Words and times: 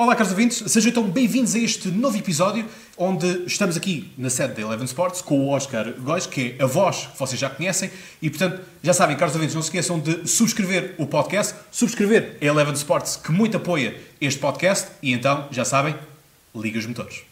Olá, 0.00 0.14
caros 0.14 0.30
ouvintes, 0.30 0.62
sejam 0.70 0.92
então 0.92 1.10
bem-vindos 1.10 1.56
a 1.56 1.58
este 1.58 1.88
novo 1.88 2.16
episódio 2.16 2.64
onde 2.96 3.26
estamos 3.46 3.76
aqui 3.76 4.12
na 4.16 4.30
sede 4.30 4.54
da 4.54 4.62
Eleven 4.62 4.84
Sports 4.84 5.20
com 5.20 5.40
o 5.40 5.48
Oscar 5.48 5.92
Góis, 5.92 6.24
que 6.24 6.54
é 6.56 6.62
a 6.62 6.66
voz 6.66 7.06
que 7.06 7.18
vocês 7.18 7.40
já 7.40 7.50
conhecem 7.50 7.90
e, 8.22 8.30
portanto, 8.30 8.60
já 8.80 8.94
sabem, 8.94 9.16
caros 9.16 9.34
ouvintes, 9.34 9.56
não 9.56 9.62
se 9.62 9.70
esqueçam 9.70 9.98
de 9.98 10.24
subscrever 10.24 10.94
o 10.98 11.06
podcast, 11.08 11.52
subscrever 11.72 12.36
a 12.40 12.44
Eleven 12.44 12.74
Sports 12.74 13.16
que 13.16 13.32
muito 13.32 13.56
apoia 13.56 14.00
este 14.20 14.38
podcast 14.38 14.86
e 15.02 15.12
então, 15.12 15.48
já 15.50 15.64
sabem, 15.64 15.96
liga 16.54 16.78
os 16.78 16.86
motores. 16.86 17.27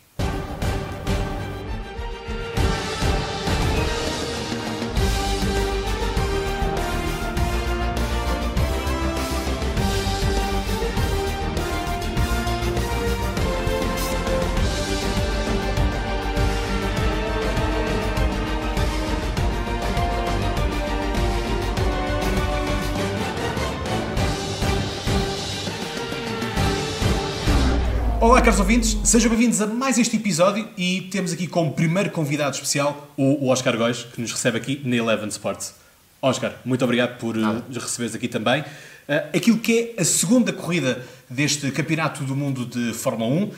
Caros 28.57 28.61
ouvintes, 28.61 28.97
sejam 29.05 29.29
bem-vindos 29.29 29.61
a 29.61 29.67
mais 29.67 29.99
este 29.99 30.17
episódio 30.17 30.67
e 30.79 31.03
temos 31.11 31.31
aqui 31.31 31.47
como 31.47 31.75
primeiro 31.75 32.11
convidado 32.11 32.55
especial 32.55 33.13
o, 33.15 33.51
Oscar 33.51 33.77
Góis, 33.77 34.05
que 34.05 34.19
nos 34.19 34.33
recebe 34.33 34.57
aqui 34.57 34.81
na 34.83 34.97
Eleven 34.97 35.29
Sports. 35.29 35.75
Oscar, 36.23 36.55
muito 36.65 36.83
obrigado 36.83 37.19
por 37.19 37.37
ah. 37.37 37.63
nos 37.69 37.77
receberes 37.77 38.15
aqui 38.15 38.29
também. 38.29 38.63
Uh, 38.63 39.37
aquilo 39.37 39.59
que 39.59 39.95
é 39.99 40.01
a 40.01 40.05
segunda 40.07 40.55
corrida 40.55 41.05
deste 41.29 41.71
Campeonato 41.71 42.25
do 42.25 42.35
Mundo 42.35 42.65
de 42.65 42.95
Fórmula 42.95 43.31
1 43.31 43.51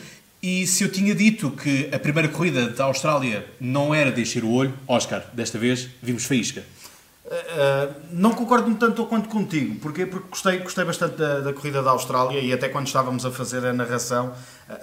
e 0.43 0.67
se 0.67 0.83
eu 0.83 0.91
tinha 0.91 1.15
dito 1.15 1.53
que 1.53 1.89
a 1.93 1.99
primeira 1.99 2.29
corrida 2.29 2.69
da 2.69 2.85
Austrália 2.85 3.47
não 3.61 3.95
era 3.95 4.11
de 4.11 4.23
encher 4.23 4.43
o 4.43 4.51
olho, 4.51 4.75
Oscar, 4.89 5.23
desta 5.33 5.59
vez 5.59 5.89
vimos 6.03 6.25
faísca. 6.25 6.65
Uh, 7.29 7.95
não 8.11 8.33
concordo 8.33 8.75
tanto 8.77 9.05
quanto 9.05 9.29
contigo, 9.29 9.79
porque, 9.81 10.07
porque 10.07 10.29
gostei, 10.31 10.59
gostei 10.61 10.83
bastante 10.83 11.17
da, 11.17 11.41
da, 11.41 11.53
corrida 11.53 11.83
da 11.83 11.91
Austrália 11.91 12.41
e 12.41 12.55
até 12.55 12.71
quando 12.71 12.87
estávamos 12.87 13.27
a 13.27 13.31
fazer 13.31 13.67
a 13.67 13.73
narração, 13.75 14.33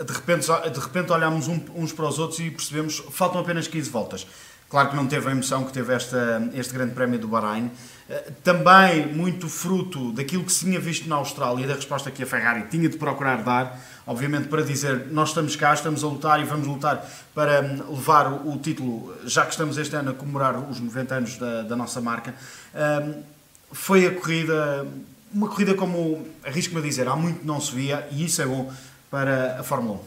de 0.03 0.13
repente, 0.13 0.47
de 0.47 0.79
repente 0.79 1.11
olhámos 1.11 1.47
uns 1.47 1.93
para 1.93 2.07
os 2.07 2.19
outros 2.19 2.39
e 2.39 2.49
percebemos 2.49 3.03
faltam 3.11 3.41
apenas 3.41 3.67
15 3.67 3.89
voltas. 3.89 4.27
Claro 4.67 4.89
que 4.89 4.95
não 4.95 5.05
teve 5.05 5.27
a 5.27 5.31
emoção 5.31 5.63
que 5.63 5.71
teve 5.71 5.93
esta, 5.93 6.49
este 6.53 6.73
Grande 6.73 6.93
Prémio 6.93 7.19
do 7.19 7.27
Bahrein. 7.27 7.65
Uh, 7.65 8.31
também 8.43 9.07
muito 9.07 9.47
fruto 9.47 10.11
daquilo 10.11 10.43
que 10.43 10.51
se 10.51 10.65
tinha 10.65 10.79
visto 10.79 11.07
na 11.07 11.15
Austrália 11.15 11.63
e 11.63 11.67
da 11.67 11.75
resposta 11.75 12.11
que 12.11 12.23
a 12.23 12.25
Ferrari 12.25 12.65
tinha 12.69 12.89
de 12.89 12.97
procurar 12.97 13.43
dar 13.43 13.79
obviamente 14.05 14.47
para 14.47 14.61
dizer 14.61 15.07
nós 15.11 15.29
estamos 15.29 15.55
cá, 15.55 15.73
estamos 15.73 16.03
a 16.03 16.07
lutar 16.07 16.39
e 16.39 16.43
vamos 16.43 16.67
lutar 16.67 17.05
para 17.33 17.61
hum, 17.61 17.95
levar 17.95 18.31
o, 18.31 18.57
título, 18.57 19.13
já 19.25 19.45
que 19.45 19.51
estamos 19.51 19.77
este 19.77 19.95
ano 19.95 20.11
a 20.11 20.13
comemorar 20.13 20.57
os 20.57 20.79
90 20.79 21.15
anos 21.15 21.37
da, 21.37 21.63
da 21.63 21.75
nossa 21.75 21.99
marca. 21.99 22.33
Um, 22.73 23.23
foi 23.71 24.05
a 24.05 24.11
corrida, 24.11 24.87
uma 25.33 25.47
corrida 25.47 25.73
como, 25.73 26.25
arrisco-me 26.43 26.79
a 26.79 26.83
dizer, 26.83 27.07
há 27.07 27.15
muito 27.15 27.45
não 27.45 27.59
se 27.59 27.73
via 27.73 28.07
e 28.11 28.25
isso 28.25 28.41
é 28.41 28.45
bom 28.45 28.71
para 29.09 29.59
a 29.59 29.63
Fórmula 29.63 29.95
1. 29.95 29.99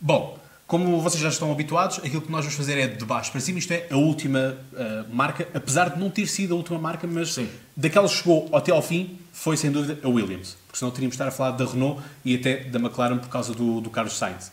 Bom, 0.00 0.38
como 0.68 1.00
vocês 1.00 1.22
já 1.22 1.30
estão 1.30 1.50
habituados, 1.50 1.98
aquilo 1.98 2.20
que 2.20 2.30
nós 2.30 2.44
vamos 2.44 2.54
fazer 2.54 2.78
é 2.78 2.86
de 2.86 3.02
baixo 3.02 3.32
para 3.32 3.40
cima. 3.40 3.58
Isto 3.58 3.72
é 3.72 3.86
a 3.90 3.96
última 3.96 4.58
uh, 4.72 5.14
marca, 5.14 5.48
apesar 5.54 5.88
de 5.88 5.98
não 5.98 6.10
ter 6.10 6.26
sido 6.26 6.52
a 6.52 6.56
última 6.58 6.78
marca, 6.78 7.06
mas 7.06 7.32
Sim. 7.32 7.48
daquela 7.74 8.06
que 8.06 8.14
chegou 8.14 8.48
até 8.54 8.70
ao 8.70 8.82
fim, 8.82 9.18
foi 9.32 9.56
sem 9.56 9.72
dúvida 9.72 9.98
a 10.06 10.08
Williams. 10.08 10.58
Porque 10.66 10.78
senão 10.78 10.92
teríamos 10.92 11.16
de 11.16 11.22
estar 11.22 11.28
a 11.28 11.30
falar 11.30 11.52
da 11.52 11.64
Renault 11.64 12.02
e 12.22 12.34
até 12.34 12.64
da 12.64 12.78
McLaren 12.78 13.16
por 13.16 13.30
causa 13.30 13.54
do, 13.54 13.80
do 13.80 13.88
Carlos 13.88 14.18
Sainz. 14.18 14.52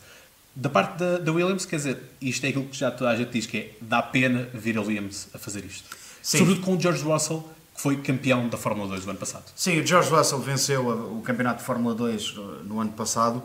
Da 0.54 0.70
parte 0.70 0.96
da, 0.96 1.18
da, 1.18 1.30
Williams, 1.30 1.66
quer 1.66 1.76
dizer, 1.76 2.02
isto 2.18 2.46
é 2.46 2.48
aquilo 2.48 2.64
que 2.64 2.76
já 2.78 2.90
toda 2.90 3.10
a 3.10 3.16
gente 3.16 3.30
diz, 3.30 3.44
que 3.44 3.58
é 3.58 3.70
dá 3.82 4.00
pena 4.00 4.48
ver 4.54 4.78
a 4.78 4.80
Williams 4.80 5.28
a 5.34 5.38
fazer 5.38 5.66
isto. 5.66 5.84
Sim. 6.22 6.38
Sobretudo 6.38 6.64
com 6.64 6.76
o 6.76 6.80
George 6.80 7.02
Russell, 7.02 7.46
que 7.76 7.82
foi 7.82 7.96
campeão 7.98 8.48
da 8.48 8.56
Fórmula 8.56 8.88
2 8.88 9.04
no 9.04 9.10
ano 9.10 9.18
passado. 9.18 9.44
Sim, 9.54 9.80
o 9.80 9.86
George 9.86 10.10
Russell 10.10 10.40
venceu 10.40 10.88
o 10.88 11.22
campeonato 11.22 11.60
de 11.60 11.64
Fórmula 11.64 11.94
2 11.94 12.34
no 12.64 12.80
ano 12.80 12.92
passado. 12.92 13.42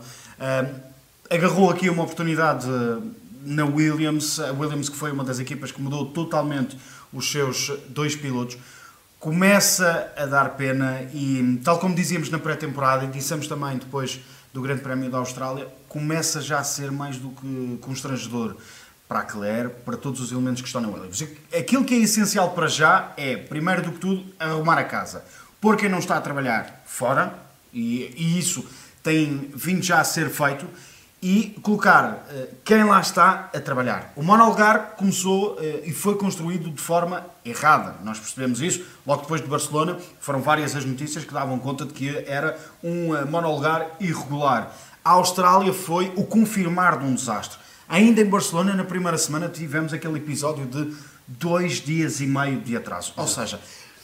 agarrou 1.30 1.70
aqui 1.70 1.88
uma 1.88 2.02
oportunidade 2.02 2.66
na 3.44 3.64
Williams, 3.64 4.40
a 4.40 4.52
Williams 4.52 4.88
que 4.88 4.96
foi 4.96 5.12
uma 5.12 5.24
das 5.24 5.38
equipas 5.38 5.70
que 5.70 5.80
mudou 5.80 6.06
totalmente 6.06 6.76
os 7.12 7.30
seus 7.30 7.70
dois 7.88 8.16
pilotos 8.16 8.56
começa 9.22 10.12
a 10.16 10.26
dar 10.26 10.56
pena 10.56 11.00
e, 11.14 11.60
tal 11.62 11.78
como 11.78 11.94
dizíamos 11.94 12.28
na 12.28 12.40
pré-temporada 12.40 13.04
e 13.04 13.06
dissemos 13.06 13.46
também 13.46 13.78
depois 13.78 14.18
do 14.52 14.60
Grande 14.60 14.82
Prémio 14.82 15.08
da 15.08 15.18
Austrália, 15.18 15.68
começa 15.88 16.40
já 16.40 16.58
a 16.58 16.64
ser 16.64 16.90
mais 16.90 17.18
do 17.18 17.30
que 17.30 17.78
constrangedor 17.82 18.56
para 19.12 19.20
a 19.20 19.24
Claire, 19.24 19.68
para 19.84 19.98
todos 19.98 20.22
os 20.22 20.32
elementos 20.32 20.62
que 20.62 20.68
estão 20.68 20.80
na 20.80 20.88
Williams. 20.88 21.22
Aquilo 21.54 21.84
que 21.84 21.94
é 21.94 21.98
essencial 21.98 22.52
para 22.52 22.66
já 22.66 23.12
é, 23.18 23.36
primeiro 23.36 23.82
do 23.82 23.92
que 23.92 23.98
tudo, 23.98 24.24
arrumar 24.38 24.78
a 24.78 24.84
casa. 24.84 25.22
Por 25.60 25.76
quem 25.76 25.90
não 25.90 25.98
está 25.98 26.16
a 26.16 26.20
trabalhar 26.22 26.82
fora, 26.86 27.34
e, 27.74 28.10
e 28.16 28.38
isso 28.38 28.64
tem 29.02 29.50
vindo 29.54 29.82
já 29.82 30.00
a 30.00 30.04
ser 30.04 30.30
feito, 30.30 30.66
e 31.20 31.54
colocar 31.62 32.26
uh, 32.26 32.48
quem 32.64 32.84
lá 32.84 33.00
está 33.00 33.50
a 33.54 33.60
trabalhar. 33.60 34.12
O 34.16 34.22
monolugar 34.22 34.94
começou 34.96 35.56
uh, 35.56 35.60
e 35.84 35.92
foi 35.92 36.16
construído 36.16 36.70
de 36.70 36.80
forma 36.80 37.24
errada. 37.44 37.96
Nós 38.02 38.18
percebemos 38.18 38.62
isso 38.62 38.82
logo 39.06 39.22
depois 39.22 39.42
de 39.42 39.46
Barcelona. 39.46 39.98
Foram 40.20 40.40
várias 40.40 40.74
as 40.74 40.86
notícias 40.86 41.24
que 41.24 41.34
davam 41.34 41.58
conta 41.58 41.84
de 41.84 41.92
que 41.92 42.24
era 42.26 42.58
um 42.82 43.12
uh, 43.12 43.26
monolugar 43.30 43.88
irregular. 44.00 44.74
A 45.04 45.10
Austrália 45.10 45.72
foi 45.72 46.10
o 46.16 46.24
confirmar 46.24 46.98
de 46.98 47.04
um 47.04 47.14
desastre. 47.14 47.61
Ainda 47.88 48.20
em 48.20 48.24
Barcelona, 48.24 48.74
na 48.74 48.84
primeira 48.84 49.18
semana, 49.18 49.48
tivemos 49.48 49.92
aquele 49.92 50.18
episódio 50.18 50.66
de 50.66 50.94
dois 51.26 51.80
dias 51.80 52.20
e 52.20 52.26
meio 52.26 52.60
de 52.60 52.76
atraso. 52.76 53.12
Ou 53.16 53.26
seja, 53.26 53.60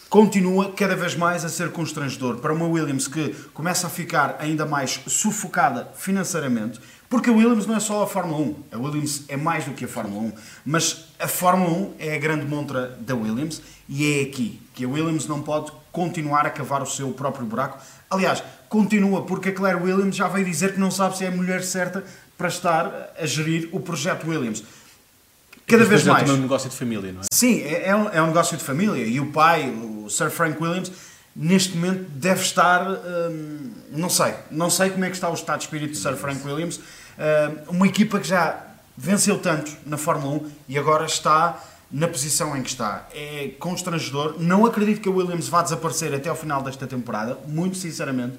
continua 0.08 0.72
cada 0.72 0.96
vez 0.96 1.14
mais 1.14 1.44
a 1.44 1.48
ser 1.48 1.70
constrangedor 1.70 2.36
para 2.38 2.52
uma 2.52 2.66
Williams 2.66 3.08
que 3.08 3.34
começa 3.54 3.86
a 3.86 3.90
ficar 3.90 4.36
ainda 4.40 4.66
mais 4.66 5.00
sufocada 5.06 5.90
financeiramente 5.96 6.80
porque 7.08 7.30
a 7.30 7.32
Williams 7.32 7.66
não 7.66 7.74
é 7.74 7.80
só 7.80 8.02
a 8.02 8.06
Fórmula 8.06 8.38
1. 8.38 8.56
A 8.72 8.76
Williams 8.76 9.24
é 9.28 9.36
mais 9.36 9.64
do 9.64 9.72
que 9.72 9.86
a 9.86 9.88
Fórmula 9.88 10.24
1. 10.24 10.32
Mas 10.66 11.06
a 11.18 11.26
Fórmula 11.26 11.70
1 11.70 11.94
é 11.98 12.14
a 12.14 12.18
grande 12.18 12.44
montra 12.44 12.88
da 13.00 13.14
Williams 13.14 13.62
e 13.88 14.20
é 14.20 14.22
aqui 14.24 14.60
que 14.74 14.84
a 14.84 14.88
Williams 14.88 15.26
não 15.26 15.42
pode 15.42 15.72
continuar 15.90 16.46
a 16.46 16.50
cavar 16.50 16.82
o 16.82 16.86
seu 16.86 17.10
próprio 17.12 17.46
buraco. 17.46 17.78
Aliás, 18.10 18.42
continua 18.68 19.22
porque 19.22 19.48
a 19.48 19.52
Claire 19.52 19.82
Williams 19.82 20.16
já 20.16 20.28
veio 20.28 20.44
dizer 20.44 20.74
que 20.74 20.80
não 20.80 20.90
sabe 20.90 21.16
se 21.16 21.24
é 21.24 21.28
a 21.28 21.30
mulher 21.30 21.62
certa 21.64 22.04
para 22.38 22.48
estar 22.48 23.12
a 23.20 23.26
gerir 23.26 23.68
o 23.72 23.80
projeto 23.80 24.28
Williams. 24.28 24.62
Cada 25.66 25.84
vez 25.84 26.04
mais. 26.04 26.30
É 26.30 26.32
um 26.32 26.36
negócio 26.38 26.70
de 26.70 26.76
família, 26.76 27.12
não 27.12 27.20
é? 27.20 27.24
Sim, 27.30 27.60
é, 27.62 27.88
é 27.88 27.96
um, 27.96 28.08
é 28.08 28.22
um 28.22 28.28
negócio 28.28 28.56
de 28.56 28.64
família. 28.64 29.04
E 29.04 29.20
o 29.20 29.30
pai, 29.32 29.68
o 29.68 30.08
Sir 30.08 30.30
Frank 30.30 30.62
Williams, 30.62 30.90
neste 31.36 31.76
momento 31.76 32.08
deve 32.10 32.40
estar, 32.40 32.88
hum, 32.88 33.70
não 33.90 34.08
sei, 34.08 34.34
não 34.50 34.70
sei 34.70 34.90
como 34.90 35.04
é 35.04 35.10
que 35.10 35.16
está 35.16 35.28
o 35.28 35.34
estado 35.34 35.58
de 35.58 35.64
espírito 35.64 35.92
de 35.92 35.98
Sir 35.98 36.16
Frank 36.16 36.46
Williams, 36.46 36.78
hum, 36.78 36.82
uma 37.68 37.86
equipa 37.86 38.18
que 38.18 38.26
já 38.26 38.64
venceu 38.96 39.38
tanto 39.38 39.70
na 39.84 39.96
Fórmula 39.98 40.36
1 40.36 40.50
e 40.70 40.78
agora 40.78 41.04
está 41.04 41.62
na 41.90 42.08
posição 42.08 42.56
em 42.56 42.62
que 42.62 42.70
está. 42.70 43.06
É 43.14 43.52
constrangedor, 43.58 44.36
não 44.38 44.64
acredito 44.64 45.00
que 45.00 45.08
a 45.08 45.12
Williams 45.12 45.48
vá 45.48 45.62
desaparecer 45.62 46.14
até 46.14 46.28
ao 46.28 46.36
final 46.36 46.62
desta 46.62 46.86
temporada, 46.86 47.38
muito 47.46 47.76
sinceramente. 47.76 48.38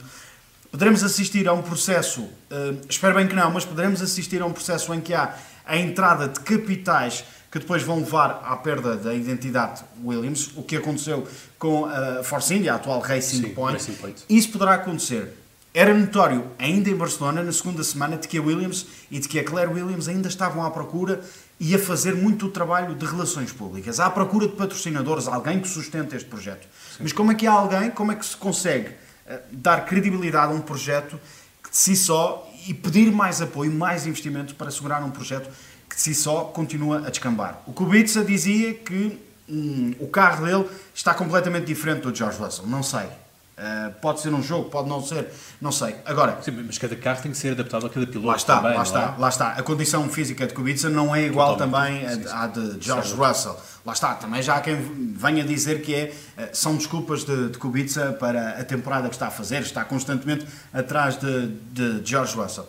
Poderemos 0.72 1.04
assistir 1.04 1.48
a 1.48 1.54
um 1.54 1.64
processo, 1.64 2.22
hum, 2.22 2.78
espero 2.88 3.16
bem 3.16 3.28
que 3.28 3.36
não, 3.36 3.50
mas 3.52 3.66
poderemos 3.66 4.02
assistir 4.02 4.42
a 4.42 4.46
um 4.46 4.54
processo 4.54 4.94
em 4.94 5.02
que 5.02 5.14
há 5.14 5.36
a 5.66 5.78
entrada 5.78 6.28
de 6.28 6.40
capitais 6.42 7.24
que 7.52 7.58
depois 7.58 7.82
vão 7.82 7.98
levar 7.98 8.42
à 8.46 8.56
perda 8.56 8.96
da 8.96 9.14
identidade 9.14 9.82
Williams, 10.04 10.52
o 10.56 10.62
que 10.62 10.76
aconteceu 10.76 11.28
com 11.58 11.86
a 11.86 12.24
Force 12.24 12.54
India, 12.54 12.74
a 12.74 12.76
atual 12.76 13.00
Racing, 13.00 13.42
Sim, 13.42 13.50
Point. 13.50 13.80
Racing 13.80 13.94
Point. 13.94 14.24
Isso 14.30 14.52
poderá 14.52 14.76
acontecer. 14.76 15.34
Era 15.74 15.94
notório, 15.94 16.46
ainda 16.60 16.90
em 16.90 16.96
Barcelona, 16.96 17.42
na 17.42 17.52
segunda 17.52 17.84
semana, 17.84 18.18
de 18.18 18.28
que 18.28 18.38
a 18.38 18.42
Williams 18.42 18.86
e 19.10 19.20
de 19.20 19.28
que 19.28 19.40
a 19.40 19.44
Claire 19.44 19.72
Williams 19.72 20.08
ainda 20.08 20.28
estavam 20.28 20.64
à 20.64 20.70
procura 20.70 21.22
e 21.60 21.74
a 21.74 21.80
fazer 21.80 22.16
muito 22.16 22.46
o 22.46 22.50
trabalho 22.52 22.94
de 22.94 23.06
relações 23.06 23.52
públicas, 23.52 24.00
à 24.00 24.10
procura 24.10 24.48
de 24.48 24.56
patrocinadores, 24.56 25.28
alguém 25.28 25.60
que 25.60 25.68
sustente 25.68 26.16
este 26.16 26.30
projeto. 26.30 26.68
Sim. 26.92 27.00
Mas 27.02 27.14
como 27.14 27.32
é 27.32 27.36
que 27.36 27.48
há 27.48 27.52
alguém, 27.52 27.90
como 27.90 28.12
é 28.12 28.16
que 28.16 28.26
se 28.26 28.38
consegue 28.38 28.92
dar 29.52 29.86
credibilidade 29.86 30.52
a 30.52 30.56
um 30.56 30.62
projeto 30.62 31.20
que 31.64 31.70
de 31.70 31.78
si 31.78 31.96
só 31.96 32.50
e 32.68 32.74
pedir 32.74 33.12
mais 33.12 33.42
apoio, 33.42 33.72
mais 33.72 34.06
investimento 34.06 34.56
para 34.56 34.68
assegurar 34.68 35.04
um 35.04 35.12
projeto 35.12 35.50
que 35.90 35.96
de 35.96 36.02
si 36.02 36.16
só 36.16 36.46
continua 36.46 37.08
a 37.08 37.10
descambar. 37.10 37.62
O 37.66 37.74
Kubica 37.74 38.24
dizia 38.24 38.74
que 38.74 39.20
hum, 39.48 39.94
o 40.00 40.08
carro 40.08 40.46
dele 40.46 40.66
está 40.94 41.14
completamente 41.14 41.66
diferente 41.66 42.02
do 42.02 42.16
George 42.16 42.38
Russell. 42.38 42.68
Não 42.68 42.84
sei. 42.84 43.08
Uh, 43.60 43.92
pode 44.00 44.22
ser 44.22 44.34
um 44.34 44.42
jogo, 44.42 44.70
pode 44.70 44.88
não 44.88 45.04
ser, 45.04 45.28
não 45.60 45.70
sei. 45.70 45.94
Agora, 46.06 46.38
Sim, 46.42 46.52
mas 46.66 46.78
cada 46.78 46.96
carro 46.96 47.22
tem 47.22 47.30
que 47.30 47.38
ser 47.38 47.52
adaptado 47.52 47.86
a 47.88 47.90
cada 47.90 48.08
piloto. 48.08 48.28
lá 48.28 48.38
está, 48.38 48.56
também, 48.56 48.78
lá 48.78 48.84
está, 48.84 49.02
é? 49.18 49.20
lá 49.20 49.28
está. 49.30 49.50
A 49.50 49.62
condição 49.62 50.08
física 50.08 50.48
de 50.48 50.54
Kubica 50.54 50.88
não 50.88 51.14
é 51.14 51.26
igual 51.26 51.58
Totalmente. 51.58 52.06
também 52.06 52.24
Sim, 52.24 52.30
à 52.32 52.48
de 52.48 52.78
George 52.80 53.10
Certo. 53.10 53.22
Russell. 53.22 53.58
Lá 53.86 53.92
está, 53.92 54.14
também 54.16 54.42
já 54.42 54.56
há 54.56 54.62
quem 54.62 54.78
venha 55.14 55.44
dizer 55.44 55.82
que 55.82 55.94
é, 55.94 56.14
eh, 56.38 56.50
são 56.54 56.78
desculpas 56.78 57.26
de, 57.26 57.50
de 57.50 57.58
Kubica 57.58 58.14
para 58.14 58.60
a 58.60 58.64
temporada 58.64 59.10
que 59.10 59.16
está 59.16 59.28
a 59.28 59.32
fazer, 59.32 59.62
está 59.62 59.84
constantemente 59.84 60.48
atrás 60.74 61.18
de, 61.18 61.48
de 61.72 62.02
George 62.10 62.36
Russell. 62.36 62.66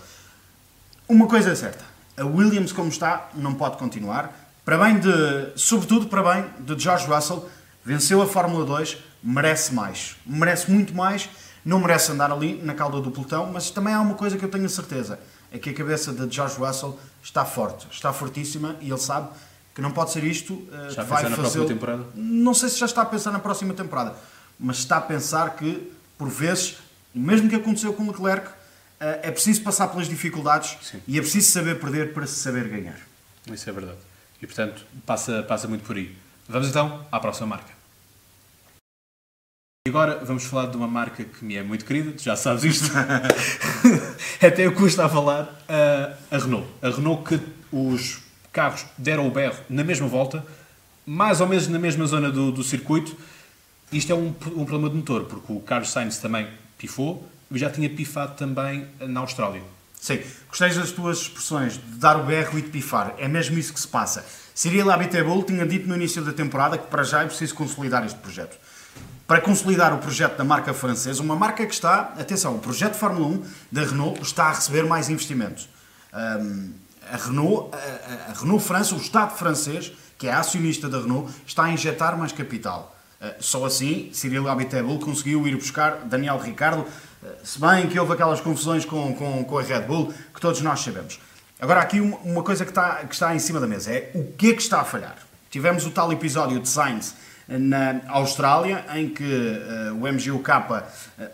Uma 1.08 1.28
coisa 1.28 1.50
é 1.50 1.54
certa, 1.54 1.84
a 2.16 2.24
Williams 2.24 2.72
como 2.72 2.88
está 2.88 3.28
não 3.34 3.54
pode 3.54 3.76
continuar, 3.76 4.32
para 4.64 4.76
bem 4.78 4.98
de, 4.98 5.52
sobretudo 5.56 6.06
para 6.06 6.22
bem 6.34 6.44
de 6.60 6.80
George 6.82 7.06
Russell, 7.06 7.48
venceu 7.84 8.20
a 8.22 8.26
Fórmula 8.26 8.64
2, 8.64 8.98
merece 9.22 9.74
mais, 9.74 10.16
merece 10.24 10.70
muito 10.70 10.94
mais, 10.94 11.28
não 11.64 11.80
merece 11.80 12.12
andar 12.12 12.30
ali 12.32 12.60
na 12.62 12.74
cauda 12.74 13.00
do 13.00 13.10
pelotão, 13.10 13.50
mas 13.52 13.70
também 13.70 13.92
há 13.92 14.00
uma 14.00 14.14
coisa 14.14 14.36
que 14.36 14.44
eu 14.44 14.48
tenho 14.48 14.64
a 14.66 14.68
certeza, 14.68 15.18
é 15.52 15.58
que 15.58 15.70
a 15.70 15.74
cabeça 15.74 16.12
de 16.12 16.34
George 16.34 16.56
Russell 16.56 16.98
está 17.22 17.44
forte, 17.44 17.86
está 17.90 18.12
fortíssima 18.12 18.76
e 18.80 18.88
ele 18.88 18.98
sabe 18.98 19.28
que 19.74 19.80
não 19.80 19.90
pode 19.90 20.10
ser 20.10 20.24
isto 20.24 20.66
eh, 20.72 20.90
Já 20.90 21.02
a 21.02 21.04
vai 21.04 21.22
pensar 21.22 21.30
na 21.30 21.36
próxima 21.36 21.66
temporada? 21.66 22.04
Não 22.14 22.54
sei 22.54 22.68
se 22.68 22.78
já 22.78 22.86
está 22.86 23.02
a 23.02 23.06
pensar 23.06 23.30
na 23.30 23.38
próxima 23.38 23.74
temporada, 23.74 24.14
mas 24.58 24.78
está 24.78 24.96
a 24.96 25.00
pensar 25.00 25.56
que, 25.56 25.92
por 26.16 26.28
vezes, 26.28 26.76
o 27.14 27.18
mesmo 27.18 27.48
que 27.48 27.56
aconteceu 27.56 27.92
com 27.92 28.06
Leclerc, 28.06 28.48
eh, 29.00 29.20
é 29.24 29.30
preciso 29.30 29.62
passar 29.62 29.88
pelas 29.88 30.08
dificuldades 30.08 30.76
Sim. 30.82 31.00
e 31.06 31.18
é 31.18 31.20
preciso 31.20 31.50
saber 31.50 31.78
perder 31.78 32.12
para 32.12 32.26
se 32.26 32.36
saber 32.36 32.68
ganhar. 32.68 32.98
Isso 33.50 33.68
é 33.68 33.72
verdade. 33.72 33.98
E 34.40 34.46
portanto, 34.46 34.84
passa, 35.04 35.42
passa 35.42 35.68
muito 35.68 35.84
por 35.84 35.96
aí. 35.96 36.16
Vamos 36.48 36.68
então 36.68 37.06
à 37.10 37.20
próxima 37.20 37.46
marca. 37.46 37.79
Agora 39.88 40.22
vamos 40.26 40.44
falar 40.44 40.66
de 40.66 40.76
uma 40.76 40.86
marca 40.86 41.24
que 41.24 41.42
me 41.42 41.56
é 41.56 41.62
muito 41.62 41.86
querida, 41.86 42.12
tu 42.12 42.22
já 42.22 42.36
sabes 42.36 42.64
isto. 42.64 42.90
Até 44.36 44.66
eu 44.66 44.72
custa 44.74 45.06
a 45.06 45.08
falar, 45.08 45.58
a, 45.66 46.36
a 46.36 46.38
Renault. 46.38 46.68
A 46.82 46.90
Renault 46.90 47.24
que 47.24 47.40
os 47.72 48.18
carros 48.52 48.84
deram 48.98 49.26
o 49.26 49.30
berro 49.30 49.56
na 49.70 49.82
mesma 49.82 50.06
volta, 50.06 50.44
mais 51.06 51.40
ou 51.40 51.48
menos 51.48 51.66
na 51.68 51.78
mesma 51.78 52.04
zona 52.04 52.30
do, 52.30 52.52
do 52.52 52.62
circuito. 52.62 53.16
Isto 53.90 54.12
é 54.12 54.14
um, 54.14 54.34
um 54.54 54.66
problema 54.66 54.90
de 54.90 54.96
motor, 54.96 55.24
porque 55.24 55.50
o 55.50 55.60
Carlos 55.60 55.90
Sainz 55.90 56.18
também 56.18 56.46
pifou 56.76 57.26
e 57.50 57.58
já 57.58 57.70
tinha 57.70 57.88
pifado 57.88 58.34
também 58.34 58.86
na 59.00 59.20
Austrália. 59.20 59.62
Sim, 59.98 60.20
gostei 60.46 60.74
das 60.74 60.92
tuas 60.92 61.22
expressões 61.22 61.78
de 61.78 61.98
dar 61.98 62.20
o 62.20 62.24
berro 62.24 62.58
e 62.58 62.62
de 62.62 62.68
pifar. 62.68 63.14
É 63.16 63.26
mesmo 63.26 63.58
isso 63.58 63.72
que 63.72 63.80
se 63.80 63.88
passa. 63.88 64.26
Cyril 64.54 64.90
Abiteboul 64.90 65.42
tinha 65.42 65.64
dito 65.64 65.88
no 65.88 65.96
início 65.96 66.22
da 66.22 66.34
temporada 66.34 66.76
que 66.76 66.88
para 66.88 67.02
já 67.02 67.22
é 67.22 67.24
preciso 67.24 67.54
consolidar 67.54 68.04
este 68.04 68.18
projeto. 68.18 68.58
Para 69.30 69.40
consolidar 69.40 69.94
o 69.94 69.98
projeto 69.98 70.36
da 70.36 70.42
marca 70.42 70.74
francesa, 70.74 71.22
uma 71.22 71.36
marca 71.36 71.64
que 71.64 71.72
está, 71.72 72.12
atenção, 72.18 72.56
o 72.56 72.58
projeto 72.58 72.94
Fórmula 72.96 73.28
1 73.28 73.44
da 73.70 73.82
Renault 73.82 74.20
está 74.22 74.46
a 74.46 74.52
receber 74.54 74.82
mais 74.82 75.08
investimentos. 75.08 75.68
Hum, 76.12 76.72
a, 77.08 77.16
Renault, 77.16 77.70
a, 77.72 78.30
a 78.32 78.32
Renault 78.32 78.64
França, 78.64 78.92
o 78.92 78.98
Estado 78.98 79.38
francês, 79.38 79.92
que 80.18 80.26
é 80.26 80.32
acionista 80.32 80.88
da 80.88 80.98
Renault, 80.98 81.32
está 81.46 81.62
a 81.62 81.70
injetar 81.70 82.18
mais 82.18 82.32
capital. 82.32 82.98
Uh, 83.20 83.34
só 83.38 83.64
assim, 83.64 84.10
Cyril 84.12 84.48
Abiteboul 84.48 84.98
conseguiu 84.98 85.46
ir 85.46 85.54
buscar 85.54 85.98
Daniel 86.06 86.36
Ricciardo, 86.36 86.80
uh, 86.80 87.28
se 87.44 87.60
bem 87.60 87.86
que 87.86 88.00
houve 88.00 88.14
aquelas 88.14 88.40
confusões 88.40 88.84
com, 88.84 89.14
com, 89.14 89.44
com 89.44 89.58
a 89.60 89.62
Red 89.62 89.82
Bull, 89.82 90.12
que 90.34 90.40
todos 90.40 90.60
nós 90.60 90.80
sabemos. 90.80 91.20
Agora, 91.60 91.82
aqui 91.82 92.00
uma, 92.00 92.16
uma 92.24 92.42
coisa 92.42 92.64
que 92.64 92.72
está, 92.72 92.96
que 93.04 93.14
está 93.14 93.32
em 93.32 93.38
cima 93.38 93.60
da 93.60 93.68
mesa 93.68 93.92
é 93.92 94.10
o 94.12 94.24
que 94.32 94.50
é 94.50 94.54
que 94.54 94.62
está 94.62 94.80
a 94.80 94.84
falhar. 94.84 95.18
Tivemos 95.48 95.86
o 95.86 95.92
tal 95.92 96.12
episódio 96.12 96.58
de 96.58 96.68
Sainz 96.68 97.14
na 97.58 98.00
Austrália, 98.08 98.84
em 98.94 99.08
que 99.08 99.24
uh, 99.24 99.94
o 99.94 100.12
MGUK, 100.12 100.50
uh, 100.50 100.82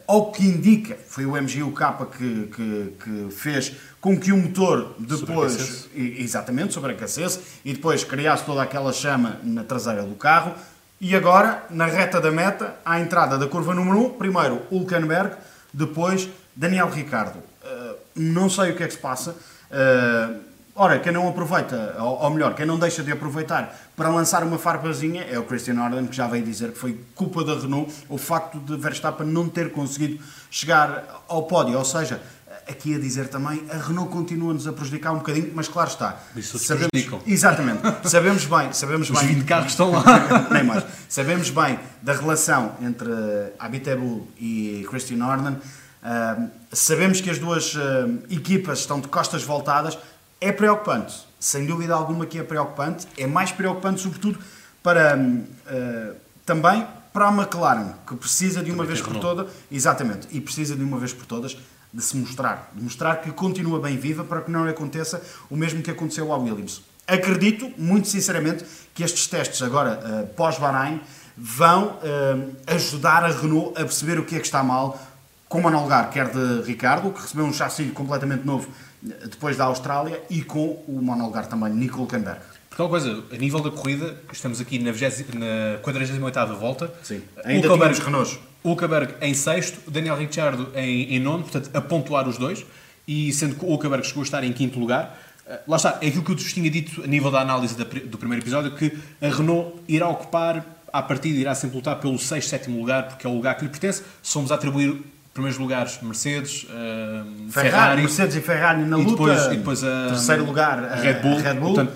ao 0.07 0.33
que 0.33 0.45
indica, 0.45 0.97
foi 1.09 1.27
o 1.27 1.33
MGUK 1.33 1.81
que, 2.17 2.47
que, 2.47 2.95
que 3.05 3.29
fez 3.31 3.73
com 4.01 4.19
que 4.19 4.33
o 4.33 4.37
motor 4.37 4.95
depois, 4.99 5.89
exatamente, 5.95 6.73
sobreaquecesse, 6.73 7.41
e 7.65 7.73
depois 7.75 8.03
criasse 8.05 8.45
toda 8.45 8.63
aquela 8.63 8.93
chama 8.93 9.39
na 9.43 9.65
traseira 9.65 10.03
do 10.03 10.15
carro, 10.15 10.55
e 10.99 11.15
agora, 11.15 11.67
na 11.69 11.87
reta 11.87 12.21
da 12.21 12.31
meta, 12.31 12.77
à 12.85 12.99
entrada 12.99 13.37
da 13.37 13.47
curva 13.47 13.75
número 13.75 13.99
1, 14.07 14.11
primeiro 14.15 14.63
Hulkenberg, 14.71 15.37
depois 15.73 16.29
Daniel 16.55 16.89
Ricardo. 16.89 17.39
Uh, 17.63 17.97
não 18.15 18.49
sei 18.49 18.71
o 18.71 18.77
que 18.77 18.83
é 18.83 18.87
que 18.87 18.95
se 18.95 18.99
passa. 18.99 19.33
Uh, 19.33 20.46
ora, 20.77 20.99
quem 21.01 21.13
não 21.13 21.29
aproveita, 21.29 21.97
ou, 21.99 22.23
ou 22.23 22.31
melhor, 22.31 22.55
quem 22.55 22.67
não 22.67 22.79
deixa 22.79 23.03
de 23.03 23.11
aproveitar 23.11 23.75
para 23.97 24.09
lançar 24.11 24.45
uma 24.45 24.59
farpazinha 24.59 25.23
é 25.23 25.39
o 25.39 25.45
Christian 25.45 25.83
Horner, 25.83 26.05
que 26.05 26.15
já 26.15 26.27
veio 26.27 26.45
dizer 26.45 26.73
que 26.73 26.79
foi 26.79 27.01
culpa 27.15 27.43
da 27.43 27.59
Renault 27.59 27.93
o 28.09 28.19
facto 28.19 28.59
de 28.61 28.77
Verstappen 28.77 29.27
não 29.27 29.49
ter 29.49 29.73
conseguido 29.73 30.23
chegar 30.51 31.25
ao 31.27 31.45
pódio. 31.45 31.79
Ou 31.79 31.85
seja, 31.85 32.21
aqui 32.69 32.95
a 32.95 32.99
dizer 32.99 33.29
também, 33.29 33.65
a 33.71 33.79
Renault 33.79 34.11
continua-nos 34.11 34.67
a 34.67 34.73
prejudicar 34.73 35.13
um 35.13 35.19
bocadinho, 35.19 35.51
mas 35.55 35.69
claro 35.69 35.89
está. 35.89 36.21
Isso 36.35 36.59
se 36.59 36.67
prejudicam. 36.67 37.21
Exatamente. 37.27 37.81
Sabemos 38.09 38.45
bem, 38.45 38.73
sabemos 38.73 39.09
Os 39.11 39.19
bem. 39.19 39.35
20 39.35 39.45
carros 39.45 39.73
estão 39.73 39.91
lá. 39.91 40.05
Nem 40.51 40.65
mais. 40.65 40.85
Sabemos 41.09 41.51
bem 41.51 41.79
da 42.03 42.13
relação 42.13 42.73
entre 42.83 43.11
Abiteboul 43.59 44.27
e 44.39 44.87
Christian 44.91 45.25
Horner. 45.25 45.55
Ahm, 46.03 46.51
sabemos 46.73 47.21
que 47.21 47.31
as 47.31 47.39
duas 47.39 47.75
ahm, 47.77 48.19
equipas 48.31 48.81
estão 48.81 49.01
de 49.01 49.09
costas 49.09 49.43
voltadas. 49.43 49.97
É 50.41 50.53
preocupante. 50.53 51.27
Sem 51.39 51.67
dúvida 51.67 51.95
alguma 51.95 52.27
que 52.27 52.39
é 52.39 52.43
preocupante. 52.43 53.07
É 53.17 53.27
mais 53.27 53.53
preocupante, 53.53 54.01
sobretudo, 54.01 54.39
para 54.83 55.19
ah, 55.67 56.15
também 56.45 56.87
para 57.17 57.29
a 57.29 57.33
McLaren, 57.33 57.95
que 58.07 58.15
precisa 58.15 58.63
de 58.63 58.71
uma 58.71 58.85
Também 58.85 58.95
vez 58.95 59.01
por 59.01 59.19
todas, 59.19 59.47
exatamente, 59.73 60.29
e 60.31 60.39
precisa 60.39 60.77
de 60.77 60.85
uma 60.85 60.99
vez 60.99 61.15
por 61.15 61.25
todas 61.25 61.57
de 61.93 62.03
se 62.03 62.15
mostrar, 62.15 62.71
de 62.75 62.83
mostrar 62.83 63.23
que 63.23 63.33
continua 63.33 63.81
bem 63.81 63.97
viva 63.97 64.23
para 64.23 64.43
que 64.43 64.51
não 64.51 64.65
lhe 64.65 64.71
aconteça 64.71 65.23
o 65.49 65.57
mesmo 65.57 65.81
que 65.83 65.91
aconteceu 65.91 66.31
ao 66.31 66.43
Williams. 66.43 66.83
Acredito, 67.07 67.73
muito 67.79 68.07
sinceramente, 68.09 68.67
que 68.95 69.03
estes 69.03 69.27
testes 69.29 69.63
agora 69.63 69.99
eh, 70.05 70.23
pós-Bahrein 70.37 71.01
vão 71.39 71.99
eh, 72.03 72.75
ajudar 72.75 73.25
a 73.25 73.29
Renault 73.29 73.71
a 73.81 73.85
perceber 73.85 74.19
o 74.19 74.25
que 74.27 74.37
é 74.37 74.39
que 74.39 74.45
está 74.45 74.63
mal 74.63 75.01
com 75.49 75.59
o 75.59 75.63
monolugar, 75.63 76.11
quer 76.11 76.29
de 76.29 76.63
Ricardo, 76.67 77.11
que 77.13 77.23
recebeu 77.23 77.47
um 77.47 77.53
chassi 77.53 77.85
completamente 77.95 78.45
novo 78.45 78.69
depois 79.03 79.57
da 79.57 79.65
Austrália, 79.65 80.21
e 80.31 80.43
com 80.43 80.83
o 80.89 81.01
monolugar 81.03 81.47
também, 81.47 81.73
Nico 81.73 81.99
Hülkenberg. 82.01 82.41
Porque 82.69 82.83
uma 82.83 82.89
coisa, 82.89 83.25
a 83.33 83.37
nível 83.37 83.61
da 83.61 83.71
corrida, 83.71 84.17
estamos 84.33 84.61
aqui 84.61 84.79
na, 84.79 84.93
20, 84.93 85.35
na 85.35 85.79
48ª 85.83 86.55
volta. 86.57 86.93
Sim. 87.03 87.23
Ainda 87.45 87.69
Hulkenberg- 87.69 87.95
tínhamos 87.95 87.99
Renaults. 88.01 88.39
Hulkenberg 88.65 89.15
em 89.21 89.33
sexto, 89.33 89.91
Daniel 89.91 90.17
Ricciardo 90.17 90.69
em, 90.75 91.15
em 91.15 91.21
nono, 91.21 91.45
portanto, 91.45 91.71
a 91.73 91.81
pontuar 91.81 92.29
os 92.29 92.37
dois. 92.37 92.67
E 93.09 93.33
sendo 93.33 93.55
que 93.55 93.65
o 93.65 93.69
Hulkenberg 93.69 94.05
chegou 94.07 94.23
a 94.23 94.25
estar 94.25 94.43
em 94.45 94.53
quinto 94.53 94.79
lugar. 94.81 95.17
eh, 95.47 95.61
Lá 95.69 95.77
está, 95.77 95.99
é 96.03 96.09
aquilo 96.09 96.25
que 96.25 96.33
eu 96.33 96.37
vos 96.37 96.53
tinha 96.53 96.69
dito 96.71 97.03
a 97.03 97.07
nível 97.07 97.31
da 97.31 97.41
análise 97.41 97.77
do 97.77 98.19
primeiro 98.19 98.43
episódio, 98.43 98.73
que 98.75 98.93
a 99.23 99.29
Renault 99.29 99.79
irá 99.89 100.09
ocupar, 100.09 100.67
à 100.93 101.01
partida, 101.03 101.39
irá 101.39 101.55
sempre 101.55 101.77
lutar 101.77 101.97
pelo 102.01 102.19
sexto, 102.19 102.49
sétimo 102.51 102.79
lugar, 102.81 103.09
porque 103.09 103.27
é 103.27 103.31
o 103.31 103.35
lugar 103.35 103.55
que 103.57 103.65
lhe 103.65 103.71
pertence. 103.71 104.03
Somos 104.23 104.51
a 104.51 104.57
atribuir 104.57 105.01
primeiros 105.37 105.59
lugares 105.59 106.01
Mercedes, 106.03 106.67
eh, 106.69 107.23
Ferrari, 107.51 107.71
Ferrari, 107.71 108.03
Mercedes 108.03 108.37
e 108.37 108.41
Ferrari 108.41 108.83
na 108.83 108.99
e 108.99 109.01
luta. 109.05 109.11
depois, 109.13 109.45
e 109.53 109.57
depois 109.57 109.85
a 109.85 110.07
terceiro 110.09 110.45
lugar, 110.45 110.83
a 110.85 110.97
Red 110.97 111.21
Bull. 111.21 111.37
a 111.39 111.41
Red 111.41 111.55
Bull. 111.55 111.75
Portanto, 111.75 111.93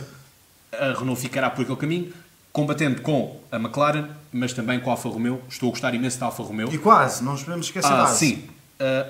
a 0.73 0.92
Renault 0.99 1.20
ficará 1.20 1.50
por 1.50 1.62
aquele 1.62 1.76
caminho, 1.76 2.12
combatendo 2.52 3.02
com 3.02 3.40
a 3.50 3.56
McLaren, 3.56 4.06
mas 4.32 4.52
também 4.52 4.78
com 4.80 4.90
a 4.90 4.92
Alfa 4.92 5.09
Romeo. 5.09 5.42
Estou 5.49 5.68
a 5.68 5.70
gostar 5.70 5.92
imenso 5.94 6.18
da 6.20 6.26
Alfa 6.26 6.42
Romeo. 6.42 6.73
E 6.73 6.78
quase, 6.78 7.25
não 7.25 7.32
nos 7.32 7.42
podemos 7.42 7.66
esquecer 7.66 7.90
Ah, 7.92 8.04
da 8.04 8.06
sim. 8.06 8.44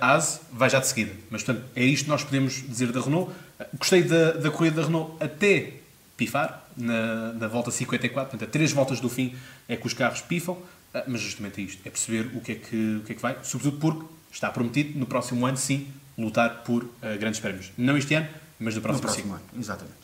A 0.01 0.15
ASE 0.15 0.41
vai 0.53 0.69
já 0.69 0.81
de 0.81 0.87
seguida. 0.89 1.13
Mas, 1.31 1.43
portanto, 1.45 1.65
é 1.77 1.85
isto 1.85 2.05
que 2.05 2.11
nós 2.11 2.25
podemos 2.25 2.55
dizer 2.67 2.91
da 2.91 3.01
Renault. 3.01 3.31
Gostei 3.79 4.03
da, 4.03 4.33
da 4.33 4.51
corrida 4.51 4.81
da 4.81 4.87
Renault 4.87 5.13
até 5.23 5.75
pifar, 6.17 6.65
na, 6.77 7.33
na 7.35 7.47
volta 7.47 7.71
54. 7.71 8.31
Portanto, 8.31 8.49
a 8.49 8.51
três 8.51 8.73
voltas 8.73 8.99
do 9.01 9.09
fim 9.09 9.35
é 9.69 9.77
que 9.77 9.87
os 9.87 9.95
carros 9.95 10.21
pifam. 10.23 10.57
Ah, 10.93 11.05
Mas 11.07 11.21
justamente 11.21 11.61
é 11.61 11.65
isto. 11.65 11.81
É 11.85 11.91
perceber 11.91 12.31
o 12.35 12.41
que 12.41 12.53
é 12.53 12.55
que, 12.57 12.97
o 12.97 13.05
que, 13.07 13.13
é 13.13 13.15
que 13.15 13.23
vai. 13.23 13.37
Sobretudo 13.45 13.79
porque 13.79 14.05
está 14.31 14.51
prometido 14.51 14.99
no 14.99 15.07
próximo 15.07 15.45
ano, 15.47 15.57
sim, 15.57 15.89
lutar 16.19 16.63
por 16.65 16.89
ah, 17.03 17.17
grandes 17.17 17.41
prémios. 17.41 17.71
Não 17.77 17.97
este 17.97 18.15
ano, 18.15 18.29
mas 18.59 18.75
no 18.75 18.79
No 18.81 18.83
próximo, 18.83 19.03
próximo 19.03 19.35
ciclo. 19.35 19.35
ano, 19.53 19.61
exatamente. 19.61 20.01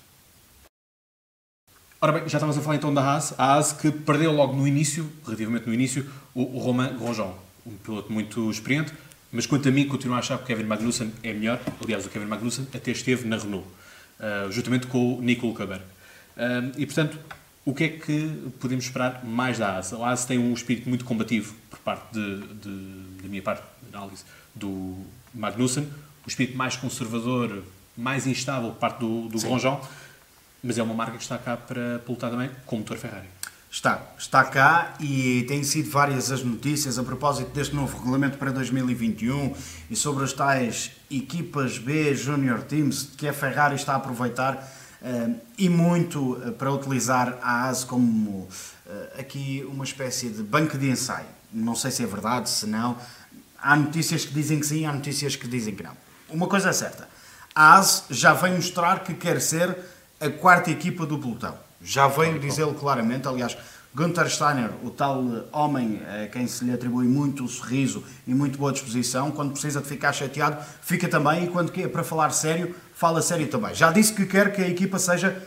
Ora 2.00 2.12
bem, 2.12 2.22
já 2.22 2.36
estávamos 2.38 2.58
a 2.58 2.60
falar 2.60 2.76
então 2.76 2.92
da 2.92 3.02
Haas. 3.02 3.34
A 3.38 3.54
Haas 3.54 3.72
que 3.72 3.90
perdeu 3.90 4.32
logo 4.32 4.54
no 4.54 4.68
início, 4.68 5.10
relativamente 5.24 5.66
no 5.66 5.72
início, 5.74 6.08
o, 6.34 6.42
o 6.56 6.58
Romain 6.58 6.96
Grosjean. 6.96 7.32
Um 7.64 7.76
piloto 7.78 8.12
muito 8.12 8.48
experiente, 8.50 8.92
mas 9.32 9.44
quanto 9.46 9.68
a 9.68 9.72
mim, 9.72 9.88
continuo 9.88 10.14
a 10.14 10.20
achar 10.20 10.36
que 10.38 10.44
o 10.44 10.46
Kevin 10.46 10.64
Magnussen 10.64 11.12
é 11.22 11.32
melhor. 11.32 11.60
Aliás, 11.82 12.06
o 12.06 12.10
Kevin 12.10 12.26
Magnussen 12.26 12.66
até 12.72 12.90
esteve 12.92 13.26
na 13.26 13.36
Renault, 13.38 13.66
ah, 14.20 14.46
juntamente 14.50 14.86
com 14.86 15.16
o 15.18 15.22
Nico 15.22 15.46
Hülkenberg. 15.46 15.82
Ah, 16.36 16.70
e, 16.76 16.84
portanto, 16.86 17.18
o 17.64 17.74
que 17.74 17.84
é 17.84 17.88
que 17.88 18.52
podemos 18.60 18.84
esperar 18.84 19.24
mais 19.24 19.58
da 19.58 19.70
Haas? 19.76 19.92
A 19.94 19.96
Haas 20.06 20.24
tem 20.26 20.38
um 20.38 20.52
espírito 20.52 20.88
muito 20.88 21.04
combativo 21.04 21.54
por 21.70 21.78
parte 21.80 22.12
de, 22.12 22.40
de- 22.54 23.22
da 23.22 23.28
minha 23.28 23.42
parte 23.42 23.62
análise 23.96 24.24
do 24.54 24.96
Magnussen, 25.34 25.84
um 25.84 26.28
espírito 26.28 26.56
mais 26.56 26.76
conservador, 26.76 27.62
mais 27.96 28.26
instável 28.26 28.70
por 28.70 28.78
parte 28.78 29.00
do, 29.00 29.28
do 29.28 29.38
Grosjean, 29.38 29.78
mas 30.62 30.78
é 30.78 30.82
uma 30.82 30.94
marca 30.94 31.16
que 31.16 31.22
está 31.22 31.38
cá 31.38 31.56
para 31.56 31.98
para 31.98 32.12
lutar 32.12 32.30
também 32.30 32.50
com 32.64 32.76
o 32.76 32.78
motor 32.80 32.96
Ferrari. 32.96 33.28
Está, 33.70 34.00
está 34.16 34.42
cá 34.44 34.94
e 35.00 35.44
têm 35.48 35.62
sido 35.62 35.90
várias 35.90 36.30
as 36.30 36.42
notícias 36.42 36.98
a 36.98 37.04
propósito 37.04 37.50
deste 37.50 37.74
novo 37.74 37.98
regulamento 37.98 38.38
para 38.38 38.50
2021 38.50 39.54
e 39.90 39.96
sobre 39.96 40.24
as 40.24 40.32
tais 40.32 40.92
equipas 41.10 41.76
B 41.76 42.14
Junior 42.14 42.62
Teams 42.62 43.10
que 43.16 43.28
a 43.28 43.32
Ferrari 43.32 43.74
está 43.74 43.92
a 43.92 43.96
aproveitar 43.96 44.54
uh, 45.02 45.40
e 45.58 45.68
muito 45.68 46.34
uh, 46.34 46.52
para 46.52 46.72
utilizar 46.72 47.38
a 47.42 47.68
AS 47.68 47.84
como 47.84 48.30
uh, 48.40 48.48
aqui 49.18 49.66
uma 49.68 49.84
espécie 49.84 50.30
de 50.30 50.42
banco 50.42 50.78
de 50.78 50.88
ensaio. 50.88 51.26
Não 51.52 51.74
sei 51.74 51.90
se 51.90 52.02
é 52.02 52.06
verdade, 52.06 52.48
se 52.48 52.66
não. 52.66 52.96
Há 53.66 53.76
notícias 53.76 54.24
que 54.24 54.32
dizem 54.32 54.60
que 54.60 54.66
sim, 54.66 54.86
há 54.86 54.92
notícias 54.92 55.34
que 55.34 55.48
dizem 55.48 55.74
que 55.74 55.82
não. 55.82 55.96
Uma 56.28 56.46
coisa 56.46 56.70
é 56.70 56.72
certa, 56.72 57.08
a 57.54 57.78
AS 57.78 58.04
já 58.10 58.32
vem 58.32 58.54
mostrar 58.54 59.00
que 59.00 59.14
quer 59.14 59.40
ser 59.40 59.76
a 60.20 60.30
quarta 60.30 60.70
equipa 60.70 61.04
do 61.04 61.18
pelotão 61.18 61.66
já 61.82 62.08
veio 62.08 62.38
dizê-lo 62.38 62.74
claramente, 62.74 63.28
aliás, 63.28 63.56
Gunther 63.94 64.28
Steiner, 64.28 64.70
o 64.82 64.90
tal 64.90 65.24
homem 65.52 66.02
a 66.04 66.26
quem 66.26 66.46
se 66.46 66.64
lhe 66.64 66.72
atribui 66.72 67.06
muito 67.06 67.46
sorriso 67.48 68.04
e 68.26 68.34
muito 68.34 68.58
boa 68.58 68.72
disposição, 68.72 69.30
quando 69.30 69.52
precisa 69.52 69.80
de 69.80 69.86
ficar 69.86 70.12
chateado, 70.12 70.62
fica 70.82 71.08
também 71.08 71.44
e 71.44 71.48
quando 71.48 71.72
é 71.80 71.88
para 71.88 72.04
falar 72.04 72.30
sério, 72.30 72.74
fala 72.92 73.22
sério 73.22 73.46
também. 73.48 73.74
Já 73.74 73.90
disse 73.90 74.12
que 74.12 74.26
quer 74.26 74.52
que 74.52 74.60
a 74.60 74.68
equipa 74.68 74.98
seja 74.98 75.42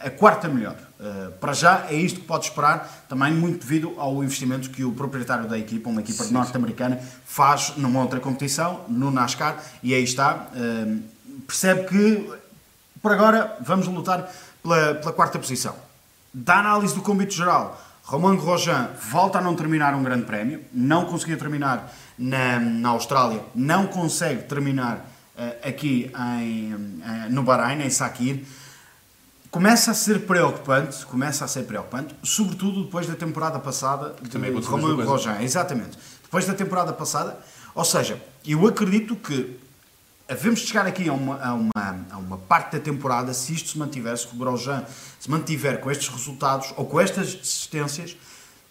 a 0.00 0.10
quarta 0.10 0.48
melhor. 0.48 0.76
Uh, 1.00 1.32
para 1.32 1.52
já 1.52 1.86
é 1.90 1.94
isto 1.94 2.20
que 2.20 2.26
pode 2.26 2.44
esperar, 2.44 3.04
também 3.08 3.32
muito 3.32 3.66
devido 3.66 3.94
ao 3.98 4.22
investimento 4.22 4.70
que 4.70 4.84
o 4.84 4.92
proprietário 4.92 5.48
da 5.48 5.58
equipa, 5.58 5.88
uma 5.90 6.00
equipa 6.00 6.24
norte-americana, 6.24 7.00
faz 7.24 7.74
numa 7.76 8.00
outra 8.00 8.20
competição, 8.20 8.84
no 8.88 9.10
NASCAR, 9.10 9.56
e 9.82 9.94
aí 9.94 10.04
está. 10.04 10.48
Uh, 10.54 11.02
percebe 11.46 11.88
que, 11.88 12.30
por 13.02 13.12
agora, 13.12 13.56
vamos 13.60 13.86
lutar 13.86 14.30
pela, 14.62 14.94
pela 14.94 15.12
quarta 15.12 15.38
posição. 15.38 15.74
Da 16.32 16.58
análise 16.58 16.94
do 16.94 17.02
convite 17.02 17.34
geral, 17.34 17.80
Romain 18.04 18.36
Grosjean 18.36 18.90
volta 19.10 19.38
a 19.38 19.40
não 19.40 19.54
terminar 19.54 19.94
um 19.94 20.02
grande 20.02 20.24
prémio, 20.24 20.62
não 20.72 21.06
conseguiu 21.06 21.38
terminar 21.38 21.92
na, 22.18 22.60
na 22.60 22.88
Austrália, 22.90 23.42
não 23.54 23.86
consegue 23.86 24.42
terminar 24.42 24.96
uh, 25.36 25.68
aqui 25.68 26.10
em, 26.40 26.74
uh, 26.74 27.30
no 27.30 27.42
Bahrein, 27.42 27.82
em 27.82 27.90
Sakir. 27.90 28.44
Começa 29.54 29.92
a 29.92 29.94
ser 29.94 30.26
preocupante, 30.26 31.06
começa 31.06 31.44
a 31.44 31.46
ser 31.46 31.62
preocupante, 31.62 32.12
sobretudo 32.24 32.82
depois 32.82 33.06
da 33.06 33.14
temporada 33.14 33.56
passada 33.60 34.16
de 34.20 34.28
Também 34.28 34.52
Romain 34.52 34.96
Grosjean, 34.96 35.40
exatamente. 35.42 35.96
Depois 36.24 36.44
da 36.44 36.54
temporada 36.54 36.92
passada, 36.92 37.38
ou 37.72 37.84
seja, 37.84 38.20
eu 38.44 38.66
acredito 38.66 39.14
que 39.14 39.56
Havemos 40.26 40.60
de 40.60 40.68
chegar 40.68 40.86
aqui 40.86 41.06
a 41.06 41.12
uma, 41.12 41.40
a, 41.40 41.52
uma, 41.52 42.06
a 42.10 42.16
uma 42.16 42.38
parte 42.38 42.72
da 42.72 42.80
temporada, 42.80 43.34
se 43.34 43.52
isto 43.52 43.68
se 43.68 43.78
mantiver, 43.78 44.16
se 44.16 44.26
o 44.34 44.38
Grosjean 44.38 44.82
se 45.20 45.30
mantiver 45.30 45.78
com 45.80 45.90
estes 45.90 46.08
resultados 46.08 46.72
ou 46.78 46.86
com 46.86 46.98
estas 46.98 47.34
desistências, 47.34 48.16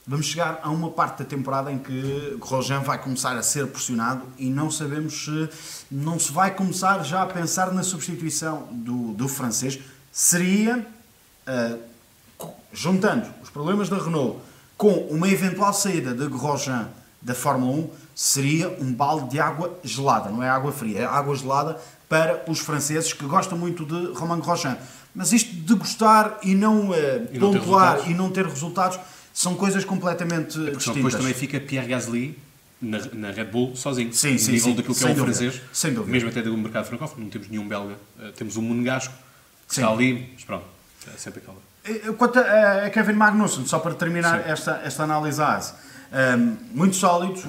vamos 0.06 0.26
chegar 0.26 0.60
a 0.64 0.70
uma 0.72 0.90
parte 0.90 1.20
da 1.20 1.26
temporada 1.26 1.72
em 1.72 1.78
que 1.78 2.38
Grosjean 2.40 2.80
vai 2.80 2.98
começar 2.98 3.38
a 3.38 3.44
ser 3.44 3.68
pressionado 3.68 4.24
e 4.36 4.50
não 4.50 4.72
sabemos 4.72 5.26
se 5.26 5.50
não 5.92 6.18
se 6.18 6.32
vai 6.32 6.56
começar 6.56 7.04
já 7.04 7.22
a 7.22 7.28
pensar 7.28 7.72
na 7.72 7.84
substituição 7.84 8.68
do, 8.72 9.14
do 9.14 9.28
francês. 9.30 9.80
Seria, 10.14 10.86
uh, 11.48 11.80
juntando 12.72 13.28
os 13.42 13.50
problemas 13.50 13.90
da 13.90 13.98
Renault 13.98 14.38
com 14.78 14.92
uma 15.10 15.28
eventual 15.28 15.74
saída 15.74 16.14
de 16.14 16.28
Grosjean 16.28 16.88
da 17.20 17.34
Fórmula 17.34 17.80
1, 17.80 17.90
seria 18.14 18.70
um 18.80 18.94
balde 18.94 19.32
de 19.32 19.40
água 19.40 19.80
gelada, 19.84 20.30
não 20.30 20.44
é 20.44 20.50
água 20.50 20.72
fria, 20.72 21.00
é 21.00 21.06
água 21.06 21.36
gelada 21.36 21.80
para 22.08 22.44
os 22.48 22.60
franceses 22.60 23.12
que 23.12 23.26
gostam 23.26 23.58
muito 23.58 23.86
de 23.86 24.14
Romain 24.14 24.40
Grosjean. 24.40 24.78
Mas 25.16 25.34
isto 25.34 25.52
de 25.52 25.74
gostar 25.74 26.38
e 26.44 26.54
não 26.54 26.92
uh, 26.92 26.94
e 27.32 27.40
pontuar 27.40 27.98
não 27.98 28.12
e 28.12 28.14
não 28.14 28.30
ter 28.30 28.46
resultados 28.46 29.00
são 29.34 29.56
coisas 29.56 29.84
completamente 29.84 30.60
é 30.60 30.72
distintas. 30.72 30.96
Depois 30.96 31.16
também 31.16 31.34
fica 31.34 31.60
Pierre 31.60 31.88
Gasly 31.88 32.38
na, 32.80 33.00
na, 33.14 33.32
Red 33.32 33.46
Bull 33.46 33.76
sozinho. 33.76 34.14
Sim, 34.14 34.38
sim, 34.38 34.52
nível 34.52 34.72
sim. 34.72 34.76
daquilo 34.76 34.96
que 34.96 35.04
é 35.04 35.08
o 35.08 35.16
dúvida. 35.16 35.38
francês. 35.38 35.62
Mesmo 36.06 36.30
até 36.30 36.44
do 36.44 36.56
mercado 36.56 36.86
francófono, 36.86 37.24
não 37.24 37.32
temos 37.32 37.48
nenhum 37.48 37.68
belga. 37.68 37.96
Uh, 38.20 38.32
temos 38.34 38.58
um 38.58 38.62
monegasco. 38.62 39.14
Está 39.80 39.90
ali, 39.90 40.32
mas 40.34 40.44
pronto, 40.44 40.66
é 41.14 41.18
sempre 41.18 41.42
aquela. 41.42 41.58
Eh, 41.86 42.12
quanto 42.18 42.40
a, 42.40 42.86
a 42.86 42.90
Kevin 42.90 43.14
Magnussen, 43.14 43.66
só 43.66 43.80
para 43.80 43.94
terminar 43.94 44.48
esta, 44.50 44.82
esta 44.86 45.04
análise 45.04 45.42
ASE, 45.42 45.74
um, 46.14 46.58
muito 46.78 46.96
sólido, 46.96 47.42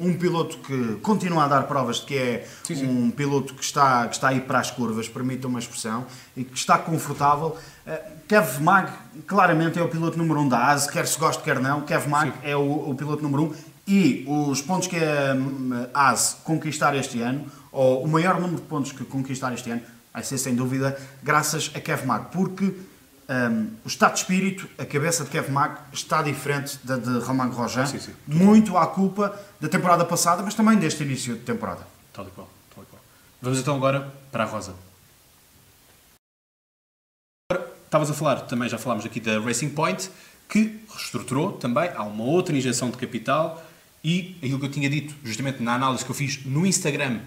um 0.00 0.12
piloto 0.14 0.58
que 0.58 0.96
continua 0.96 1.44
a 1.44 1.48
dar 1.48 1.62
provas 1.68 1.98
de 1.98 2.06
que 2.06 2.18
é 2.18 2.48
sim, 2.64 2.74
sim. 2.74 2.86
um 2.86 3.12
piloto 3.12 3.54
que 3.54 3.62
está, 3.62 4.08
que 4.08 4.14
está 4.14 4.28
aí 4.28 4.40
para 4.40 4.58
as 4.58 4.72
curvas, 4.72 5.08
permita 5.08 5.46
uma 5.46 5.60
expressão, 5.60 6.04
e 6.36 6.42
que 6.42 6.58
está 6.58 6.78
confortável. 6.78 7.56
Uh, 7.86 8.16
Kev 8.26 8.60
Mag, 8.60 8.90
claramente, 9.24 9.78
é 9.78 9.82
o 9.82 9.88
piloto 9.88 10.18
número 10.18 10.40
1 10.40 10.42
um 10.42 10.48
da 10.48 10.66
ASE, 10.72 10.90
quer 10.90 11.06
se 11.06 11.16
goste, 11.16 11.44
quer 11.44 11.60
não. 11.60 11.82
Kev 11.82 12.08
Mag 12.08 12.32
sim. 12.32 12.38
é 12.42 12.56
o, 12.56 12.90
o, 12.90 12.94
piloto 12.96 13.22
número 13.22 13.44
1 13.44 13.46
um, 13.46 13.54
e 13.86 14.24
os 14.26 14.60
pontos 14.60 14.88
que 14.88 14.96
a 15.94 16.10
ASE 16.10 16.36
conquistar 16.42 16.96
este 16.96 17.22
ano, 17.22 17.46
ou 17.70 18.02
o 18.02 18.08
maior 18.08 18.40
número 18.40 18.56
de 18.56 18.62
pontos 18.62 18.90
que 18.90 19.04
conquistar 19.04 19.54
este 19.54 19.70
ano, 19.70 19.82
vai 20.16 20.24
ser 20.24 20.38
sem 20.38 20.54
dúvida 20.54 20.98
graças 21.22 21.70
a 21.74 21.80
Kev 21.80 22.06
Mag, 22.06 22.32
porque 22.32 22.64
um, 22.64 23.70
o 23.84 23.86
estado 23.86 24.14
de 24.14 24.20
espírito, 24.20 24.66
a 24.78 24.86
cabeça 24.86 25.24
de 25.24 25.30
Kevin 25.30 25.52
Mack 25.52 25.78
está 25.92 26.22
diferente 26.22 26.78
da 26.84 26.96
de 26.96 27.18
Romain 27.18 27.50
Grosjean, 27.50 27.84
sim, 27.84 27.98
sim. 27.98 28.14
muito 28.26 28.78
à 28.78 28.86
culpa 28.86 29.38
da 29.60 29.68
temporada 29.68 30.06
passada, 30.06 30.42
mas 30.42 30.54
também 30.54 30.78
deste 30.78 31.02
início 31.02 31.34
de 31.34 31.42
temporada. 31.42 31.86
Tal 32.14 32.26
e 32.26 32.30
qual, 32.30 32.48
tal 32.74 32.82
e 32.82 32.86
qual. 32.86 33.02
Vamos 33.42 33.58
então 33.58 33.76
agora 33.76 34.10
para 34.32 34.44
a 34.44 34.46
Rosa. 34.46 34.74
Estavas 37.84 38.10
a 38.10 38.14
falar, 38.14 38.40
também 38.42 38.70
já 38.70 38.78
falámos 38.78 39.04
aqui 39.04 39.20
da 39.20 39.38
Racing 39.38 39.70
Point, 39.70 40.10
que 40.48 40.80
reestruturou 40.88 41.52
também, 41.52 41.90
há 41.94 42.04
uma 42.04 42.24
outra 42.24 42.56
injeção 42.56 42.90
de 42.90 42.96
capital 42.96 43.62
e 44.02 44.34
aquilo 44.38 44.58
que 44.60 44.64
eu 44.64 44.70
tinha 44.70 44.88
dito, 44.88 45.14
justamente 45.22 45.62
na 45.62 45.74
análise 45.74 46.04
que 46.04 46.10
eu 46.10 46.14
fiz 46.14 46.42
no 46.46 46.64
Instagram, 46.64 47.20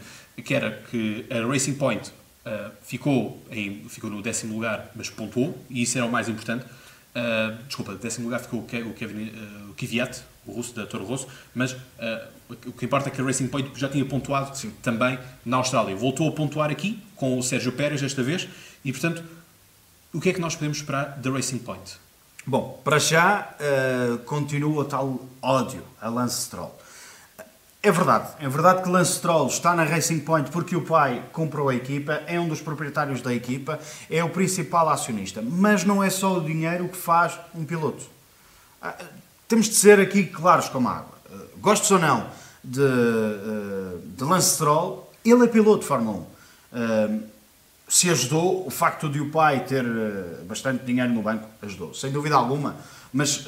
que 0.44 0.56
era 0.56 0.72
que 0.90 1.28
a 1.30 1.46
Racing 1.46 1.76
Point 1.76 2.12
Uh, 2.46 2.72
ficou, 2.82 3.46
em, 3.52 3.84
ficou 3.90 4.10
no 4.10 4.22
décimo 4.22 4.56
lugar, 4.56 4.92
mas 4.96 5.10
pontuou, 5.10 5.58
e 5.70 5.82
isso 5.84 5.98
era 5.98 6.08
o 6.08 6.12
mais 6.12 6.30
importante. 6.30 6.66
Uh, 6.66 7.64
desculpa, 7.68 7.96
décimo 7.96 8.26
lugar 8.26 8.40
ficou 8.40 8.62
o, 8.62 8.94
Kevin, 8.94 9.30
uh, 9.30 9.72
o 9.72 9.74
Kvyat, 9.74 10.24
o 10.46 10.54
russo 10.54 10.74
da 10.74 10.86
Toro 10.86 11.06
Rosso, 11.06 11.28
mas 11.54 11.76
o 12.66 12.72
que 12.72 12.86
importa 12.86 13.10
é 13.10 13.12
que 13.12 13.22
a 13.22 13.24
Racing 13.24 13.50
Point 13.50 13.72
já 13.76 13.90
tinha 13.90 14.04
pontuado 14.06 14.58
Sim. 14.58 14.72
também 14.82 15.20
na 15.46 15.58
Austrália. 15.58 15.96
Voltou 15.96 16.28
a 16.28 16.32
pontuar 16.32 16.72
aqui, 16.72 17.00
com 17.16 17.38
o 17.38 17.44
Sérgio 17.44 17.72
Pérez 17.74 18.02
desta 18.02 18.24
vez, 18.24 18.48
e 18.84 18.92
portanto, 18.92 19.24
o 20.14 20.20
que 20.20 20.30
é 20.30 20.34
que 20.34 20.40
nós 20.40 20.56
podemos 20.56 20.78
esperar 20.78 21.20
da 21.20 21.30
Racing 21.30 21.60
Point? 21.60 21.98
Bom, 22.48 22.82
para 22.84 22.98
já 22.98 23.54
continua 24.26 24.82
o 24.82 24.86
tal 24.86 25.28
ódio 25.42 25.84
a 26.02 26.10
Lance 26.10 26.46
Stroll. 26.46 26.76
É 27.82 27.92
verdade, 27.94 28.28
é 28.42 28.50
verdade 28.50 28.84
que 28.84 28.90
Lance 28.90 29.14
Stroll 29.14 29.48
está 29.48 29.74
na 29.74 29.86
Racing 29.86 30.20
Point 30.20 30.52
porque 30.52 30.76
o 30.76 30.82
pai 30.82 31.24
comprou 31.32 31.70
a 31.70 31.76
equipa, 31.76 32.22
é 32.28 32.38
um 32.38 32.50
dos 32.50 32.60
proprietários 32.60 33.22
da 33.22 33.34
equipa, 33.34 33.80
é 34.10 34.22
o 34.22 34.30
principal 34.30 34.90
acionista, 34.90 35.42
mas 35.42 35.86
não 35.86 36.04
é 36.04 36.10
só 36.10 36.40
o 36.40 36.44
dinheiro 36.44 36.90
que 36.90 36.98
faz 36.98 37.40
um 37.56 37.64
piloto. 37.64 38.04
Ah, 38.82 38.96
temos 39.48 39.68
de 39.68 39.76
ser 39.76 39.98
aqui 39.98 40.26
claros 40.26 40.68
como 40.68 40.90
água. 40.90 41.14
Ah, 41.32 41.38
gostes 41.62 41.90
ou 41.92 42.00
não 42.00 42.28
de, 42.62 42.82
ah, 42.82 43.98
de 44.04 44.24
Lance 44.26 44.56
Stroll, 44.56 45.10
ele 45.24 45.46
é 45.46 45.48
piloto 45.48 45.80
de 45.80 45.86
Fórmula 45.86 46.28
1. 46.74 47.24
Se 47.88 48.10
ajudou, 48.10 48.68
o 48.68 48.70
facto 48.70 49.08
de 49.08 49.22
o 49.22 49.32
pai 49.32 49.64
ter 49.64 49.86
bastante 50.44 50.84
dinheiro 50.84 51.14
no 51.14 51.22
banco 51.22 51.48
ajudou, 51.62 51.94
sem 51.94 52.12
dúvida 52.12 52.36
alguma, 52.36 52.76
mas 53.14 53.48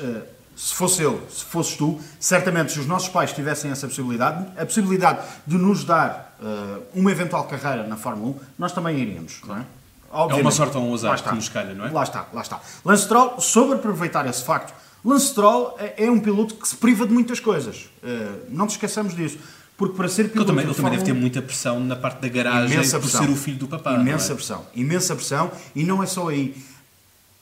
se 0.62 0.76
fosse 0.76 1.02
eu, 1.02 1.20
se 1.28 1.44
fosses 1.44 1.76
tu, 1.76 2.00
certamente 2.20 2.72
se 2.72 2.80
os 2.80 2.86
nossos 2.86 3.10
pais 3.10 3.34
tivessem 3.34 3.72
essa 3.72 3.88
possibilidade, 3.88 4.46
a 4.56 4.64
possibilidade 4.64 5.26
de 5.48 5.58
nos 5.58 5.84
dar 5.84 6.38
uh, 6.40 6.84
uma 6.94 7.12
eventual 7.12 7.46
carreira 7.46 7.88
na 7.88 7.98
Fórmula 7.98 8.36
1, 8.36 8.40
nós 8.60 8.72
também 8.72 8.96
iríamos. 9.00 9.40
Claro. 9.42 9.66
É, 10.14 10.38
é 10.38 10.42
uma 10.42 10.52
sorte 10.52 10.78
ou 10.78 10.84
um 10.84 10.94
azar 10.94 11.20
que 11.24 11.34
nos 11.34 11.50
calha, 11.50 11.74
não 11.74 11.88
é? 11.88 11.90
Lá 11.90 12.04
está, 12.04 12.28
lá 12.32 12.42
está. 12.42 12.60
Lance 12.86 13.06
Stroll, 13.06 13.42
sobre 13.42 13.78
aproveitar 13.78 14.28
esse 14.28 14.44
facto, 14.44 14.72
Lance 15.04 15.30
Stroll 15.30 15.78
é, 15.80 16.06
é 16.06 16.12
um 16.12 16.20
piloto 16.20 16.54
que 16.54 16.68
se 16.68 16.76
priva 16.76 17.08
de 17.08 17.14
muitas 17.14 17.40
coisas. 17.40 17.90
Uh, 18.04 18.46
não 18.50 18.68
te 18.68 18.72
esqueçamos 18.72 19.16
disso. 19.16 19.40
Porque 19.76 19.98
para 19.98 20.08
ser 20.10 20.30
piloto. 20.30 20.52
Ele 20.52 20.58
também, 20.58 20.66
ele 20.66 20.76
também 20.76 20.92
deve 20.92 21.06
ter 21.06 21.14
muita 21.14 21.42
pressão 21.42 21.80
na 21.80 21.96
parte 21.96 22.22
da 22.22 22.28
garagem 22.28 22.76
imensa 22.76 23.00
por 23.00 23.10
pressão, 23.10 23.26
ser 23.26 23.32
o 23.32 23.36
filho 23.36 23.58
do 23.58 23.68
papai. 23.68 23.96
Imensa 23.96 24.34
é? 24.34 24.36
pressão, 24.36 24.64
imensa 24.76 25.16
pressão. 25.16 25.52
E 25.76 25.84
não 25.84 26.04
é 26.04 26.06
só 26.06 26.30
aí. 26.30 26.56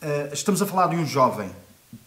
Uh, 0.00 0.32
estamos 0.32 0.62
a 0.62 0.66
falar 0.66 0.86
de 0.86 0.96
um 0.96 1.04
jovem 1.04 1.50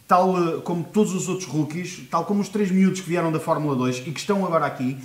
tal 0.06 0.36
eh, 0.36 0.60
como 0.62 0.84
todos 0.84 1.14
os 1.14 1.28
outros 1.28 1.48
rookies, 1.48 2.02
tal 2.10 2.24
como 2.24 2.40
os 2.40 2.48
três 2.48 2.70
miúdos 2.70 3.00
que 3.00 3.08
vieram 3.08 3.32
da 3.32 3.40
Fórmula 3.40 3.74
2 3.76 4.04
e 4.06 4.12
que 4.12 4.20
estão 4.20 4.44
agora 4.44 4.66
aqui, 4.66 4.98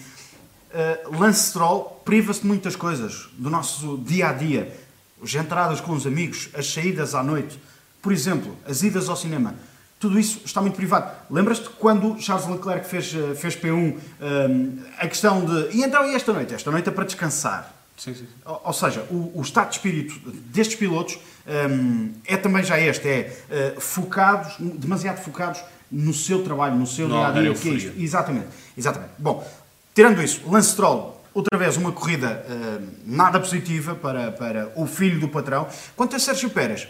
uh, 0.72 1.20
Lance 1.20 1.50
Stroll 1.50 2.02
priva-se 2.04 2.42
de 2.42 2.48
muitas 2.48 2.76
coisas 2.76 3.30
do 3.38 3.50
nosso 3.50 3.98
dia 4.06 4.30
a 4.30 4.34
dia. 4.34 4.76
As 5.22 5.34
entradas 5.36 5.82
com 5.82 5.94
os 5.94 6.08
amigos, 6.08 6.50
as 6.54 6.72
saídas 6.72 7.14
à 7.14 7.24
noite, 7.24 7.60
por 8.02 8.12
exemplo, 8.12 8.56
as 8.66 8.84
idas 8.84 9.10
ao 9.10 9.16
cinema. 9.16 9.56
Tudo 10.00 10.18
isso 10.18 10.42
está 10.46 10.62
muito 10.62 10.76
privado. 10.76 11.12
Lembras-te 11.30 11.70
quando 11.72 12.18
Charles 12.22 12.48
Leclerc 12.48 12.88
fez, 12.88 13.14
eh, 13.14 13.36
fez 13.36 13.56
P1 13.58 13.74
um, 13.76 14.78
a 14.98 15.08
questão 15.08 15.44
de. 15.44 15.76
E 15.76 15.84
então, 15.84 16.10
e 16.10 16.16
esta 16.16 16.32
noite? 16.32 16.54
Esta 16.54 16.72
noite 16.72 16.88
é 16.88 16.92
para 16.92 17.04
descansar. 17.04 17.76
Sim, 17.98 18.14
sim. 18.16 18.26
Ou, 18.46 18.62
ou 18.64 18.74
seja, 18.74 19.06
o, 19.12 19.34
o 19.36 19.42
estado 19.42 19.68
de 19.70 19.76
espírito 19.76 20.18
destes 20.46 20.78
pilotos 20.78 21.20
um, 21.48 22.12
é 22.26 22.38
também 22.38 22.64
já 22.64 22.80
este, 22.80 23.08
é 23.08 23.38
uh, 23.78 23.82
focados, 23.82 24.56
demasiado 24.60 25.24
focados 25.24 25.62
no 25.92 26.14
seu 26.14 26.44
trabalho, 26.44 26.76
no 26.76 26.86
seu 26.86 27.08
dia 27.08 27.28
a 27.28 27.32
dia, 27.32 27.54
que 27.54 27.70
é 27.70 27.74
isto. 27.74 28.00
Exatamente, 28.00 28.48
exatamente. 28.78 29.12
Bom, 29.18 29.48
tirando 29.94 30.22
isso, 30.22 30.42
Lance 30.50 30.72
Stroll, 30.72 31.24
outra 31.34 31.58
vez 31.58 31.78
uma 31.78 31.92
corrida 31.92 32.46
uh, 32.48 32.88
nada 33.06 33.40
positiva 33.40 33.96
para, 33.96 34.32
para 34.32 34.72
o 34.76 34.86
filho 34.86 35.20
do 35.20 35.28
patrão. 35.28 35.68
Quanto 35.96 36.16
a 36.16 36.20
Sérgio 36.20 36.50
Pérez, 36.50 36.88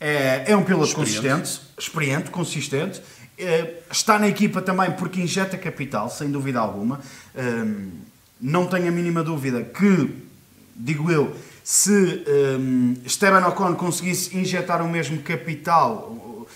é, 0.00 0.44
é 0.52 0.56
um 0.56 0.62
piloto 0.62 0.88
experiente. 0.88 1.40
consistente, 1.40 1.60
experiente, 1.78 2.30
consistente. 2.30 3.02
É, 3.38 3.80
está 3.90 4.18
na 4.18 4.28
equipa 4.28 4.62
também 4.62 4.90
porque 4.92 5.20
injeta 5.20 5.58
capital, 5.58 6.08
sem 6.08 6.30
dúvida 6.30 6.58
alguma. 6.58 7.00
Um, 7.34 7.90
não 8.40 8.66
tenho 8.66 8.88
a 8.88 8.90
mínima 8.90 9.22
dúvida 9.22 9.62
que, 9.62 10.22
digo 10.74 11.10
eu, 11.10 11.34
se 11.68 12.22
um, 12.28 12.94
Esteban 13.04 13.44
Ocon 13.48 13.74
conseguisse 13.74 14.38
injetar 14.38 14.80
o 14.80 14.88
mesmo 14.88 15.20
capital, 15.20 16.46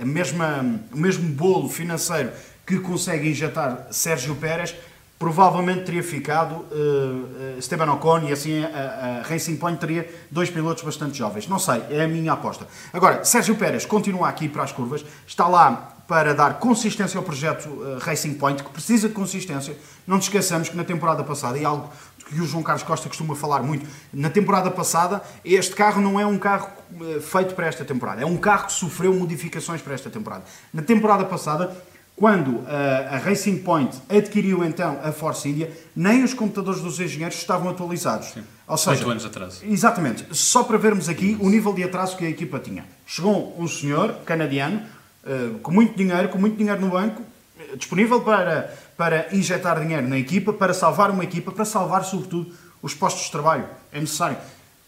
a 0.00 0.04
mesma, 0.04 0.64
o 0.92 0.96
mesmo 0.96 1.28
bolo 1.28 1.68
financeiro 1.68 2.30
que 2.64 2.78
consegue 2.78 3.28
injetar 3.28 3.88
Sérgio 3.90 4.36
Pérez, 4.36 4.72
provavelmente 5.18 5.84
teria 5.84 6.04
ficado 6.04 6.66
uh, 6.70 7.58
Esteban 7.58 7.90
Ocon 7.94 8.28
e 8.28 8.32
assim 8.32 8.62
a, 8.62 9.22
a, 9.22 9.22
Racing 9.22 9.56
Point 9.56 9.80
teria 9.80 10.08
dois 10.30 10.50
pilotos 10.50 10.84
bastante 10.84 11.18
jovens. 11.18 11.48
Não 11.48 11.58
sei, 11.58 11.82
é 11.90 12.04
a 12.04 12.08
minha 12.08 12.32
aposta. 12.32 12.64
Agora, 12.92 13.24
Sérgio 13.24 13.56
Pérez 13.56 13.84
continua 13.84 14.28
aqui 14.28 14.48
para 14.48 14.62
as 14.62 14.70
curvas, 14.70 15.04
está 15.26 15.48
lá 15.48 15.94
para 16.06 16.34
dar 16.34 16.58
consistência 16.58 17.16
ao 17.16 17.24
projeto 17.24 17.66
uh, 17.66 17.98
Racing 17.98 18.34
Point, 18.34 18.62
que 18.62 18.70
precisa 18.70 19.08
de 19.08 19.14
consistência. 19.14 19.76
Não 20.06 20.16
nos 20.16 20.26
esqueçamos 20.26 20.68
que 20.68 20.76
na 20.76 20.84
temporada 20.84 21.24
passada, 21.24 21.56
e 21.58 21.64
algo 21.64 21.90
que 22.26 22.40
o 22.40 22.46
João 22.46 22.62
Carlos 22.62 22.82
Costa 22.82 23.08
costuma 23.08 23.34
falar 23.34 23.62
muito, 23.62 23.86
na 24.12 24.30
temporada 24.30 24.70
passada, 24.70 25.22
este 25.44 25.74
carro 25.74 26.00
não 26.00 26.18
é 26.18 26.26
um 26.26 26.38
carro 26.38 26.68
uh, 26.92 27.20
feito 27.20 27.54
para 27.54 27.66
esta 27.66 27.84
temporada, 27.84 28.22
é 28.22 28.26
um 28.26 28.36
carro 28.36 28.66
que 28.66 28.72
sofreu 28.72 29.14
modificações 29.14 29.82
para 29.82 29.94
esta 29.94 30.10
temporada. 30.10 30.44
Na 30.72 30.82
temporada 30.82 31.24
passada, 31.24 31.76
quando 32.16 32.64
a, 32.68 33.16
a 33.16 33.18
Racing 33.18 33.58
Point 33.58 33.96
adquiriu 34.08 34.64
então 34.64 35.00
a 35.02 35.10
Force 35.10 35.48
India, 35.48 35.72
nem 35.96 36.22
os 36.22 36.32
computadores 36.32 36.80
dos 36.80 37.00
engenheiros 37.00 37.36
estavam 37.36 37.68
atualizados. 37.68 38.28
Sim. 38.28 38.44
Ou 38.66 38.76
seja, 38.76 38.98
Oito 38.98 39.10
anos 39.10 39.22
de 39.24 39.28
atraso. 39.28 39.60
Exatamente. 39.64 40.26
Só 40.30 40.62
para 40.62 40.78
vermos 40.78 41.08
aqui 41.08 41.36
o 41.40 41.50
nível 41.50 41.72
de 41.72 41.82
atraso 41.82 42.16
que 42.16 42.24
a 42.24 42.30
equipa 42.30 42.58
tinha. 42.60 42.86
Chegou 43.04 43.54
um 43.58 43.66
senhor 43.66 44.14
canadiano 44.24 44.80
uh, 45.24 45.58
com 45.58 45.72
muito 45.72 45.96
dinheiro, 45.96 46.28
com 46.28 46.38
muito 46.38 46.56
dinheiro 46.56 46.80
no 46.80 46.90
banco, 46.90 47.20
eh, 47.58 47.76
disponível 47.76 48.20
para, 48.20 48.72
para 48.96 49.34
injetar 49.34 49.80
dinheiro 49.80 50.08
na 50.08 50.18
equipa, 50.18 50.52
para 50.52 50.74
salvar 50.74 51.10
uma 51.10 51.24
equipa, 51.24 51.50
para 51.50 51.64
salvar 51.64 52.04
sobretudo 52.04 52.52
os 52.82 52.94
postos 52.94 53.24
de 53.24 53.30
trabalho. 53.30 53.66
É 53.92 54.00
necessário 54.00 54.36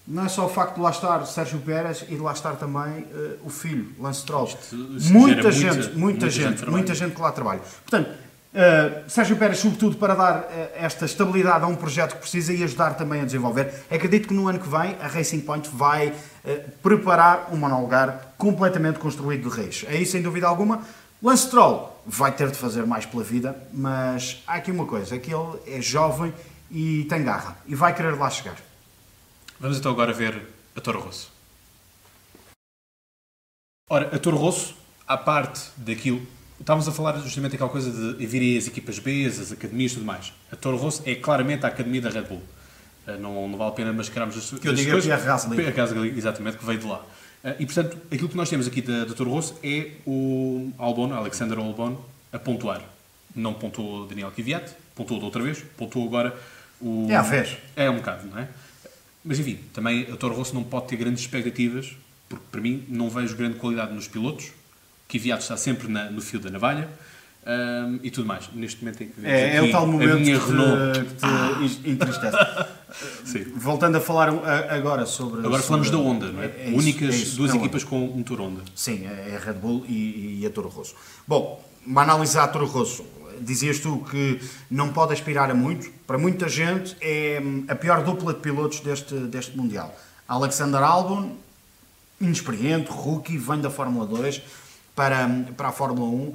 não 0.06 0.25
é 0.25 0.28
só 0.28 0.46
o 0.46 0.48
facto 0.48 0.76
de 0.76 0.80
lá 0.80 0.90
estar 0.90 1.26
Sérgio 1.26 1.58
Pérez 1.58 2.04
e 2.08 2.14
de 2.14 2.20
lá 2.20 2.32
estar 2.32 2.54
também 2.54 3.02
uh, 3.02 3.38
o 3.44 3.50
filho, 3.50 3.88
Lance 3.98 4.20
Stroll. 4.20 4.48
Muita 5.10 5.50
gente, 5.50 5.75
muita, 5.75 5.98
muita, 5.98 6.30
gente, 6.30 6.60
gente 6.60 6.70
muita 6.70 6.94
gente 6.94 7.14
que 7.16 7.20
lá 7.20 7.32
trabalha. 7.32 7.60
Portanto, 7.84 8.08
uh, 8.08 9.10
Sérgio 9.10 9.36
Pérez, 9.36 9.58
sobretudo 9.58 9.96
para 9.96 10.14
dar 10.14 10.40
uh, 10.42 10.46
esta 10.76 11.06
estabilidade 11.06 11.64
a 11.64 11.66
um 11.66 11.75
projeto 11.75 12.14
que 12.14 12.20
precisa 12.20 12.52
e 12.52 12.62
ajudar 12.62 12.94
também 12.94 13.22
a 13.22 13.25
desenvolver. 13.25 13.84
Acredito 13.90 14.28
que 14.28 14.34
no 14.34 14.46
ano 14.46 14.60
que 14.60 14.68
vem 14.68 14.96
a 15.00 15.08
Racing 15.08 15.40
Point 15.40 15.68
vai 15.72 16.12
preparar 16.80 17.48
um 17.50 17.56
monolugar 17.56 18.34
completamente 18.38 19.00
construído 19.00 19.50
de 19.50 19.56
reis. 19.56 19.84
Aí, 19.88 20.06
sem 20.06 20.22
dúvida 20.22 20.46
alguma, 20.46 20.82
Lance 21.23 21.46
Stroll 21.46 22.02
vai 22.06 22.30
ter 22.30 22.50
de 22.50 22.58
fazer 22.58 22.87
mais 22.87 23.06
pela 23.06 23.23
vida, 23.23 23.56
mas 23.73 24.42
há 24.46 24.54
aqui 24.54 24.70
uma 24.70 24.87
coisa, 24.87 25.16
é 25.16 25.18
que 25.18 25.32
ele 25.35 25.58
é 25.66 25.80
jovem 25.80 26.32
e 26.70 27.04
tem 27.04 27.25
garra 27.25 27.56
e 27.66 27.75
vai 27.75 27.94
querer 27.94 28.12
lá 28.12 28.28
chegar. 28.30 28.56
Vamos 29.58 29.78
então 29.78 29.90
agora 29.90 30.12
ver 30.12 30.42
a 30.76 30.80
Toro 30.80 31.00
Rosso. 31.00 31.30
Ora, 33.88 34.14
a 34.14 34.18
Toro 34.18 34.37
Rosso, 34.37 34.76
à 35.06 35.16
parte 35.16 35.70
daquilo, 35.76 36.20
estávamos 36.61 36.87
a 36.87 36.92
falar 36.92 37.18
justamente 37.20 37.52
daquela 37.52 37.70
coisa 37.70 38.14
de 38.14 38.26
virem 38.26 38.58
as 38.58 38.66
equipas 38.66 38.99
B, 38.99 39.25
as 39.26 39.52
academias 39.52 39.92
e 39.92 39.94
tudo 39.94 40.06
mais. 40.06 40.32
A 40.52 40.56
Toro 40.56 40.76
Rosso 40.76 41.02
é 41.06 41.14
claramente 41.14 41.64
a 41.64 41.68
academia 41.68 42.02
da 42.02 42.11
Red 42.11 42.23
Bull. 42.23 42.42
Eh, 43.06 43.16
não, 43.16 43.49
não 43.49 43.56
vale 43.56 43.70
a 43.70 43.75
pena 43.75 43.92
mascararmos 43.92 44.37
as, 44.37 44.58
que 44.58 44.68
eu 44.68 44.75
digo 44.75 44.90
coisas. 44.90 45.06
Que 45.06 45.11
é 45.11 45.14
a 45.14 45.18
Gasly. 45.18 45.66
A 45.66 45.70
Gasly, 45.70 46.18
exatamente, 46.18 46.58
que 46.58 46.64
veio 46.66 46.78
de 46.78 46.87
lá. 46.87 47.00
Eh, 47.45 47.57
e 47.61 47.66
portanto, 47.66 47.99
aquilo 48.11 48.28
que 48.28 48.37
nós 48.37 48.49
temos 48.49 48.66
aqui 48.66 48.81
da, 48.83 49.05
da 49.05 49.14
Toro 49.14 49.31
Rosso 49.31 49.59
é 49.62 49.93
o 50.07 50.71
Albon, 50.78 51.12
Alexander 51.12 51.59
Albon, 51.59 51.97
a 52.33 52.38
pontuar. 52.38 52.83
Não 53.35 53.55
pontuou 53.55 54.07
Daniel 54.07 54.31
Kvyat, 54.31 54.73
pontuou 54.95 55.19
de 55.19 55.26
outra 55.26 55.43
vez, 55.43 55.62
pontuou 55.76 56.07
agora 56.07 56.35
o. 56.81 57.07
É 57.11 57.16
a 57.16 57.23
vez. 57.23 57.56
É 57.75 57.89
um 57.91 57.97
bocado, 57.97 58.26
não 58.26 58.39
é? 58.39 58.49
Mas 59.25 59.39
enfim, 59.39 59.58
também 59.73 60.06
a 60.13 60.17
Toro 60.17 60.34
Rosso 60.34 60.54
não 60.54 60.63
pode 60.63 60.87
ter 60.89 60.97
grandes 60.97 61.21
expectativas, 61.23 61.97
porque 62.28 62.45
para 62.50 62.60
mim 62.60 62.84
não 62.89 63.10
vejo 63.10 63.37
grande 63.37 63.56
qualidade 63.56 63.93
nos 63.93 64.08
pilotos. 64.08 64.52
Kvyat 65.08 65.43
está 65.43 65.56
sempre 65.56 65.89
na, 65.89 66.10
no 66.10 66.21
fio 66.21 66.41
da 66.41 66.50
navalha. 66.50 66.89
Um, 67.47 68.00
e 68.02 68.10
tudo 68.10 68.26
mais. 68.26 68.49
Neste 68.52 68.82
momento 68.82 68.99
tem 68.99 69.08
que 69.08 69.21
ver. 69.21 69.28
É, 69.28 69.56
é 69.56 69.63
o 69.63 69.71
tal 69.71 69.87
momento 69.87 70.17
que 70.17 70.25
te, 70.25 71.04
que 71.04 71.15
te 71.15 71.25
ah. 71.25 71.60
entristece. 71.84 72.37
Voltando 73.54 73.97
a 73.97 74.00
falar 74.00 74.28
agora 74.71 75.06
sobre. 75.06 75.41
Agora 75.41 75.63
sobre, 75.63 75.67
falamos 75.67 75.91
da 75.91 75.99
Honda, 75.99 76.32
não 76.32 76.43
é? 76.43 76.47
é 76.47 76.69
isso, 76.69 76.78
Únicas 76.78 77.15
é 77.15 77.19
isso, 77.19 77.37
duas 77.37 77.54
equipas 77.54 77.85
com 77.85 78.04
um 78.04 78.17
motor 78.17 78.41
Honda. 78.41 78.63
Sim, 78.75 79.06
é 79.06 79.37
a 79.37 79.45
Red 79.45 79.54
Bull 79.54 79.85
e, 79.87 80.41
e 80.41 80.47
a 80.47 80.50
Toro 80.50 80.69
Rosso. 80.69 80.95
Bom, 81.26 81.63
uma 81.87 82.02
análise 82.02 82.39
à 82.39 82.47
Toro 82.49 82.67
Rosso 82.67 83.04
dizias 83.41 83.78
tu 83.78 83.99
que 84.11 84.41
não 84.71 84.93
pode 84.93 85.13
aspirar 85.13 85.50
a 85.50 85.54
muito. 85.54 85.91
Para 86.06 86.19
muita 86.19 86.49
gente 86.49 86.97
é 87.00 87.41
hum, 87.43 87.65
a 87.69 87.75
pior 87.75 88.02
dupla 88.02 88.32
de 88.32 88.41
pilotos 88.41 88.80
deste, 88.80 89.15
deste 89.15 89.56
Mundial. 89.56 89.95
Alexander 90.26 90.82
Albon, 90.82 91.37
inexperiente, 92.21 92.91
rookie, 92.91 93.37
vem 93.37 93.61
da 93.61 93.71
Fórmula 93.71 94.06
2 94.06 94.43
para, 94.97 95.28
para 95.56 95.69
a 95.69 95.73
Fórmula 95.73 96.09
1. 96.09 96.13
Uh, 96.13 96.35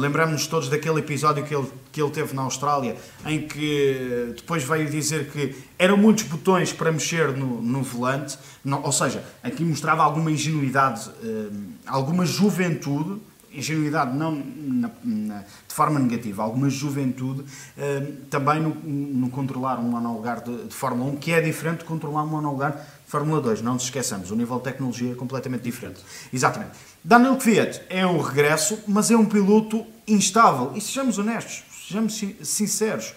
Lembramos-nos 0.00 0.46
todos 0.46 0.68
daquele 0.68 0.98
episódio 0.98 1.44
que 1.44 1.54
ele, 1.54 1.68
que 1.92 2.02
ele 2.02 2.10
teve 2.10 2.34
na 2.34 2.42
Austrália, 2.42 2.96
em 3.26 3.46
que 3.46 4.32
depois 4.34 4.64
veio 4.64 4.90
dizer 4.90 5.30
que 5.30 5.54
eram 5.78 5.98
muitos 5.98 6.24
botões 6.24 6.72
para 6.72 6.90
mexer 6.90 7.36
no, 7.36 7.60
no 7.60 7.82
volante, 7.82 8.38
ou 8.82 8.92
seja, 8.92 9.22
aqui 9.42 9.62
mostrava 9.62 10.02
alguma 10.02 10.30
ingenuidade, 10.30 11.10
uh, 11.10 11.52
alguma 11.86 12.24
juventude 12.24 13.20
ingenuidade 13.54 14.16
não 14.16 14.32
na, 14.34 14.90
na, 15.04 15.38
de 15.40 15.74
forma 15.74 15.98
negativa, 15.98 16.42
alguma 16.42 16.68
juventude 16.70 17.40
uh, 17.42 18.12
também 18.30 18.60
no, 18.60 18.74
no, 18.74 19.30
controlar 19.30 19.78
um 19.78 19.82
monolugar 19.82 20.42
de, 20.42 20.64
de 20.64 20.74
Fórmula 20.74 21.10
1, 21.12 21.16
que 21.16 21.32
é 21.32 21.40
diferente 21.40 21.80
de 21.80 21.84
controlar 21.84 22.24
um 22.24 22.28
monolugar 22.28 22.72
de 22.72 23.10
Fórmula 23.10 23.40
2. 23.40 23.62
Não 23.62 23.74
nos 23.74 23.84
esqueçamos, 23.84 24.30
o 24.30 24.36
nível 24.36 24.56
de 24.58 24.64
tecnologia 24.64 25.12
é 25.12 25.14
completamente 25.14 25.62
diferente. 25.62 26.00
Exatamente. 26.32 26.72
Daniel 27.04 27.36
Kvyat 27.36 27.82
é 27.88 28.06
um 28.06 28.20
regresso, 28.20 28.78
mas 28.86 29.10
é 29.10 29.16
um 29.16 29.26
piloto 29.26 29.84
instável. 30.06 30.72
E 30.74 30.80
sejamos 30.80 31.18
honestos, 31.18 31.64
sejamos 31.86 32.20
sinceros. 32.42 33.14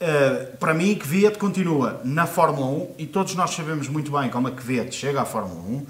Uh, 0.00 0.56
para 0.58 0.72
mim, 0.74 0.94
Kvyat 0.94 1.38
continua 1.38 2.00
na 2.04 2.26
Fórmula 2.26 2.66
1 2.66 2.94
e 2.98 3.06
todos 3.06 3.34
nós 3.34 3.50
sabemos 3.50 3.88
muito 3.88 4.12
bem 4.12 4.30
como 4.30 4.46
a 4.46 4.52
Kvyat 4.52 4.94
chega 4.94 5.22
à 5.22 5.24
Fórmula 5.24 5.60
1 5.60 5.86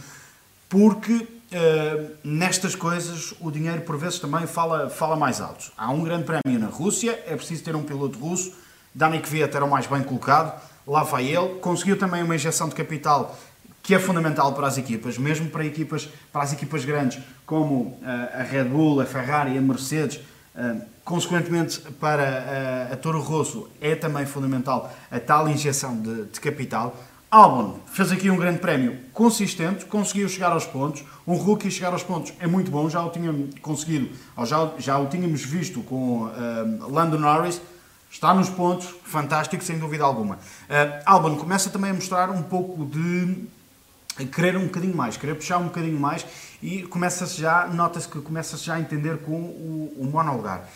porque 0.68 1.26
Uh, 1.50 2.14
nestas 2.22 2.74
coisas 2.74 3.32
o 3.40 3.50
dinheiro 3.50 3.80
por 3.80 3.96
vezes 3.96 4.18
também 4.18 4.46
fala, 4.46 4.90
fala 4.90 5.16
mais 5.16 5.40
alto. 5.40 5.72
Há 5.78 5.90
um 5.90 6.04
grande 6.04 6.24
prémio 6.24 6.60
na 6.60 6.66
Rússia, 6.66 7.18
é 7.26 7.34
preciso 7.34 7.64
ter 7.64 7.74
um 7.74 7.82
piloto 7.82 8.18
russo, 8.18 8.52
Dani 8.94 9.18
Kvyat 9.18 9.56
era 9.56 9.64
o 9.64 9.70
mais 9.70 9.86
bem 9.86 10.02
colocado, 10.02 10.60
lá 10.86 11.04
vai 11.04 11.24
ele, 11.24 11.58
conseguiu 11.60 11.98
também 11.98 12.22
uma 12.22 12.36
injeção 12.36 12.68
de 12.68 12.74
capital 12.74 13.34
que 13.82 13.94
é 13.94 13.98
fundamental 13.98 14.52
para 14.52 14.66
as 14.66 14.76
equipas, 14.76 15.16
mesmo 15.16 15.48
para, 15.48 15.64
equipas, 15.64 16.06
para 16.30 16.42
as 16.42 16.52
equipas 16.52 16.84
grandes 16.84 17.18
como 17.46 17.98
uh, 18.02 18.40
a 18.40 18.42
Red 18.42 18.64
Bull, 18.64 19.00
a 19.00 19.06
Ferrari, 19.06 19.56
a 19.56 19.62
Mercedes, 19.62 20.20
uh, 20.54 20.82
consequentemente 21.02 21.80
para 21.98 22.90
a 22.92 22.96
Toro 22.96 23.22
Rosso 23.22 23.70
é 23.80 23.94
também 23.94 24.26
fundamental 24.26 24.92
a 25.10 25.18
tal 25.18 25.48
injeção 25.48 25.98
de, 25.98 26.24
de 26.24 26.38
capital. 26.38 26.94
Albon 27.30 27.78
fez 27.86 28.10
aqui 28.10 28.30
um 28.30 28.36
grande 28.36 28.58
prémio 28.58 28.98
consistente, 29.12 29.84
conseguiu 29.84 30.28
chegar 30.30 30.50
aos 30.50 30.64
pontos. 30.64 31.04
Um 31.26 31.34
rookie 31.34 31.70
chegar 31.70 31.92
aos 31.92 32.02
pontos 32.02 32.32
é 32.40 32.46
muito 32.46 32.70
bom, 32.70 32.88
já 32.88 33.04
o 33.04 33.10
tinha 33.10 33.34
conseguido, 33.60 34.08
já, 34.46 34.72
já 34.78 34.98
o 34.98 35.06
tínhamos 35.08 35.42
visto 35.42 35.82
com 35.82 36.24
uh, 36.24 36.90
Lando 36.90 37.18
Norris. 37.18 37.60
Está 38.10 38.32
nos 38.32 38.48
pontos, 38.48 38.88
fantástico, 39.04 39.62
sem 39.62 39.78
dúvida 39.78 40.04
alguma. 40.04 40.36
Uh, 40.36 41.02
Albon 41.04 41.36
começa 41.36 41.68
também 41.68 41.90
a 41.90 41.94
mostrar 41.94 42.30
um 42.30 42.42
pouco 42.42 42.86
de 42.86 43.46
querer 44.32 44.56
um 44.56 44.64
bocadinho 44.64 44.96
mais, 44.96 45.18
querer 45.18 45.34
puxar 45.34 45.58
um 45.58 45.64
bocadinho 45.64 46.00
mais 46.00 46.24
e 46.62 46.84
começa-se 46.84 47.38
já, 47.38 47.66
nota-se 47.66 48.08
que 48.08 48.20
começa-se 48.22 48.64
já 48.64 48.76
a 48.76 48.80
entender 48.80 49.18
com 49.18 49.32
o, 49.32 49.94
o 49.98 50.04
monolugar. 50.10 50.66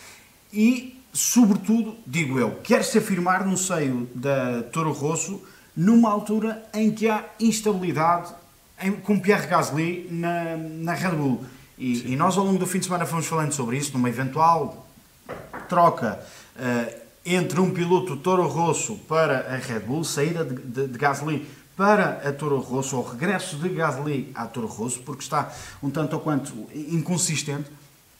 E, 0.53 1.01
sobretudo, 1.11 1.97
digo 2.05 2.37
eu, 2.37 2.59
quer 2.63 2.83
se 2.83 2.99
afirmar 2.99 3.43
no 3.43 3.57
seio 3.57 4.07
da 4.13 4.61
Toro 4.71 4.91
Rosso 4.91 5.41
numa 5.75 6.09
altura 6.11 6.63
em 6.73 6.91
que 6.91 7.09
há 7.09 7.25
instabilidade 7.39 8.33
em, 8.81 8.91
com 8.91 9.19
Pierre 9.19 9.47
Gasly 9.47 10.07
na, 10.11 10.57
na 10.57 10.93
Red 10.93 11.15
Bull. 11.15 11.43
E, 11.77 12.13
e, 12.13 12.15
nós 12.15 12.37
ao 12.37 12.45
longo 12.45 12.59
do 12.59 12.67
fim 12.67 12.79
de 12.79 12.85
semana 12.85 13.05
fomos 13.05 13.25
falando 13.25 13.51
sobre 13.51 13.77
isso, 13.77 13.93
numa 13.93 14.09
eventual 14.09 14.87
troca 15.67 16.19
uh, 16.55 17.03
entre 17.25 17.59
um 17.59 17.71
piloto 17.71 18.17
Toro 18.17 18.47
Rosso 18.47 18.97
para 19.07 19.53
a 19.53 19.57
Red 19.57 19.79
Bull, 19.79 20.03
saída 20.03 20.43
de, 20.43 20.55
de, 20.55 20.87
de 20.87 20.97
Gasly 20.97 21.47
para 21.75 22.21
a 22.27 22.31
Toro 22.31 22.59
Rosso, 22.59 22.97
ou 22.97 23.03
regresso 23.03 23.55
de 23.57 23.69
Gasly 23.69 24.31
à 24.35 24.45
Toro 24.45 24.67
Rosso, 24.67 24.99
porque 24.99 25.23
está 25.23 25.51
um 25.81 25.89
tanto 25.89 26.13
ou 26.13 26.19
quanto 26.19 26.53
inconsistente. 26.73 27.69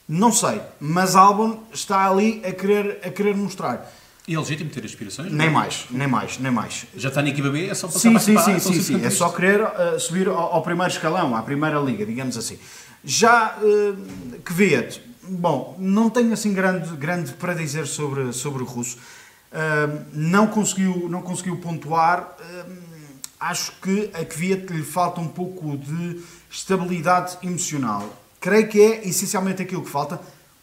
Não 0.08 0.32
sei, 0.32 0.60
mas 0.80 1.14
Albon 1.14 1.62
está 1.72 2.10
ali 2.10 2.42
a 2.44 2.52
querer, 2.52 3.00
a 3.04 3.10
querer 3.10 3.36
mostrar. 3.36 3.90
E 4.26 4.34
é 4.34 4.38
legítimo 4.38 4.70
ter 4.70 4.82
aspirações? 4.84 5.30
Nem 5.30 5.50
mais, 5.50 5.84
nem 5.90 6.08
mais, 6.08 6.38
nem 6.38 6.50
mais. 6.50 6.86
Já 6.96 7.10
está 7.10 7.20
na 7.20 7.28
equipa 7.28 7.50
B, 7.50 7.68
é 7.68 7.74
só 7.74 7.86
passar 7.88 8.00
sim, 8.00 8.12
para 8.12 8.42
sim, 8.42 8.58
sim, 8.58 8.72
sim, 8.72 8.82
sim. 8.82 9.04
É 9.04 9.10
só 9.10 9.28
querer 9.28 9.60
uh, 9.60 10.00
subir 10.00 10.28
ao, 10.28 10.54
ao, 10.54 10.62
primeiro 10.62 10.90
escalão, 10.90 11.36
à 11.36 11.42
primeira 11.42 11.78
liga, 11.78 12.06
digamos 12.06 12.38
assim. 12.38 12.58
Já 13.04 13.58
uh, 13.58 14.40
Kvyat, 14.42 15.02
bom, 15.28 15.76
não 15.78 16.08
tenho 16.08 16.32
assim 16.32 16.54
grande, 16.54 16.96
grande 16.96 17.32
para 17.34 17.52
dizer 17.52 17.86
sobre, 17.86 18.32
sobre 18.32 18.62
o 18.62 18.66
russo. 18.66 18.96
Uh, 18.96 20.06
não, 20.10 20.46
conseguiu, 20.46 21.06
não 21.10 21.20
conseguiu 21.20 21.58
pontuar. 21.58 22.34
Uh, 22.40 22.72
acho 23.38 23.72
que 23.82 24.10
a 24.14 24.24
Kvyat 24.24 24.72
lhe 24.72 24.82
falta 24.82 25.20
um 25.20 25.28
pouco 25.28 25.76
de 25.76 26.22
estabilidade 26.50 27.36
emocional. 27.42 28.08
Creio 28.40 28.68
que 28.68 28.80
é 28.80 29.06
essencialmente 29.06 29.60
aquilo 29.60 29.82
que 29.82 29.90
falta, 29.90 30.18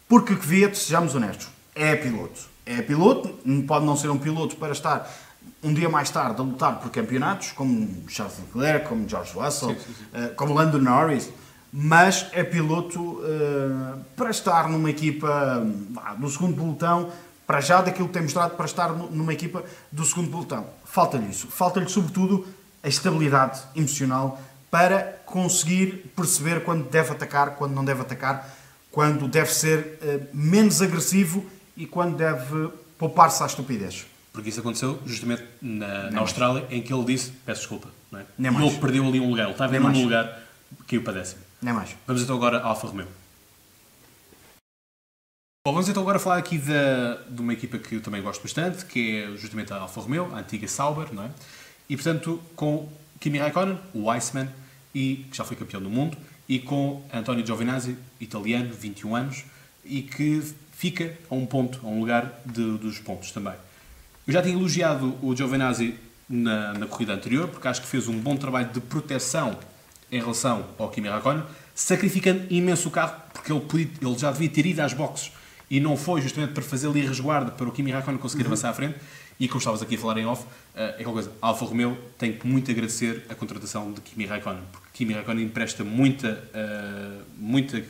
porque 0.08 0.34
Kvyat, 0.34 0.76
sejamos 0.76 1.14
honestos, 1.14 1.46
é 1.76 1.94
piloto. 1.94 2.51
É 2.64 2.80
piloto, 2.80 3.28
pode 3.66 3.84
não 3.84 3.96
ser 3.96 4.08
um 4.08 4.18
piloto 4.18 4.56
para 4.56 4.72
estar 4.72 5.10
um 5.62 5.72
dia 5.72 5.88
mais 5.88 6.10
tarde 6.10 6.40
a 6.40 6.44
lutar 6.44 6.78
por 6.80 6.90
campeonatos, 6.90 7.52
como 7.52 8.04
Charles 8.08 8.38
Leclerc, 8.38 8.88
como 8.88 9.08
George 9.08 9.32
Russell, 9.34 9.70
sim, 9.70 9.76
sim, 9.76 9.94
sim. 9.94 10.24
Uh, 10.24 10.34
como 10.34 10.54
Lando 10.54 10.80
Norris, 10.80 11.30
mas 11.72 12.26
é 12.32 12.44
piloto 12.44 13.00
uh, 13.00 13.98
para 14.16 14.30
estar 14.30 14.68
numa 14.68 14.90
equipa 14.90 15.62
uh, 15.64 16.20
do 16.20 16.28
segundo 16.28 16.56
pelotão, 16.56 17.10
para 17.46 17.60
já 17.60 17.80
daquilo 17.80 18.08
que 18.08 18.14
tem 18.14 18.22
mostrado, 18.22 18.56
para 18.56 18.66
estar 18.66 18.92
numa 18.92 19.32
equipa 19.32 19.64
do 19.90 20.04
segundo 20.04 20.30
pelotão. 20.30 20.66
Falta-lhe 20.84 21.28
isso. 21.28 21.48
Falta-lhe, 21.48 21.88
sobretudo, 21.88 22.46
a 22.82 22.88
estabilidade 22.88 23.60
emocional 23.74 24.40
para 24.70 25.20
conseguir 25.26 26.12
perceber 26.16 26.64
quando 26.64 26.88
deve 26.88 27.12
atacar, 27.12 27.56
quando 27.56 27.74
não 27.74 27.84
deve 27.84 28.00
atacar, 28.00 28.48
quando 28.90 29.28
deve 29.28 29.52
ser 29.52 29.98
uh, 30.02 30.26
menos 30.32 30.82
agressivo 30.82 31.44
e 31.76 31.86
quando 31.86 32.16
deve 32.16 32.70
poupar-se 32.98 33.42
à 33.42 33.46
estupidez. 33.46 34.06
Porque 34.32 34.48
isso 34.48 34.60
aconteceu 34.60 35.00
justamente 35.04 35.44
na, 35.60 36.10
na 36.10 36.20
Austrália, 36.20 36.66
em 36.70 36.82
que 36.82 36.92
ele 36.92 37.04
disse: 37.04 37.32
Peço 37.44 37.60
desculpa. 37.60 37.88
Não 38.10 38.20
é? 38.20 38.26
Nem 38.38 38.54
ele 38.54 38.78
perdeu 38.78 39.06
ali 39.06 39.20
um 39.20 39.28
lugar, 39.28 39.44
ele 39.44 39.52
estava 39.52 39.76
em 39.76 39.80
um 39.80 40.02
lugar, 40.02 40.42
caiu 40.86 41.02
para 41.02 41.14
décimo. 41.14 41.42
Nem 41.60 41.74
mais. 41.74 41.94
Vamos 42.06 42.22
então 42.22 42.36
agora 42.36 42.58
à 42.58 42.66
Alfa 42.66 42.86
Romeo. 42.86 43.08
Bom, 45.64 45.72
vamos 45.72 45.88
então 45.88 46.02
agora 46.02 46.18
falar 46.18 46.38
aqui 46.38 46.58
da, 46.58 47.14
de 47.28 47.40
uma 47.40 47.52
equipa 47.52 47.78
que 47.78 47.94
eu 47.94 48.00
também 48.00 48.20
gosto 48.20 48.42
bastante, 48.42 48.84
que 48.84 49.18
é 49.18 49.36
justamente 49.36 49.72
a 49.72 49.76
Alfa 49.76 50.00
Romeo, 50.00 50.34
a 50.34 50.38
antiga 50.38 50.66
Sauber, 50.66 51.12
não 51.12 51.24
é? 51.24 51.30
E 51.88 51.96
portanto, 51.96 52.42
com 52.56 52.90
Kimi 53.20 53.38
Raikkonen, 53.38 53.78
o 53.94 54.10
Iceman, 54.10 54.48
e, 54.92 55.24
que 55.30 55.36
já 55.36 55.44
foi 55.44 55.56
campeão 55.56 55.80
do 55.80 55.88
mundo, 55.88 56.18
e 56.48 56.58
com 56.58 57.04
António 57.12 57.46
Giovinazzi, 57.46 57.96
italiano, 58.20 58.74
21 58.74 59.14
anos, 59.14 59.44
e 59.84 60.02
que 60.02 60.42
fica 60.82 61.16
a 61.30 61.34
um 61.36 61.46
ponto, 61.46 61.78
a 61.84 61.88
um 61.88 62.00
lugar 62.00 62.40
de, 62.44 62.76
dos 62.76 62.98
pontos 62.98 63.30
também. 63.30 63.54
Eu 64.26 64.32
já 64.32 64.42
tinha 64.42 64.52
elogiado 64.52 65.16
o 65.22 65.34
Giovinazzi 65.34 65.94
na, 66.28 66.72
na, 66.72 66.86
corrida 66.88 67.12
anterior, 67.12 67.46
porque 67.46 67.68
acho 67.68 67.80
que 67.82 67.86
fez 67.86 68.08
um 68.08 68.18
bom 68.18 68.36
trabalho 68.36 68.68
de 68.72 68.80
proteção 68.80 69.56
em 70.10 70.18
relação 70.18 70.66
ao 70.76 70.90
Kimi 70.90 71.08
Raikkonen, 71.08 71.44
sacrificando 71.72 72.46
imenso 72.50 72.88
o 72.88 72.90
carro, 72.90 73.14
porque 73.32 73.52
ele, 73.52 73.60
podia, 73.60 73.88
ele 74.02 74.18
já 74.18 74.32
devia 74.32 74.48
ter 74.48 74.66
ido 74.66 74.80
às 74.82 74.92
boxes 74.92 75.30
e 75.70 75.78
não 75.78 75.96
foi 75.96 76.20
justamente 76.20 76.52
para 76.52 76.64
fazer 76.64 76.88
ali 76.88 77.06
resguarda 77.06 77.52
para 77.52 77.68
o 77.68 77.70
Kimi 77.70 77.92
Raikkonen 77.92 78.18
conseguir 78.18 78.42
uhum. 78.42 78.48
avançar 78.48 78.70
à 78.70 78.74
frente. 78.74 78.96
E 79.38 79.46
como 79.46 79.58
estavas 79.58 79.82
aqui 79.82 79.94
a 79.94 79.98
falar 79.98 80.18
em 80.18 80.26
off, 80.26 80.44
eh, 80.74 80.82
é 80.82 80.88
aquela 81.00 81.12
coisa, 81.12 81.32
Alfa 81.40 81.64
Romeo 81.64 81.96
tem 82.18 82.32
que 82.32 82.44
muito 82.44 82.68
agradecer 82.72 83.24
a 83.28 83.36
contratação 83.36 83.92
de 83.92 84.00
Kimi 84.00 84.26
Raikkonen, 84.26 84.62
porque 84.72 84.88
Kimi 84.92 85.14
Raikkonen 85.14 85.44
empresta 85.44 85.84
muita, 85.84 86.42
uh, 86.54 87.22
muita 87.38 87.78
uh, 87.78 87.82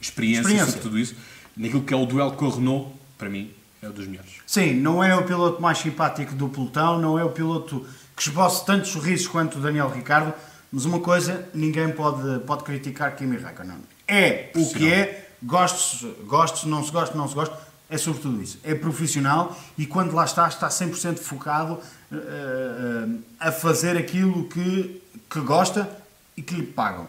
experiência, 0.00 0.40
experiência, 0.42 0.66
sobre 0.66 0.80
tudo 0.82 0.98
isso. 0.98 1.16
Naquilo 1.56 1.82
que 1.82 1.94
é 1.94 1.96
o 1.96 2.04
duelo 2.04 2.32
com 2.32 2.46
a 2.46 2.50
Renault, 2.50 2.90
para 3.16 3.28
mim, 3.28 3.52
é 3.80 3.88
um 3.88 3.92
dos 3.92 4.06
melhores. 4.06 4.32
Sim, 4.46 4.74
não 4.74 5.02
é 5.02 5.14
o 5.14 5.24
piloto 5.24 5.60
mais 5.60 5.78
simpático 5.78 6.34
do 6.34 6.48
pelotão, 6.48 6.98
não 6.98 7.18
é 7.18 7.24
o 7.24 7.30
piloto 7.30 7.86
que 8.16 8.22
esboça 8.22 8.64
tantos 8.64 8.90
sorrisos 8.90 9.26
quanto 9.26 9.58
o 9.58 9.60
Daniel 9.60 9.88
Ricardo, 9.88 10.32
mas 10.72 10.84
uma 10.84 11.00
coisa, 11.00 11.48
ninguém 11.54 11.92
pode, 11.92 12.40
pode 12.40 12.64
criticar 12.64 13.14
Kimi 13.14 13.36
Raikkonen. 13.36 13.78
É 14.08 14.50
o 14.54 14.72
que 14.72 14.92
é, 14.92 15.30
goste-se, 15.42 16.06
goste 16.26 16.68
não 16.68 16.82
se 16.82 16.90
goste, 16.90 17.16
não 17.16 17.28
se 17.28 17.34
goste, 17.34 17.54
é 17.88 17.96
sobretudo 17.96 18.42
isso. 18.42 18.58
É 18.64 18.74
profissional 18.74 19.56
e 19.78 19.86
quando 19.86 20.14
lá 20.14 20.24
está, 20.24 20.48
está 20.48 20.68
100% 20.68 21.18
focado 21.18 21.74
uh, 21.74 22.16
uh, 22.16 23.22
a 23.38 23.52
fazer 23.52 23.96
aquilo 23.96 24.48
que, 24.48 25.00
que 25.30 25.40
gosta 25.40 25.88
e 26.36 26.42
que 26.42 26.54
lhe 26.54 26.66
pagam. 26.66 27.08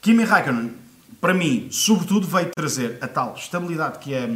Kimi 0.00 0.24
Raikkonen, 0.24 0.72
para 1.20 1.34
mim, 1.34 1.68
sobretudo, 1.70 2.26
veio 2.26 2.50
trazer 2.54 2.98
a 3.00 3.08
tal 3.08 3.34
estabilidade 3.34 3.98
que, 3.98 4.14
é, 4.14 4.28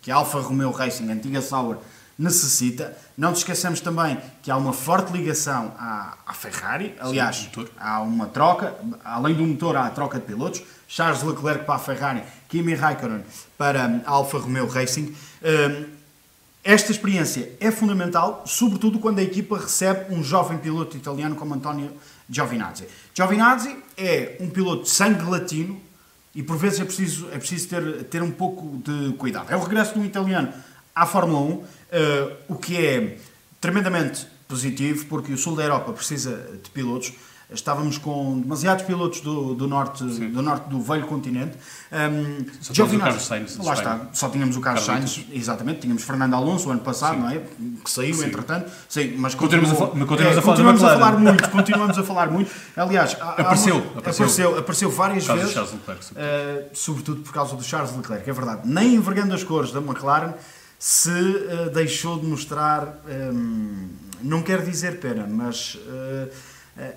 que 0.00 0.10
a 0.10 0.16
Alfa 0.16 0.40
Romeo 0.40 0.70
Racing, 0.70 1.08
a 1.10 1.12
antiga 1.12 1.42
Sauber, 1.42 1.78
necessita. 2.18 2.96
Não 3.16 3.30
nos 3.30 3.40
esqueçamos 3.40 3.80
também 3.80 4.18
que 4.42 4.50
há 4.50 4.56
uma 4.56 4.72
forte 4.72 5.12
ligação 5.12 5.72
à, 5.78 6.16
à 6.26 6.32
Ferrari. 6.32 6.94
Aliás, 6.98 7.48
Sim, 7.54 7.66
há 7.78 8.00
uma 8.00 8.26
troca, 8.26 8.74
além 9.04 9.34
do 9.34 9.46
motor, 9.46 9.76
há 9.76 9.86
a 9.86 9.90
troca 9.90 10.18
de 10.18 10.26
pilotos. 10.26 10.62
Charles 10.88 11.22
Leclerc 11.22 11.64
para 11.64 11.74
a 11.74 11.78
Ferrari, 11.78 12.22
Kimi 12.48 12.74
Raikkonen 12.74 13.22
para 13.56 14.02
a 14.04 14.10
Alfa 14.10 14.38
Romeo 14.38 14.66
Racing. 14.66 15.14
Hum, 15.42 15.84
esta 16.64 16.90
experiência 16.90 17.52
é 17.60 17.70
fundamental, 17.70 18.42
sobretudo 18.46 18.98
quando 18.98 19.20
a 19.20 19.22
equipa 19.22 19.58
recebe 19.58 20.12
um 20.14 20.22
jovem 20.22 20.58
piloto 20.58 20.96
italiano 20.96 21.36
como 21.36 21.54
Antonio 21.54 21.92
Giovinazzi. 22.28 22.86
Giovinazzi 23.14 23.76
é 23.96 24.36
um 24.40 24.50
piloto 24.50 24.82
de 24.82 24.90
sangue 24.90 25.24
latino 25.24 25.80
e 26.38 26.42
por 26.44 26.56
vezes 26.56 26.78
é 26.78 26.84
preciso, 26.84 27.28
é 27.32 27.36
preciso 27.36 27.68
ter, 27.68 28.04
ter 28.04 28.22
um 28.22 28.30
pouco 28.30 28.80
de 28.84 29.12
cuidado. 29.14 29.50
É 29.50 29.56
o 29.56 29.60
regresso 29.60 29.94
de 29.94 29.98
um 29.98 30.04
italiano 30.04 30.52
à 30.94 31.04
Fórmula 31.04 31.40
1, 31.40 31.52
uh, 31.52 31.66
o 32.46 32.54
que 32.54 32.76
é 32.76 33.18
tremendamente 33.60 34.24
positivo, 34.46 35.04
porque 35.06 35.32
o 35.32 35.36
sul 35.36 35.56
da 35.56 35.64
Europa 35.64 35.92
precisa 35.92 36.48
de 36.62 36.70
pilotos. 36.70 37.12
Estávamos 37.50 37.96
com 37.96 38.40
demasiados 38.40 38.84
pilotos 38.84 39.22
do, 39.22 39.54
do, 39.54 39.66
norte, 39.66 40.04
do 40.04 40.42
norte 40.42 40.68
do 40.68 40.82
velho 40.82 41.06
continente. 41.06 41.56
Um, 41.90 42.44
só 42.60 42.84
o 42.84 42.98
Carlos 42.98 43.24
Sainz. 43.24 43.56
Lá 43.56 43.72
está, 43.72 44.06
só 44.12 44.28
tínhamos 44.28 44.54
o 44.56 44.60
Carlos, 44.60 44.84
Sainz, 44.84 45.24
exatamente. 45.32 45.80
Tínhamos 45.80 46.02
Fernando 46.02 46.34
Alonso 46.34 46.68
o 46.68 46.72
ano 46.72 46.82
passado, 46.82 47.14
Sim. 47.14 47.20
não 47.20 47.30
é? 47.30 47.42
Que 47.82 47.90
saiu, 47.90 48.14
Sim. 48.14 48.26
entretanto. 48.26 48.70
Sim, 48.86 49.14
mas 49.16 49.34
continuamos, 49.34 49.78
continuou, 49.78 50.02
a, 50.02 50.06
continuamos, 50.06 50.36
é, 50.36 50.38
a, 50.38 50.42
falar, 50.42 50.56
continuamos 50.56 50.84
a 50.84 50.88
falar 50.88 51.18
muito. 51.18 51.48
Continuamos 51.50 51.98
a 51.98 52.02
falar 52.02 52.30
muito. 52.30 52.50
Aliás, 52.76 53.16
apareceu, 53.18 53.76
uma, 53.76 53.98
apareceu, 53.98 54.24
apareceu, 54.26 54.58
apareceu, 54.58 54.90
várias 54.90 55.26
vezes. 55.26 55.54
Leclerc, 55.56 56.04
sobretudo. 56.04 56.18
Uh, 56.18 56.68
sobretudo 56.74 57.22
por 57.22 57.32
causa 57.32 57.56
do 57.56 57.64
Charles 57.64 57.96
Leclerc, 57.96 58.28
é 58.28 58.32
verdade. 58.32 58.60
Nem 58.68 58.94
envergando 58.94 59.32
as 59.32 59.42
cores 59.42 59.72
da 59.72 59.80
McLaren 59.80 60.34
se 60.78 61.10
uh, 61.10 61.70
deixou 61.72 62.20
de 62.20 62.26
mostrar, 62.26 63.00
um, 63.06 63.10
ehm, 63.10 63.88
não 64.22 64.42
quero 64.42 64.64
dizer 64.64 65.00
pena, 65.00 65.26
mas 65.28 65.74
uh, 65.74 66.28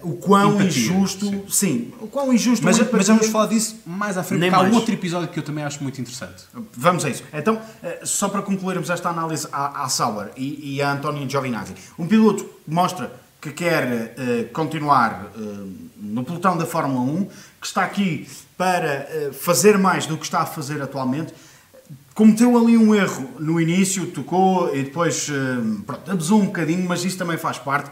o 0.04 0.14
quão 0.14 0.54
empatia, 0.54 0.68
injusto, 0.68 1.26
sim. 1.26 1.44
sim. 1.50 1.94
o 2.00 2.08
quão 2.08 2.32
injusto. 2.32 2.64
Mas, 2.64 2.80
mas 2.92 3.08
vamos 3.08 3.28
falar 3.28 3.48
disso 3.48 3.80
mais 3.86 4.18
à 4.18 4.24
frente, 4.24 4.50
porque 4.50 4.56
há 4.56 4.76
outro 4.76 4.94
episódio 4.94 5.28
que 5.30 5.40
eu 5.40 5.44
também 5.44 5.64
acho 5.64 5.82
muito 5.82 6.00
interessante. 6.00 6.44
Vamos 6.78 7.04
a 7.04 7.10
isso. 7.10 7.24
Então, 7.34 7.60
só 8.04 8.30
para 8.30 8.42
concluirmos 8.42 8.90
esta 8.90 9.10
análise 9.10 9.48
à, 9.52 9.84
à 9.84 9.90
Sauer 9.90 10.32
e, 10.38 10.76
e 10.76 10.82
a 10.82 10.92
António 10.94 11.28
Giovinazzi, 11.30 11.74
um 11.98 12.08
piloto 12.08 12.48
mostra 12.68 13.12
que 13.42 13.52
quer 13.52 14.16
continuar 14.54 15.32
no 15.98 16.24
pelotão 16.24 16.56
da 16.56 16.66
Fórmula 16.66 17.02
1, 17.02 17.26
que 17.60 17.66
está 17.66 17.84
aqui 17.84 18.28
para 18.56 19.32
fazer 19.34 19.78
mais 19.80 20.06
do 20.06 20.16
que 20.16 20.26
está 20.26 20.42
a 20.42 20.46
fazer 20.46 20.80
atualmente 20.82 21.34
cometeu 22.14 22.58
ali 22.58 22.78
um 22.78 22.94
erro 22.94 23.30
no 23.40 23.60
início, 23.60 24.06
tocou 24.08 24.76
e 24.76 24.84
depois 24.84 25.28
pronto, 25.86 26.12
abusou 26.12 26.42
um 26.42 26.46
bocadinho, 26.46 26.88
mas 26.88 27.04
isso 27.04 27.18
também 27.18 27.38
faz 27.38 27.58
parte 27.58 27.90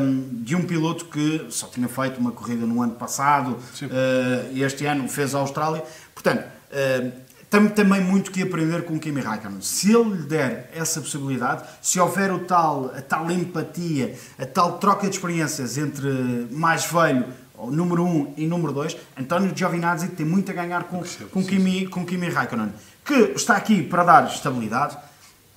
um, 0.00 0.42
de 0.42 0.56
um 0.56 0.62
piloto 0.62 1.04
que 1.06 1.46
só 1.50 1.66
tinha 1.68 1.88
feito 1.88 2.18
uma 2.18 2.32
corrida 2.32 2.66
no 2.66 2.82
ano 2.82 2.94
passado 2.94 3.52
uh, 3.52 4.52
e 4.52 4.62
este 4.62 4.84
ano 4.86 5.08
fez 5.08 5.34
a 5.34 5.38
Austrália. 5.38 5.82
Portanto, 6.14 6.44
uh, 6.44 7.12
tem 7.48 7.68
também 7.68 8.00
muito 8.00 8.30
que 8.30 8.42
aprender 8.42 8.84
com 8.84 8.94
o 8.94 9.00
Kimi 9.00 9.20
Raikkonen. 9.20 9.60
Se 9.60 9.92
ele 9.92 10.10
lhe 10.10 10.22
der 10.22 10.70
essa 10.74 11.00
possibilidade, 11.00 11.64
se 11.82 11.98
houver 11.98 12.32
o 12.32 12.40
tal, 12.40 12.92
a 12.96 13.02
tal 13.02 13.30
empatia, 13.30 14.14
a 14.38 14.46
tal 14.46 14.78
troca 14.78 15.08
de 15.08 15.16
experiências 15.16 15.76
entre 15.76 16.08
mais 16.50 16.84
velho 16.84 17.24
número 17.58 18.04
1 18.04 18.08
um 18.08 18.34
e 18.36 18.46
número 18.46 18.72
2, 18.72 18.96
António 19.18 19.52
Giovinazzi 19.54 20.08
tem 20.08 20.24
muito 20.24 20.50
a 20.50 20.54
ganhar 20.54 20.84
com, 20.84 21.02
com, 21.30 21.44
Kimi, 21.44 21.86
com 21.88 22.06
Kimi 22.06 22.28
Raikkonen 22.28 22.72
que 23.04 23.32
está 23.34 23.56
aqui 23.56 23.82
para 23.82 24.04
dar 24.04 24.26
estabilidade, 24.26 24.96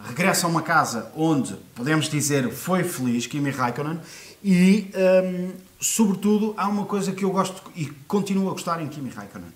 regressa 0.07 0.45
a 0.45 0.49
uma 0.49 0.61
casa 0.61 1.11
onde, 1.15 1.55
podemos 1.75 2.09
dizer, 2.09 2.49
foi 2.51 2.83
feliz, 2.83 3.25
Kimi 3.27 3.49
Raikkonen, 3.49 3.99
e, 4.43 4.91
um, 4.95 5.51
sobretudo, 5.79 6.53
há 6.57 6.67
uma 6.67 6.85
coisa 6.85 7.11
que 7.13 7.23
eu 7.23 7.31
gosto 7.31 7.61
e 7.75 7.85
continuo 8.07 8.49
a 8.49 8.51
gostar 8.51 8.81
em 8.81 8.87
Kimi 8.87 9.09
Raikkonen. 9.09 9.53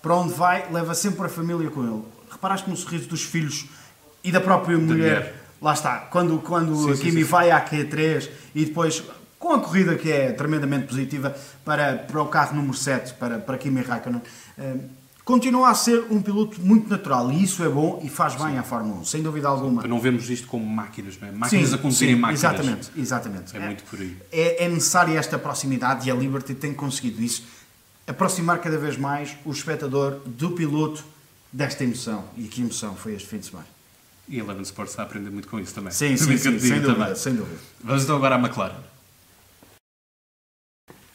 Para 0.00 0.14
onde 0.14 0.32
vai, 0.32 0.70
leva 0.70 0.94
sempre 0.94 1.26
a 1.26 1.28
família 1.28 1.68
com 1.70 1.82
ele. 1.82 2.02
Reparaste 2.30 2.70
no 2.70 2.76
sorriso 2.76 3.08
dos 3.08 3.22
filhos 3.22 3.66
e 4.22 4.30
da 4.30 4.40
própria 4.40 4.78
mulher. 4.78 4.96
mulher. 4.96 5.34
Lá 5.60 5.74
está, 5.74 5.98
quando, 5.98 6.38
quando 6.38 6.74
sim, 6.74 6.92
a 6.92 6.96
Kimi 6.96 7.10
sim, 7.10 7.18
sim. 7.18 7.24
vai 7.24 7.50
à 7.50 7.62
Q3 7.62 8.30
e 8.54 8.64
depois 8.64 9.02
com 9.38 9.52
a 9.52 9.60
corrida 9.60 9.96
que 9.96 10.10
é 10.10 10.32
tremendamente 10.32 10.86
positiva 10.86 11.34
para, 11.64 11.96
para 11.96 12.22
o 12.22 12.26
carro 12.28 12.54
número 12.54 12.76
7, 12.76 13.14
para, 13.14 13.38
para 13.38 13.58
Kimi 13.58 13.82
Raikkonen, 13.82 14.22
eh, 14.58 14.76
continua 15.30 15.70
a 15.70 15.74
ser 15.74 16.04
um 16.10 16.20
piloto 16.20 16.60
muito 16.60 16.90
natural 16.90 17.30
e 17.30 17.44
isso 17.44 17.62
é 17.62 17.68
bom 17.68 18.00
e 18.02 18.08
faz 18.08 18.34
bem 18.34 18.58
à 18.58 18.64
Fórmula 18.64 19.00
1, 19.02 19.04
sem 19.04 19.22
dúvida 19.22 19.46
alguma. 19.46 19.86
Não 19.86 20.00
vemos 20.00 20.28
isto 20.28 20.48
como 20.48 20.66
máquinas, 20.66 21.18
não 21.20 21.28
é? 21.28 21.30
Máquinas 21.30 21.68
sim, 21.68 21.74
a 21.74 21.78
conduzirem 21.78 22.16
máquinas. 22.16 22.40
Exatamente, 22.40 22.90
exatamente. 22.96 23.56
É, 23.56 23.60
é 23.60 23.66
muito 23.66 23.84
por 23.84 24.00
aí. 24.00 24.16
É, 24.32 24.64
é 24.64 24.68
necessária 24.68 25.16
esta 25.16 25.38
proximidade 25.38 26.08
e 26.08 26.10
a 26.10 26.14
Liberty 26.16 26.52
tem 26.52 26.74
conseguido 26.74 27.22
isso, 27.22 27.44
aproximar 28.08 28.58
cada 28.58 28.76
vez 28.76 28.96
mais 28.96 29.36
o 29.44 29.52
espectador 29.52 30.20
do 30.26 30.50
piloto 30.50 31.04
desta 31.52 31.84
emoção. 31.84 32.24
E 32.36 32.48
que 32.48 32.60
emoção 32.60 32.96
foi 32.96 33.14
este 33.14 33.28
fim 33.28 33.38
de 33.38 33.46
semana. 33.46 33.68
E 34.28 34.40
a 34.40 34.44
Eleven 34.44 34.62
Sports 34.62 34.94
está 34.94 35.04
a 35.04 35.06
aprender 35.06 35.30
muito 35.30 35.46
com 35.46 35.60
isso 35.60 35.72
também. 35.72 35.92
Sim, 35.92 36.16
sim, 36.16 36.34
sim 36.38 36.58
sem, 36.58 36.80
dúvida, 36.80 37.14
sem 37.14 37.34
dúvida. 37.36 37.58
Vamos 37.84 38.02
então 38.02 38.16
agora 38.16 38.34
à 38.34 38.38
McLaren. 38.38 38.90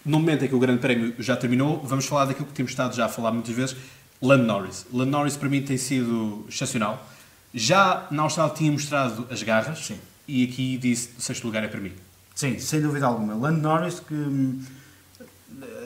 No 0.05 0.19
momento 0.19 0.45
em 0.45 0.47
que 0.47 0.55
o 0.55 0.59
Grande 0.59 0.79
Prémio 0.79 1.15
já 1.17 1.35
terminou, 1.35 1.81
vamos 1.83 2.05
falar 2.05 2.25
daquilo 2.25 2.45
que 2.45 2.53
temos 2.53 2.71
estado 2.71 2.95
já 2.95 3.07
a 3.07 3.09
falar 3.09 3.31
muitas 3.31 3.55
vezes, 3.55 3.75
Lando 4.21 4.43
Norris. 4.43 4.85
Lando 4.93 5.11
Norris 5.11 5.37
para 5.37 5.49
mim 5.49 5.61
tem 5.61 5.77
sido 5.77 6.45
excepcional. 6.49 7.05
Já 7.53 8.07
na 8.11 8.23
Austrália 8.23 8.53
tinha 8.53 8.71
mostrado 8.71 9.27
as 9.29 9.41
garras 9.41 9.85
Sim. 9.85 9.99
e 10.27 10.43
aqui 10.43 10.77
disse 10.77 11.11
o 11.17 11.21
sexto 11.21 11.45
lugar 11.45 11.63
é 11.63 11.67
para 11.67 11.79
mim. 11.79 11.93
Sim, 12.33 12.59
sem 12.59 12.81
dúvida 12.81 13.05
alguma. 13.05 13.33
Lando 13.33 13.61
Norris 13.61 13.99
que 13.99 14.13
hum, 14.13 14.61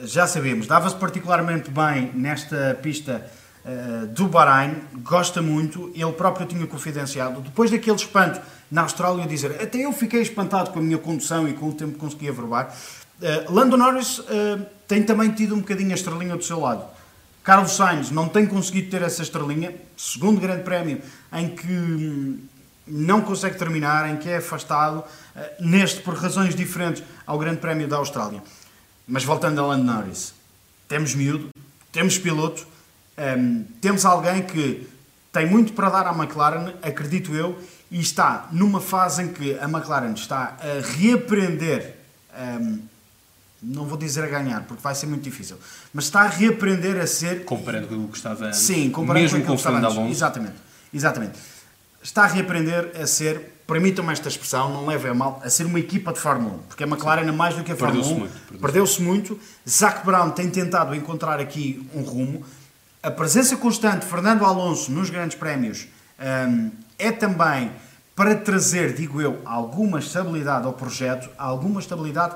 já 0.02 0.26
sabemos, 0.26 0.66
dava-se 0.66 0.96
particularmente 0.96 1.70
bem 1.70 2.10
nesta 2.14 2.78
pista 2.82 3.24
uh, 3.64 4.06
do 4.08 4.26
Bahrein, 4.26 4.76
gosta 5.02 5.40
muito, 5.40 5.92
ele 5.94 6.12
próprio 6.12 6.46
tinha 6.46 6.66
confidenciado, 6.66 7.40
depois 7.40 7.70
daquele 7.70 7.96
espanto 7.96 8.40
na 8.70 8.82
Austrália, 8.82 9.26
dizer 9.26 9.60
até 9.60 9.78
eu 9.78 9.92
fiquei 9.92 10.22
espantado 10.22 10.70
com 10.70 10.78
a 10.78 10.82
minha 10.82 10.98
condução 10.98 11.48
e 11.48 11.52
com 11.52 11.68
o 11.68 11.72
tempo 11.72 11.92
que 11.92 11.98
conseguia 11.98 12.32
verbar. 12.32 12.74
Uh, 13.20 13.52
Lando 13.52 13.76
Norris 13.76 14.18
uh, 14.18 14.24
tem 14.88 15.02
também 15.02 15.30
tido 15.30 15.54
um 15.54 15.58
bocadinho 15.58 15.92
a 15.92 15.94
estrelinha 15.94 16.36
do 16.36 16.42
seu 16.42 16.60
lado. 16.60 16.84
Carlos 17.42 17.72
Sainz 17.72 18.10
não 18.10 18.28
tem 18.28 18.46
conseguido 18.46 18.90
ter 18.90 19.02
essa 19.02 19.22
estrelinha, 19.22 19.74
segundo 19.96 20.40
grande 20.40 20.62
prémio, 20.62 21.00
em 21.32 21.48
que 21.48 21.66
hum, 21.66 22.38
não 22.86 23.22
consegue 23.22 23.56
terminar, 23.56 24.08
em 24.10 24.16
que 24.16 24.28
é 24.28 24.36
afastado, 24.36 25.04
neste 25.58 26.00
por 26.00 26.14
razões 26.14 26.54
diferentes 26.54 27.02
ao 27.26 27.38
grande 27.38 27.58
prémio 27.58 27.88
da 27.88 27.96
Austrália. 27.96 28.42
Mas 29.06 29.24
voltando 29.24 29.60
a 29.60 29.66
Lando 29.66 29.84
Norris, 29.84 30.34
temos 30.88 31.14
miúdo, 31.14 31.48
temos 31.92 32.18
piloto, 32.18 32.66
um, 33.38 33.64
temos 33.80 34.04
alguém 34.04 34.42
que 34.42 34.88
tem 35.32 35.46
muito 35.46 35.72
para 35.72 35.90
dar 35.90 36.06
à 36.06 36.12
McLaren, 36.12 36.74
acredito 36.82 37.34
eu, 37.34 37.58
e 37.90 38.00
está 38.00 38.48
numa 38.52 38.80
fase 38.80 39.22
em 39.22 39.32
que 39.32 39.58
a 39.58 39.64
McLaren 39.64 40.12
está 40.12 40.56
a 40.60 40.96
reaprender, 40.96 41.96
um, 42.60 42.80
não 43.62 43.84
vou 43.84 43.98
dizer 43.98 44.24
a 44.24 44.26
ganhar, 44.26 44.62
porque 44.64 44.82
vai 44.82 44.94
ser 44.94 45.06
muito 45.06 45.22
difícil, 45.22 45.56
mas 45.92 46.04
está 46.04 46.22
a 46.22 46.28
reaprender 46.28 47.00
a 47.00 47.06
ser... 47.06 47.44
Comparando 47.44 47.88
com 47.88 47.94
o 47.96 48.08
que 48.08 48.16
estava 48.16 48.46
antes. 48.46 48.60
Sim, 48.60 48.90
comparando 48.90 49.22
Mesmo 49.22 49.38
com 49.44 49.52
o 49.52 49.56
que 49.56 49.60
estava 49.60 49.78
antes. 49.78 50.10
Exatamente, 50.10 50.56
exatamente. 50.92 51.38
Está 52.02 52.24
a 52.24 52.26
reaprender 52.26 52.92
a 53.00 53.06
ser 53.06 53.60
permitam-me 53.70 54.12
esta 54.12 54.28
expressão, 54.28 54.72
não 54.72 54.84
levem 54.84 55.12
a 55.12 55.14
mal, 55.14 55.40
a 55.44 55.48
ser 55.48 55.64
uma 55.64 55.78
equipa 55.78 56.12
de 56.12 56.18
Fórmula 56.18 56.56
1, 56.56 56.58
porque 56.66 56.82
a 56.82 56.86
McLaren 56.88 57.28
é 57.28 57.30
mais 57.30 57.54
do 57.54 57.62
que 57.62 57.70
a 57.70 57.76
Fórmula 57.76 58.04
1, 58.04 58.28
perdeu-se 58.60 59.00
muito. 59.00 59.36
Perdeu 59.36 59.38
muito. 59.38 59.40
Zac 59.68 60.04
Brown 60.04 60.30
tem 60.30 60.50
tentado 60.50 60.92
encontrar 60.92 61.38
aqui 61.38 61.88
um 61.94 62.02
rumo. 62.02 62.44
A 63.00 63.12
presença 63.12 63.56
constante 63.56 64.00
de 64.00 64.06
Fernando 64.06 64.44
Alonso 64.44 64.90
nos 64.90 65.08
grandes 65.08 65.38
prémios 65.38 65.86
um, 66.18 66.70
é 66.98 67.12
também 67.12 67.70
para 68.16 68.34
trazer, 68.34 68.92
digo 68.92 69.22
eu, 69.22 69.40
alguma 69.44 70.00
estabilidade 70.00 70.66
ao 70.66 70.72
projeto, 70.72 71.30
alguma 71.38 71.78
estabilidade 71.78 72.34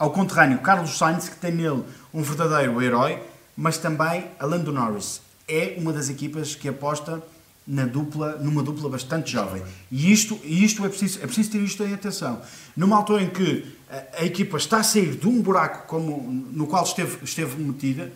ao 0.00 0.10
conterrâneo 0.10 0.58
Carlos 0.60 0.96
Sainz, 0.96 1.28
que 1.28 1.36
tem 1.36 1.52
nele 1.52 1.84
um 2.12 2.22
verdadeiro 2.22 2.80
herói, 2.80 3.22
mas 3.54 3.76
também 3.76 4.24
a 4.38 4.46
Lando 4.46 4.72
Norris. 4.72 5.20
É 5.46 5.74
uma 5.76 5.92
das 5.92 6.08
equipas 6.08 6.54
que 6.54 6.70
aposta 6.70 7.22
na 7.66 7.84
dupla, 7.84 8.36
numa 8.36 8.62
dupla 8.62 8.88
bastante 8.88 9.30
jovem. 9.30 9.62
E 9.92 10.10
isto, 10.10 10.40
isto 10.42 10.86
é, 10.86 10.88
preciso, 10.88 11.18
é 11.22 11.26
preciso 11.26 11.50
ter 11.50 11.58
isto 11.58 11.84
em 11.84 11.92
atenção. 11.92 12.40
Numa 12.74 12.96
altura 12.96 13.22
em 13.22 13.28
que 13.28 13.76
a, 13.90 14.22
a, 14.22 14.24
equipa 14.24 14.56
está 14.56 14.78
a 14.78 14.82
sair 14.82 15.16
de 15.16 15.28
um 15.28 15.42
buraco 15.42 15.86
como, 15.86 16.22
no 16.50 16.66
qual 16.66 16.82
esteve, 16.82 17.22
esteve 17.22 17.62
metida, 17.62 18.10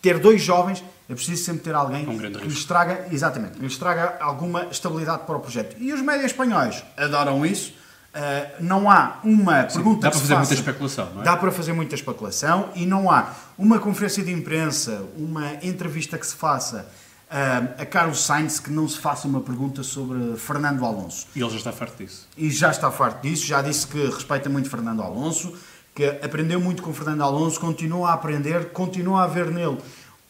ter 0.00 0.20
dois 0.20 0.40
jovens, 0.40 0.84
é 1.10 1.14
preciso 1.14 1.42
sempre 1.42 1.64
ter 1.64 1.74
alguém 1.74 2.08
um 2.08 2.16
que 2.16 2.46
lhes 2.46 2.64
traga, 2.64 3.08
exatamente, 3.10 3.58
lhes 3.58 3.76
traga 3.76 4.18
alguma 4.20 4.66
estabilidade 4.66 5.24
para 5.26 5.36
o 5.36 5.40
projeto. 5.40 5.76
E 5.80 5.92
os 5.92 6.00
médias 6.00 6.26
espanhóis 6.26 6.84
adoram 6.96 7.44
isso. 7.44 7.74
Uh, 8.14 8.62
não 8.62 8.88
há 8.88 9.18
uma 9.24 9.68
Sim, 9.68 9.74
pergunta 9.74 10.02
dá 10.02 10.10
para 10.10 10.20
fazer 10.20 10.34
faça, 10.34 10.38
muita 10.38 10.54
especulação, 10.54 11.10
não 11.14 11.20
é? 11.20 11.24
Dá 11.24 11.36
para 11.36 11.50
fazer 11.50 11.72
muita 11.72 11.94
especulação 11.96 12.68
e 12.76 12.86
não 12.86 13.10
há 13.10 13.34
uma 13.58 13.80
conferência 13.80 14.22
de 14.22 14.30
imprensa, 14.30 15.02
uma 15.16 15.54
entrevista 15.64 16.16
que 16.16 16.24
se 16.24 16.36
faça 16.36 16.86
uh, 17.28 17.82
a 17.82 17.84
Carlos 17.84 18.24
Sainz 18.24 18.60
que 18.60 18.70
não 18.70 18.88
se 18.88 19.00
faça 19.00 19.26
uma 19.26 19.40
pergunta 19.40 19.82
sobre 19.82 20.36
Fernando 20.36 20.84
Alonso. 20.84 21.26
E 21.34 21.40
ele 21.40 21.50
já 21.50 21.56
está 21.56 21.72
farto 21.72 22.04
disso. 22.04 22.28
E 22.36 22.50
já 22.50 22.70
está 22.70 22.88
farto 22.88 23.20
disso, 23.20 23.44
já 23.44 23.60
disse 23.60 23.84
que 23.88 24.06
respeita 24.06 24.48
muito 24.48 24.70
Fernando 24.70 25.02
Alonso, 25.02 25.52
que 25.92 26.06
aprendeu 26.06 26.60
muito 26.60 26.84
com 26.84 26.94
Fernando 26.94 27.22
Alonso, 27.22 27.58
continua 27.58 28.10
a 28.10 28.14
aprender, 28.14 28.70
continua 28.70 29.24
a 29.24 29.26
ver 29.26 29.50
nele 29.50 29.78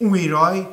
um 0.00 0.16
herói, 0.16 0.66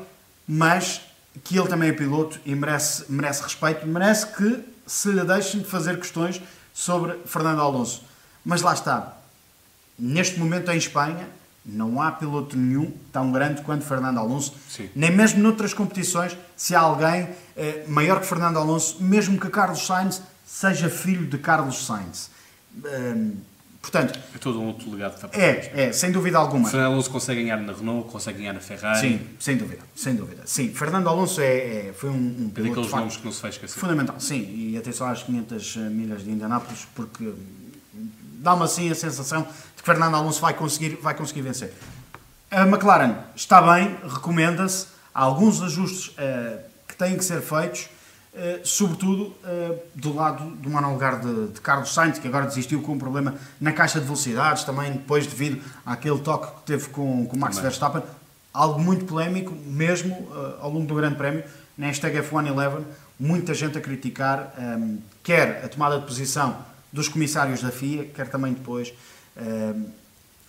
mas 0.48 1.02
que 1.44 1.58
ele 1.58 1.68
também 1.68 1.90
é 1.90 1.94
piloto 1.94 2.40
e 2.46 2.56
merece, 2.56 3.06
merece 3.10 3.44
respeito, 3.44 3.86
merece 3.86 4.28
que 4.28 4.60
se 4.86 5.10
lhe 5.10 5.24
deixem 5.24 5.62
de 5.62 5.68
fazer 5.68 5.98
questões 5.98 6.42
sobre 6.74 7.20
Fernando 7.26 7.62
Alonso. 7.62 8.04
Mas 8.44 8.62
lá 8.62 8.74
está, 8.74 9.18
neste 9.98 10.40
momento 10.40 10.72
em 10.72 10.78
Espanha, 10.78 11.28
não 11.64 12.02
há 12.02 12.12
piloto 12.12 12.58
nenhum 12.58 12.92
tão 13.12 13.32
grande 13.32 13.62
quanto 13.62 13.86
Fernando 13.86 14.18
Alonso, 14.18 14.56
Sim. 14.68 14.90
nem 14.96 15.12
mesmo 15.12 15.42
noutras 15.42 15.74
competições, 15.74 16.36
se 16.58 16.74
há 16.76 16.80
alguém 16.80 17.30
eh, 17.56 17.86
maior 17.88 18.20
que 18.20 18.26
Fernando 18.26 18.58
Alonso, 18.58 18.98
mesmo 19.04 19.40
que 19.40 19.48
Carlos 19.50 19.86
Sainz 19.86 20.22
seja 20.46 20.90
filho 20.90 21.28
de 21.28 21.38
Carlos 21.38 21.86
Sainz. 21.86 22.32
Um, 22.76 23.36
portanto, 23.82 24.20
é 24.34 24.38
todo 24.38 24.60
um 24.62 24.68
outro 24.68 24.92
legado 24.92 25.18
que 25.18 25.26
está 25.26 25.40
É, 25.40 25.88
é, 25.88 25.92
sem 25.92 26.12
dúvida 26.12 26.38
alguma. 26.38 26.70
Fernando 26.70 26.94
Alonso 26.94 27.10
consegue 27.10 27.42
ganhar 27.42 27.58
na 27.58 27.74
Renault, 27.74 28.10
consegue 28.10 28.40
ganhar 28.40 28.54
na 28.54 28.60
Ferrari. 28.60 29.00
Sim, 29.00 29.28
sem 29.40 29.58
dúvida, 29.58 29.82
sem 29.96 30.16
dúvida. 30.16 30.44
Sim, 30.46 30.74
Fernando 30.74 31.08
Alonso 31.08 31.42
é, 31.42 31.88
é 31.90 31.94
foi 31.94 32.10
um, 32.10 32.14
um 32.14 32.50
piloto 32.50 32.60
é 32.60 32.84
daqueles 32.84 32.92
nomes 32.92 33.18
que 33.18 33.26
não 33.26 33.32
se 33.32 33.42
vai 33.42 33.52
esquecer. 33.52 33.80
Fundamental, 33.80 34.20
sim, 34.20 34.72
e 34.72 34.78
atenção 34.78 35.08
às 35.08 35.24
500 35.24 35.76
milhas 35.78 36.24
de 36.24 36.32
Indianápolis, 36.32 36.88
porque 36.96 37.34
dá-me 38.42 38.64
assim 38.64 38.90
a 38.90 38.96
sensação 38.96 39.44
de 39.44 39.48
que 39.78 39.84
Fernando 39.84 40.16
Alonso 40.16 40.42
vai 40.42 40.54
conseguir, 40.54 40.98
vai 41.02 41.14
conseguir 41.14 41.42
vencer. 41.42 41.74
A 42.50 42.64
McLaren 42.64 43.16
está 43.36 43.62
bem, 43.62 43.98
recomenda-se, 44.04 44.88
há 45.14 45.24
alguns 45.24 45.62
ajustes 45.62 46.10
uh, 46.10 46.60
que 46.88 46.96
têm 46.96 47.16
que 47.16 47.24
ser 47.24 47.42
feitos, 47.42 47.88
uh, 48.34 48.66
sobretudo 48.66 49.24
uh, 49.24 49.80
do 49.96 50.14
lado 50.14 50.50
do 50.56 50.70
mano 50.70 50.92
lugar 50.92 51.20
de, 51.20 51.48
de, 51.48 51.62
Carlos 51.62 51.94
Sainz, 51.94 52.20
que 52.20 52.28
agora 52.28 52.46
desistiu 52.46 52.82
com 52.82 52.94
um 52.94 53.00
problema 53.00 53.36
na 53.60 53.72
caixa 53.72 54.00
de 54.00 54.06
velocidades, 54.06 54.64
também 54.64 54.94
depois 54.94 55.26
devido 55.28 55.62
àquele 55.86 56.20
toque 56.20 56.48
que 56.60 56.66
teve 56.66 56.90
com, 56.90 57.26
com 57.26 57.38
Max 57.38 57.56
também. 57.56 57.70
Verstappen, 57.70 58.04
algo 58.54 58.80
muito 58.80 59.06
polémico, 59.06 59.56
mesmo 59.66 60.28
ao 60.60 60.70
longo 60.70 60.86
do 60.86 60.96
Grande 60.96 61.16
Prémio, 61.16 61.44
na 61.78 61.88
hashtag 61.88 62.20
F111, 62.20 62.84
muita 63.20 63.54
gente 63.54 63.78
a 63.78 63.82
criticar, 63.82 64.54
um, 64.58 64.98
quer 65.24 65.64
a 65.64 65.70
tomada 65.70 66.00
de 66.00 66.06
posição 66.06 66.58
dos 66.92 67.08
comissários 67.08 67.62
da 67.62 67.72
FIA, 67.72 68.06
quer 68.06 68.28
também 68.28 68.54
depois, 68.54 68.94
eh, 69.38 69.76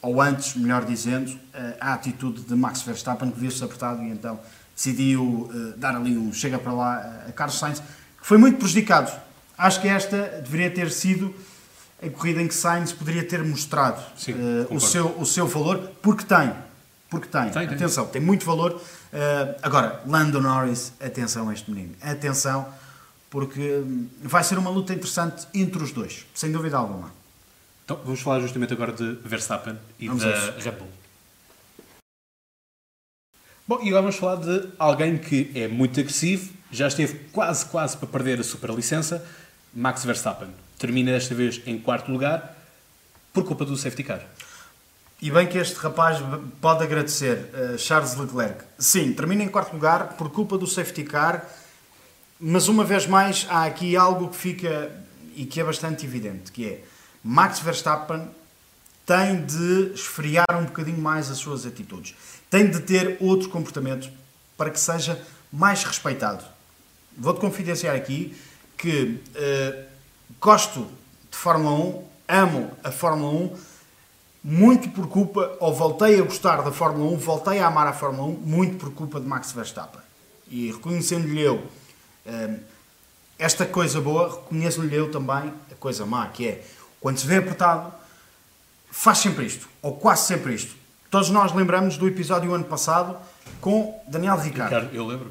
ou 0.00 0.20
antes, 0.20 0.56
melhor 0.56 0.84
dizendo, 0.84 1.38
eh, 1.54 1.76
a 1.80 1.94
atitude 1.94 2.42
de 2.42 2.54
Max 2.54 2.82
Verstappen, 2.82 3.30
que 3.30 3.38
viu-se 3.38 3.62
apertado 3.62 4.02
e 4.02 4.08
então 4.08 4.40
decidiu 4.74 5.50
eh, 5.52 5.74
dar 5.76 5.94
ali 5.96 6.16
um 6.16 6.32
chega 6.32 6.58
para 6.58 6.72
lá 6.72 7.24
a 7.28 7.32
Carlos 7.32 7.58
Sainz, 7.58 7.80
que 7.80 8.26
foi 8.26 8.38
muito 8.38 8.58
prejudicado. 8.58 9.12
Acho 9.56 9.80
que 9.80 9.88
esta 9.88 10.40
deveria 10.42 10.70
ter 10.70 10.90
sido 10.90 11.35
a 12.02 12.11
corrida 12.11 12.42
em 12.42 12.48
que 12.48 12.54
Sainz 12.54 12.92
poderia 12.92 13.22
ter 13.22 13.42
mostrado 13.44 14.02
Sim, 14.16 14.32
uh, 14.32 14.74
o, 14.74 14.80
seu, 14.80 15.06
o 15.18 15.24
seu 15.24 15.46
valor, 15.46 15.78
porque 16.02 16.24
tem. 16.24 16.52
Porque 17.08 17.28
tem. 17.28 17.50
tem 17.50 17.66
atenção, 17.66 18.04
tem. 18.04 18.14
tem 18.14 18.22
muito 18.22 18.44
valor. 18.44 18.72
Uh, 18.72 19.54
agora, 19.62 20.02
Lando 20.06 20.40
Norris, 20.40 20.92
atenção 21.00 21.48
a 21.48 21.52
este 21.52 21.70
menino. 21.70 21.94
Atenção, 22.02 22.66
porque 23.30 23.82
vai 24.22 24.42
ser 24.42 24.58
uma 24.58 24.70
luta 24.70 24.92
interessante 24.92 25.46
entre 25.54 25.82
os 25.82 25.92
dois, 25.92 26.26
sem 26.35 26.50
dúvida 26.50 26.76
alguma. 26.76 27.12
Então, 27.85 28.00
vamos 28.04 28.20
falar 28.20 28.40
justamente 28.40 28.72
agora 28.72 28.92
de 28.92 29.18
Verstappen 29.24 29.78
e 30.00 30.08
vamos 30.08 30.24
da 30.24 30.54
Red 30.58 30.72
Bull. 30.72 31.01
Bom, 33.66 33.79
e 33.83 33.88
agora 33.88 34.03
vamos 34.03 34.16
falar 34.16 34.37
de 34.37 34.68
alguém 34.79 35.18
que 35.18 35.51
é 35.55 35.68
muito 35.68 35.98
agressivo, 36.01 36.53
já 36.70 36.88
esteve 36.88 37.14
quase, 37.33 37.64
quase 37.66 37.96
para 37.96 38.09
perder 38.09 38.40
a 38.40 38.44
superlicença, 38.44 39.25
Max 39.75 40.05
Verstappen. 40.05 40.48
Termina 40.79 41.12
desta 41.12 41.35
vez 41.35 41.61
em 41.66 41.79
quarto 41.79 42.11
lugar 42.11 42.57
por 43.33 43.44
culpa 43.44 43.64
do 43.64 43.77
safety 43.77 44.03
car. 44.03 44.20
E 45.20 45.31
bem 45.31 45.46
que 45.46 45.57
este 45.57 45.77
rapaz 45.77 46.18
pode 46.61 46.83
agradecer 46.83 47.51
uh, 47.55 47.79
Charles 47.79 48.16
Leclerc. 48.16 48.64
Sim, 48.79 49.12
termina 49.12 49.44
em 49.44 49.48
quarto 49.48 49.72
lugar 49.72 50.14
por 50.14 50.31
culpa 50.31 50.59
do 50.59 50.66
safety 50.66 51.05
car 51.05 51.46
mas 52.44 52.66
uma 52.66 52.85
vez 52.85 53.07
mais 53.07 53.46
há 53.48 53.66
aqui 53.66 53.96
algo 53.96 54.29
que 54.29 54.37
fica 54.37 54.90
e 55.37 55.46
que 55.46 55.61
é 55.61 55.64
bastante 55.64 56.05
evidente, 56.05 56.51
que 56.51 56.66
é 56.66 56.85
Max 57.22 57.61
Verstappen 57.61 58.29
tem 59.07 59.44
de 59.44 59.92
esfriar 59.94 60.44
um 60.51 60.64
bocadinho 60.64 60.98
mais 60.98 61.31
as 61.31 61.38
suas 61.38 61.64
atitudes. 61.64 62.16
Tem 62.52 62.70
de 62.70 62.80
ter 62.80 63.16
outro 63.18 63.48
comportamento 63.48 64.10
para 64.58 64.68
que 64.68 64.78
seja 64.78 65.18
mais 65.50 65.84
respeitado. 65.84 66.44
Vou-te 67.16 67.40
confidenciar 67.40 67.96
aqui 67.96 68.36
que 68.76 69.22
uh, 69.34 69.84
gosto 70.38 70.86
de 71.30 71.38
Fórmula 71.38 71.74
1, 71.74 72.08
amo 72.28 72.70
a 72.84 72.92
Fórmula 72.92 73.32
1, 73.32 73.56
muito 74.44 74.90
por 74.90 75.08
culpa, 75.08 75.56
ou 75.60 75.72
voltei 75.72 76.20
a 76.20 76.22
gostar 76.22 76.60
da 76.60 76.70
Fórmula 76.70 77.10
1, 77.12 77.16
voltei 77.16 77.58
a 77.58 77.68
amar 77.68 77.86
a 77.86 77.94
Fórmula 77.94 78.28
1, 78.28 78.32
muito 78.32 78.76
por 78.76 78.92
culpa 78.92 79.18
de 79.18 79.26
Max 79.26 79.52
Verstappen. 79.52 80.02
E 80.46 80.72
reconhecendo-lhe 80.72 81.40
eu 81.40 81.54
uh, 81.56 82.60
esta 83.38 83.64
coisa 83.64 83.98
boa, 83.98 84.28
reconheço-lhe 84.28 84.94
eu 84.94 85.10
também 85.10 85.54
a 85.70 85.74
coisa 85.80 86.04
má, 86.04 86.26
que 86.26 86.48
é 86.48 86.64
quando 87.00 87.16
se 87.16 87.26
vê 87.26 87.36
apertado, 87.36 87.94
faz 88.90 89.16
sempre 89.20 89.46
isto, 89.46 89.66
ou 89.80 89.96
quase 89.96 90.26
sempre 90.26 90.52
isto. 90.54 90.81
Todos 91.12 91.29
nós 91.29 91.53
lembramos 91.53 91.98
do 91.98 92.09
episódio 92.09 92.55
ano 92.55 92.64
passado 92.64 93.18
com 93.61 94.03
Daniel 94.09 94.38
Ricciardo. 94.38 94.75
Ricardo, 94.75 94.96
eu 94.96 95.07
lembro. 95.07 95.31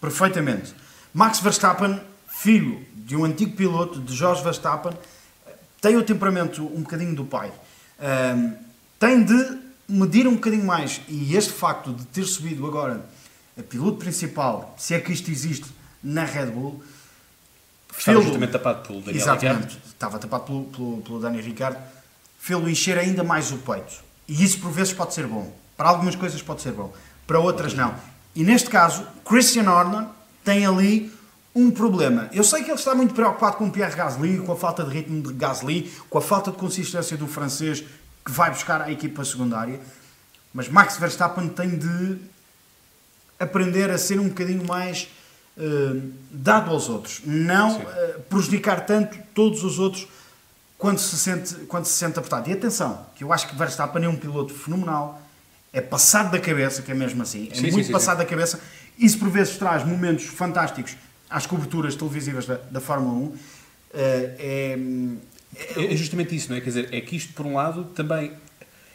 Perfeitamente. 0.00 0.74
Max 1.12 1.38
Verstappen, 1.38 2.00
filho 2.26 2.82
de 2.94 3.14
um 3.14 3.22
antigo 3.22 3.54
piloto, 3.54 4.00
de 4.00 4.14
Jorge 4.14 4.42
Verstappen, 4.42 4.90
tem 5.82 5.98
o 5.98 6.02
temperamento 6.02 6.64
um 6.64 6.80
bocadinho 6.80 7.14
do 7.14 7.26
pai. 7.26 7.52
Um, 8.00 8.54
tem 8.98 9.22
de 9.22 9.58
medir 9.86 10.26
um 10.26 10.36
bocadinho 10.36 10.64
mais. 10.64 11.02
E 11.06 11.36
este 11.36 11.52
facto 11.52 11.92
de 11.92 12.06
ter 12.06 12.24
subido 12.24 12.66
agora 12.66 13.04
a 13.58 13.62
piloto 13.62 13.98
principal, 13.98 14.74
se 14.78 14.94
é 14.94 14.98
que 14.98 15.12
isto 15.12 15.30
existe, 15.30 15.66
na 16.02 16.24
Red 16.24 16.46
Bull. 16.46 16.82
Estava 17.98 18.22
justamente 18.22 18.52
tapado 18.52 18.88
pelo 18.88 19.00
Daniel 19.00 19.22
Exatamente, 19.22 19.62
Ricciardo. 19.64 19.88
estava 19.88 20.18
tapado 20.18 20.44
pelo, 20.44 20.64
pelo, 20.64 21.02
pelo 21.02 21.20
Daniel 21.20 21.44
Ricciardo. 21.44 21.78
Fê-lo 22.38 22.66
encher 22.66 22.96
ainda 22.96 23.22
mais 23.22 23.52
o 23.52 23.58
peito. 23.58 24.10
E 24.28 24.44
isso 24.44 24.60
por 24.60 24.70
vezes 24.70 24.92
pode 24.92 25.14
ser 25.14 25.26
bom. 25.26 25.52
Para 25.76 25.88
algumas 25.88 26.14
coisas 26.14 26.40
pode 26.40 26.62
ser 26.62 26.72
bom, 26.72 26.92
para 27.26 27.38
outras 27.38 27.74
não. 27.74 27.94
E 28.34 28.44
neste 28.44 28.70
caso, 28.70 29.06
Christian 29.24 29.70
Horner 29.70 30.06
tem 30.44 30.64
ali 30.66 31.12
um 31.54 31.70
problema. 31.70 32.30
Eu 32.32 32.44
sei 32.44 32.62
que 32.62 32.70
ele 32.70 32.78
está 32.78 32.94
muito 32.94 33.14
preocupado 33.14 33.56
com 33.56 33.66
o 33.66 33.70
Pierre 33.70 33.94
Gasly, 33.94 34.38
com 34.38 34.52
a 34.52 34.56
falta 34.56 34.84
de 34.84 34.90
ritmo 34.90 35.22
de 35.22 35.32
Gasly, 35.34 35.92
com 36.08 36.18
a 36.18 36.22
falta 36.22 36.50
de 36.50 36.56
consistência 36.56 37.16
do 37.16 37.26
francês 37.26 37.84
que 38.24 38.30
vai 38.30 38.50
buscar 38.50 38.80
a 38.80 38.90
equipa 38.90 39.24
secundária, 39.24 39.80
mas 40.54 40.68
Max 40.68 40.96
Verstappen 40.96 41.48
tem 41.48 41.76
de 41.76 42.18
aprender 43.38 43.90
a 43.90 43.98
ser 43.98 44.20
um 44.20 44.28
bocadinho 44.28 44.64
mais 44.66 45.08
uh, 45.56 46.12
dado 46.30 46.70
aos 46.70 46.88
outros, 46.88 47.22
não 47.24 47.78
uh, 47.78 48.20
prejudicar 48.28 48.86
tanto 48.86 49.18
todos 49.34 49.64
os 49.64 49.78
outros 49.78 50.06
quando 50.82 50.98
se, 50.98 51.16
sente, 51.16 51.54
quando 51.68 51.84
se 51.84 51.92
sente 51.92 52.18
apertado. 52.18 52.50
E 52.50 52.52
atenção, 52.52 53.06
que 53.14 53.22
eu 53.22 53.32
acho 53.32 53.46
que 53.48 53.54
Verstappen 53.56 54.04
é 54.04 54.08
um 54.08 54.16
piloto 54.16 54.52
fenomenal, 54.52 55.22
é 55.72 55.80
passado 55.80 56.32
da 56.32 56.40
cabeça, 56.40 56.82
que 56.82 56.90
é 56.90 56.94
mesmo 56.94 57.22
assim, 57.22 57.48
é 57.50 57.54
Sim, 57.54 57.60
muito 57.62 57.74
sim, 57.76 57.82
sim, 57.84 57.92
passado 57.92 58.18
da 58.18 58.24
cabeça. 58.24 58.60
Isso 58.98 59.16
por 59.18 59.30
vezes 59.30 59.56
traz 59.56 59.84
momentos 59.86 60.24
fantásticos 60.26 60.96
às 61.30 61.46
coberturas 61.46 61.94
televisivas 61.94 62.46
da, 62.46 62.56
da 62.70 62.80
Fórmula 62.80 63.14
1. 63.14 63.18
Uh, 63.22 63.36
é, 63.94 64.78
É, 65.76 65.92
é 65.92 65.96
justamente 65.96 66.34
isso, 66.34 66.50
não 66.50 66.56
é? 66.56 66.60
Quer 66.60 66.68
dizer, 66.70 66.88
é 66.92 67.00
que 67.00 67.14
isto, 67.14 67.32
por 67.34 67.46
um 67.46 67.54
lado, 67.54 67.84
também. 67.94 68.32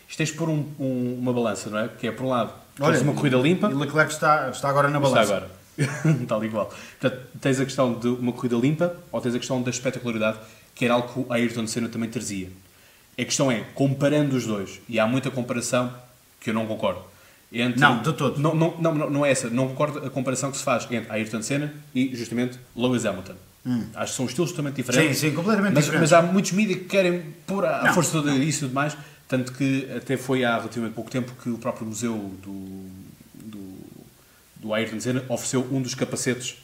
Isto 0.09 0.17
tens 0.17 0.31
pôr 0.31 0.49
um, 0.49 0.65
um- 0.79 1.17
uma 1.21 1.31
balança, 1.31 1.69
não 1.69 1.79
é? 1.79 1.87
Que 1.87 2.07
é, 2.07 2.11
por 2.11 2.25
um 2.25 2.29
lado, 2.29 2.51
tens 2.75 3.01
uma 3.01 3.13
corrida 3.13 3.37
limpa. 3.37 3.69
E 3.69 3.73
Leclerc 3.73 4.11
está, 4.11 4.49
está 4.49 4.67
agora 4.67 4.89
na 4.89 4.97
Está 4.97 5.09
balança. 5.09 5.35
agora. 5.35 5.51
Tal 6.27 6.43
e 6.43 6.49
qual. 6.49 6.65
Portanto, 6.99 7.21
tens 7.39 7.59
a 7.59 7.63
questão 7.65 7.93
de 7.93 8.07
uma 8.07 8.31
corrida 8.33 8.55
limpa 8.57 8.95
ou 9.11 9.21
tens 9.21 9.35
a 9.35 9.37
questão 9.39 9.61
da 9.61 9.69
espetacularidade, 9.69 10.39
que 10.77 10.85
era 10.85 10.93
algo 10.93 11.11
que 11.11 11.19
o 11.19 11.33
Ayrton 11.33 11.65
Senna 11.67 11.89
também 11.89 12.09
trazia. 12.09 12.49
A 13.17 13.25
questão 13.25 13.51
é, 13.51 13.61
comparando 13.73 14.35
os 14.35 14.45
dois, 14.45 14.79
e 14.87 14.99
há 14.99 15.07
muita 15.07 15.31
comparação 15.31 15.91
que 16.39 16.51
eu 16.51 16.53
não 16.53 16.67
concordo. 16.67 17.01
Entre, 17.51 17.79
Não, 17.79 18.01
de 18.01 18.13
todo. 18.13 18.39
Não, 18.39 18.53
não, 18.53 18.77
não, 18.77 19.09
não, 19.09 19.25
é 19.25 19.31
essa. 19.31 19.49
Não 19.49 19.69
concordo 19.69 20.05
a 20.05 20.09
comparação 20.09 20.51
que 20.51 20.57
se 20.57 20.63
faz 20.63 20.85
entre 20.91 21.11
Ayrton 21.11 21.41
Senna 21.41 21.73
e, 21.95 22.13
justamente, 22.15 22.59
Lewis 22.75 23.05
Hamilton. 23.05 23.35
Acho 23.95 24.11
que 24.11 24.17
são 24.17 24.25
estilos 24.25 24.51
totalmente 24.51 24.75
diferentes. 24.75 25.17
Hum. 25.17 25.19
Sim, 25.19 25.29
sim, 25.29 25.35
completamente 25.35 25.73
mas, 25.73 25.85
diferentes. 25.85 26.11
Mas 26.11 26.19
há 26.19 26.21
muitos 26.21 26.51
mídias 26.51 26.79
que 26.79 26.85
querem 26.85 27.33
pôr 27.45 27.65
a, 27.65 27.83
Não. 27.83 27.93
força 27.93 28.11
toda 28.11 28.31
disso 28.31 28.59
e 28.59 28.61
tudo 28.61 28.73
mais, 28.73 28.95
tanto 29.27 29.51
que 29.53 29.89
até 29.95 30.15
foi 30.15 30.45
há 30.45 30.57
relativamente 30.57 30.93
pouco 30.93 31.09
tempo 31.09 31.33
que 31.41 31.49
o 31.49 31.57
próprio 31.57 31.85
museu 31.85 32.13
do, 32.41 32.89
do, 33.33 33.79
do 34.55 34.73
Ayrton 34.73 34.99
Senna 34.99 35.23
ofereceu 35.27 35.67
um 35.71 35.81
dos 35.81 35.95
capacetes 35.95 36.57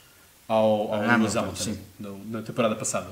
ao, 0.47 0.93
ao 0.93 1.01
Hamilton, 1.01 1.17
Lewis 1.17 1.35
Hamilton 1.35 1.55
sim. 1.55 1.77
na 2.29 2.41
temporada 2.41 2.75
passada. 2.75 3.07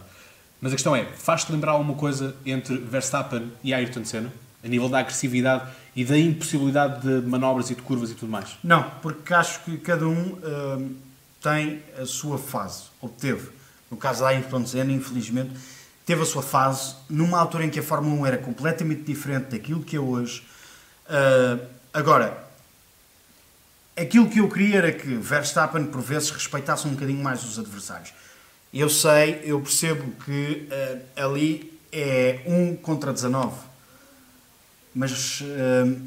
Mas 0.62 0.72
a 0.72 0.76
questão 0.76 0.96
é, 0.96 1.06
faz-te 1.06 1.52
lembrar 1.52 1.72
alguma 1.72 1.96
coisa 1.96 2.36
entre 2.46 2.78
Verstappen 2.78 3.52
e 3.64 3.74
Ayrton 3.74 4.06
Senna? 4.06 4.32
A 4.64 4.68
nível 4.68 4.88
da 4.88 5.00
agressividade 5.00 5.68
e 5.96 6.06
da 6.06 6.16
impossibilidade 6.16 7.02
de 7.02 7.28
manobras 7.28 7.72
e 7.72 7.76
de 7.76 7.82
curvas 7.82 8.12
e 8.12 8.14
tudo 8.14 8.32
mais? 8.32 8.58
Não, 8.64 8.88
porque 9.02 9.34
acho 9.34 9.64
que 9.64 9.76
cada 9.80 10.08
um 10.08 10.38
hum, 10.38 10.96
tem 11.42 11.82
a 12.00 12.06
sua 12.06 12.38
fase, 12.38 12.84
ou 13.02 13.10
teve. 13.10 13.50
No 13.90 13.98
caso 13.98 14.22
da 14.22 14.28
Ayrton 14.28 14.64
Senna, 14.68 14.94
infelizmente, 14.94 15.52
teve 16.06 16.22
a 16.22 16.26
sua 16.26 16.44
fase 16.44 16.96
numa 17.10 17.40
altura 17.40 17.66
em 17.66 17.70
que 17.72 17.80
a 17.80 17.84
Fórmula 17.84 18.22
1 18.22 18.26
era 18.28 18.38
completamente 18.38 19.02
diferente 19.02 19.50
daquilo 19.50 19.82
que 19.82 19.96
é 19.96 20.00
hoje. 20.00 20.44
Uh, 21.08 21.66
agora, 21.92 22.38
aquilo 23.98 24.30
que 24.30 24.40
eu 24.40 24.48
queria 24.48 24.78
era 24.78 24.92
que 24.92 25.16
Verstappen, 25.16 25.86
por 25.86 26.02
vezes, 26.02 26.30
respeitasse 26.30 26.88
um 26.88 26.92
bocadinho 26.92 27.22
mais 27.24 27.44
os 27.44 27.58
adversários. 27.58 28.14
Eu 28.74 28.90
sei, 28.90 29.42
eu 29.44 29.60
percebo 29.60 30.12
que 30.24 30.68
uh, 30.72 31.02
ali 31.26 31.78
é 31.92 32.42
1 32.46 32.78
contra 32.78 33.12
19. 33.12 33.54
Mas 34.94 35.42
uh, 35.42 36.02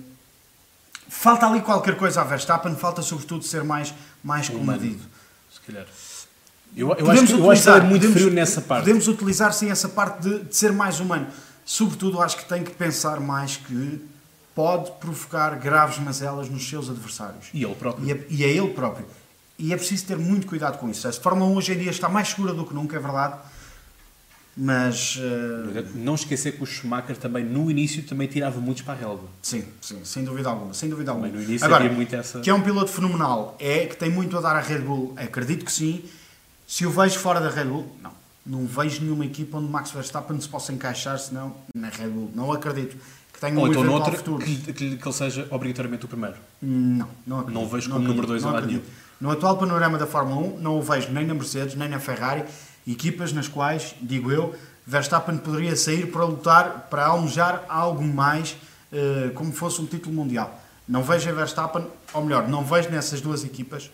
falta 1.09 1.47
ali 1.47 1.61
qualquer 1.61 1.97
coisa 1.97 2.21
a 2.21 2.25
Verstappen, 2.25 2.75
falta 2.77 3.03
sobretudo 3.03 3.45
ser 3.45 3.65
mais, 3.65 3.93
mais 4.23 4.49
comedido. 4.49 5.03
Se 5.53 5.61
calhar. 5.61 5.87
Eu, 6.77 6.93
eu, 6.95 7.11
acho, 7.11 7.27
que- 7.27 7.33
eu 7.33 7.51
acho 7.51 7.63
que 7.63 7.69
ele 7.69 7.79
é 7.79 7.81
muito 7.83 8.03
podemos- 8.03 8.15
frio 8.23 8.31
nessa 8.33 8.61
parte. 8.61 8.85
Podemos 8.85 9.09
utilizar 9.09 9.53
sim 9.53 9.71
essa 9.71 9.89
parte 9.89 10.23
de, 10.23 10.45
de 10.45 10.57
ser 10.57 10.73
mais 10.73 11.01
humano. 11.01 11.27
Sobretudo, 11.65 12.21
acho 12.21 12.37
que 12.37 12.45
tem 12.47 12.65
que 12.65 12.73
pensar 12.73 13.21
mais 13.21 13.57
que 13.57 14.01
pode 14.55 14.91
provocar 14.93 15.51
graves 15.57 15.99
mazelas 15.99 16.49
nos 16.49 16.69
seus 16.69 16.91
adversários. 16.91 17.47
E 17.55 17.65
ele 17.65 17.75
próprio. 17.75 18.07
E 18.07 18.13
a, 18.13 18.17
e 18.29 18.45
a 18.45 18.49
ele 18.49 18.71
próprio. 18.75 19.07
E 19.59 19.73
é 19.73 19.77
preciso 19.77 20.07
ter 20.07 20.17
muito 20.17 20.47
cuidado 20.47 20.79
com 20.79 20.89
isso. 20.89 21.07
A 21.07 21.13
Fórmula 21.13 21.51
1 21.51 21.57
hoje 21.57 21.73
em 21.73 21.79
dia 21.79 21.91
está 21.91 22.09
mais 22.09 22.29
segura 22.29 22.53
do 22.53 22.65
que 22.67 22.75
nunca, 22.75 22.97
é 22.97 23.01
verdade. 23.01 23.37
Mas, 24.57 25.19
eh, 25.21 25.85
Não 25.97 26.15
esquecer 26.15 26.53
que 26.53 26.63
o 26.63 26.67
Schumacher 26.67 27.17
também, 27.17 27.45
no 27.45 27.69
início, 27.71 28.03
também 28.05 28.29
tirava 28.29 28.61
muitos 28.61 28.83
para 28.85 28.95
a 28.95 28.97
relva. 28.97 29.25
sim, 29.43 29.65
sim, 29.81 30.05
sem 30.05 30.25
dúvida 30.25 30.49
alguma. 30.49 30.73
Sem 30.73 30.89
dúvida 30.89 31.11
alguma. 31.11 31.27
No 31.29 31.43
início 31.43 31.65
Agora, 31.67 31.85
havia 31.85 31.97
muito 31.97 32.15
essa- 32.15 32.41
que 32.41 32.49
é 32.49 32.55
um 32.55 32.61
piloto 32.61 32.91
fenomenal, 32.91 33.57
é 33.59 33.87
que 33.87 33.97
tem 33.97 34.11
muito 34.11 34.37
a 34.39 34.41
dar 34.41 34.55
à 34.55 34.61
Red 34.61 34.79
Bull, 34.79 35.13
acredito 35.17 35.65
que 35.65 35.73
sim. 35.73 36.05
Se 36.67 36.87
o 36.87 36.91
vejo 36.91 37.19
fora 37.19 37.41
da 37.41 37.51
Red 37.51 37.65
Bull, 37.65 37.97
não. 38.01 38.13
Não 38.47 38.67
vejo 38.67 39.01
nenhuma 39.03 39.25
equipa 39.25 39.57
onde 39.59 39.69
Max 39.71 39.91
Verstappen 39.91 40.39
se 40.41 40.49
possa 40.49 40.73
encaixar, 40.73 41.19
senão 41.19 41.55
na 41.75 41.89
Red 41.89 42.09
Bull. 42.09 42.31
Não 42.35 42.53
acredito 42.53 42.97
que 43.33 43.41
tenha 43.41 43.59
Ou 43.59 43.65
um 43.65 43.69
então 43.71 43.81
eventual 43.83 44.01
noutra 44.01 44.17
futuro. 44.19 44.45
que, 44.45 44.57
que, 44.73 44.97
que 44.97 45.09
ele 45.09 45.13
seja 45.15 45.49
obrigatoriamente 45.51 46.05
o 46.05 46.09
primeiro. 46.09 46.37
Não, 46.63 47.09
não 47.27 47.41
acredito. 47.41 47.61
Não 47.61 47.69
vejo 47.69 47.91
como 47.91 48.07
número 48.07 48.27
dois 48.27 48.43
não 48.43 48.51
em 48.51 48.53
lado 48.53 48.65
acredito. 48.65 49.04
No 49.25 49.31
atual 49.31 49.57
panorama 49.57 49.97
da 49.97 50.07
Fórmula 50.07 50.37
1, 50.57 50.59
não 50.59 50.79
o 50.79 50.83
vejo 50.83 51.11
nem 51.11 51.27
na 51.27 51.33
Mercedes, 51.33 51.75
nem 51.75 51.89
na 51.89 51.99
Ferrari, 51.99 52.45
equipas 52.87 53.33
nas 53.33 53.49
quais, 53.49 53.95
digo 53.99 54.31
eu, 54.31 54.55
Verstappen 54.87 55.39
poderia 55.39 55.75
sair 55.77 56.13
para 56.13 56.25
lutar, 56.27 56.89
para 56.91 57.07
almejar 57.07 57.65
algo 57.67 58.05
mais, 58.05 58.55
eh, 58.93 59.31
como 59.35 59.51
fosse 59.51 59.81
um 59.81 59.87
título 59.87 60.15
mundial. 60.15 60.61
Não 60.87 61.03
vejo 61.03 61.27
a 61.31 61.33
Verstappen, 61.33 61.87
ou 62.13 62.23
melhor, 62.23 62.47
não 62.49 62.63
vejo 62.67 62.91
nessas 62.91 63.23
duas 63.23 63.43
equipas 63.47 63.91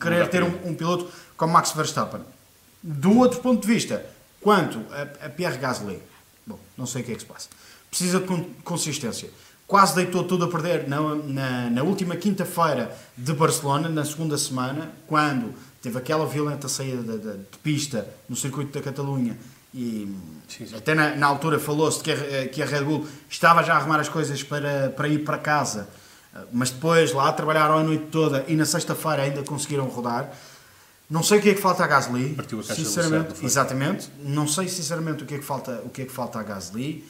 querer 0.00 0.26
ter 0.30 0.42
um, 0.42 0.70
um 0.70 0.74
piloto 0.74 1.06
como 1.36 1.52
Max 1.52 1.72
Verstappen. 1.72 2.22
Do 2.82 3.18
outro 3.18 3.40
ponto 3.40 3.60
de 3.60 3.66
vista, 3.70 4.06
quanto 4.40 4.80
a, 4.90 5.26
a 5.26 5.28
Pierre 5.28 5.58
Gasly, 5.58 6.02
bom, 6.46 6.58
não 6.78 6.86
sei 6.86 7.02
o 7.02 7.04
que 7.04 7.12
é 7.12 7.14
que 7.14 7.20
se 7.20 7.26
passa. 7.26 7.50
Precisa 7.90 8.20
de 8.20 8.26
con- 8.26 8.46
consistência. 8.64 9.28
Quase 9.66 9.96
deitou 9.96 10.22
tudo 10.24 10.44
a 10.44 10.48
perder 10.48 10.86
na, 10.88 11.00
na, 11.16 11.70
na 11.70 11.82
última 11.82 12.14
quinta-feira 12.16 12.96
de 13.16 13.32
Barcelona, 13.32 13.88
na 13.88 14.04
segunda 14.04 14.38
semana, 14.38 14.92
quando 15.08 15.52
teve 15.82 15.98
aquela 15.98 16.24
violenta 16.24 16.68
saída 16.68 17.02
de, 17.02 17.18
de- 17.18 17.38
de 17.38 17.58
pista 17.64 18.06
no 18.28 18.36
circuito 18.36 18.72
da 18.72 18.80
Catalunha 18.80 19.36
e 19.74 20.14
Sim, 20.48 20.66
sim. 20.66 20.76
até 20.76 20.94
na, 20.94 21.16
na 21.16 21.26
altura 21.26 21.58
falou-se 21.58 22.00
que, 22.00 22.12
a- 22.12 22.48
que 22.48 22.62
a 22.62 22.66
Red 22.66 22.84
Bull 22.84 23.06
estava 23.28 23.62
já 23.64 23.74
a 23.74 23.76
arrumar 23.78 23.98
as 23.98 24.08
coisas 24.08 24.40
para, 24.42 24.90
para 24.96 25.08
ir 25.08 25.24
para 25.24 25.36
casa, 25.36 25.88
mas 26.52 26.70
depois 26.70 27.12
lá 27.12 27.32
trabalharam 27.32 27.78
a 27.78 27.82
noite 27.82 28.04
toda 28.12 28.44
e 28.46 28.54
na 28.54 28.64
sexta-feira 28.64 29.22
ainda 29.22 29.42
conseguiram 29.42 29.86
rodar. 29.86 30.30
Não 31.10 31.22
sei 31.24 31.38
o 31.38 31.42
que 31.42 31.50
é 31.50 31.54
que 31.54 31.60
falta 31.60 31.82
a 31.82 31.86
Gasly. 31.88 32.34
Partiu 32.34 32.60
a 32.60 32.62
caixa 32.62 32.74
sinceramente, 32.84 33.34
velocidade, 33.34 33.40
não 33.40 33.46
exatamente. 33.48 34.10
Não 34.22 34.48
sei 34.48 34.68
sinceramente 34.68 35.22
o 35.24 35.26
que 35.26 35.34
é 35.34 35.38
que 35.38 35.44
falta, 35.44 35.80
o 35.84 35.88
que 35.88 36.02
é 36.02 36.04
que 36.04 36.12
falta 36.12 36.38
a 36.38 36.42
Gasly. 36.44 37.04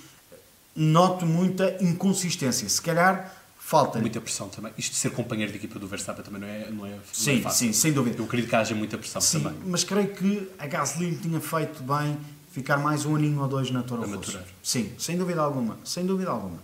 Noto 0.76 1.24
muita 1.24 1.76
inconsistência. 1.82 2.68
Se 2.68 2.82
calhar 2.82 3.34
falta. 3.58 3.98
Muita 3.98 4.20
pressão 4.20 4.48
também. 4.48 4.72
Isto 4.76 4.92
de 4.92 4.98
ser 4.98 5.10
companheiro 5.10 5.50
de 5.50 5.58
equipa 5.58 5.78
do 5.78 5.88
Verstappen 5.88 6.22
também 6.22 6.40
não 6.40 6.46
é, 6.46 6.70
não 6.70 6.86
é, 6.86 6.90
não 6.90 6.96
é 6.96 7.00
Sim, 7.12 7.40
fácil. 7.40 7.66
sim, 7.68 7.72
sem 7.72 7.92
dúvida. 7.92 8.18
Eu 8.18 8.24
acredito 8.26 8.48
que 8.50 8.56
haja 8.56 8.74
muita 8.74 8.98
pressão 8.98 9.20
Sim, 9.20 9.40
também. 9.40 9.58
mas 9.66 9.82
creio 9.84 10.14
que 10.14 10.48
a 10.58 10.66
Gasly 10.66 11.16
tinha 11.16 11.40
feito 11.40 11.82
bem 11.82 12.16
ficar 12.52 12.76
mais 12.76 13.04
um 13.06 13.16
aninho 13.16 13.40
ou 13.40 13.48
dois 13.48 13.70
na 13.70 13.82
Toro 13.82 14.02
Rosso. 14.02 14.14
maturar. 14.16 14.44
Sim, 14.62 14.92
sem 14.98 15.16
dúvida 15.16 15.40
alguma, 15.40 15.78
sem 15.84 16.04
dúvida 16.06 16.30
alguma. 16.30 16.58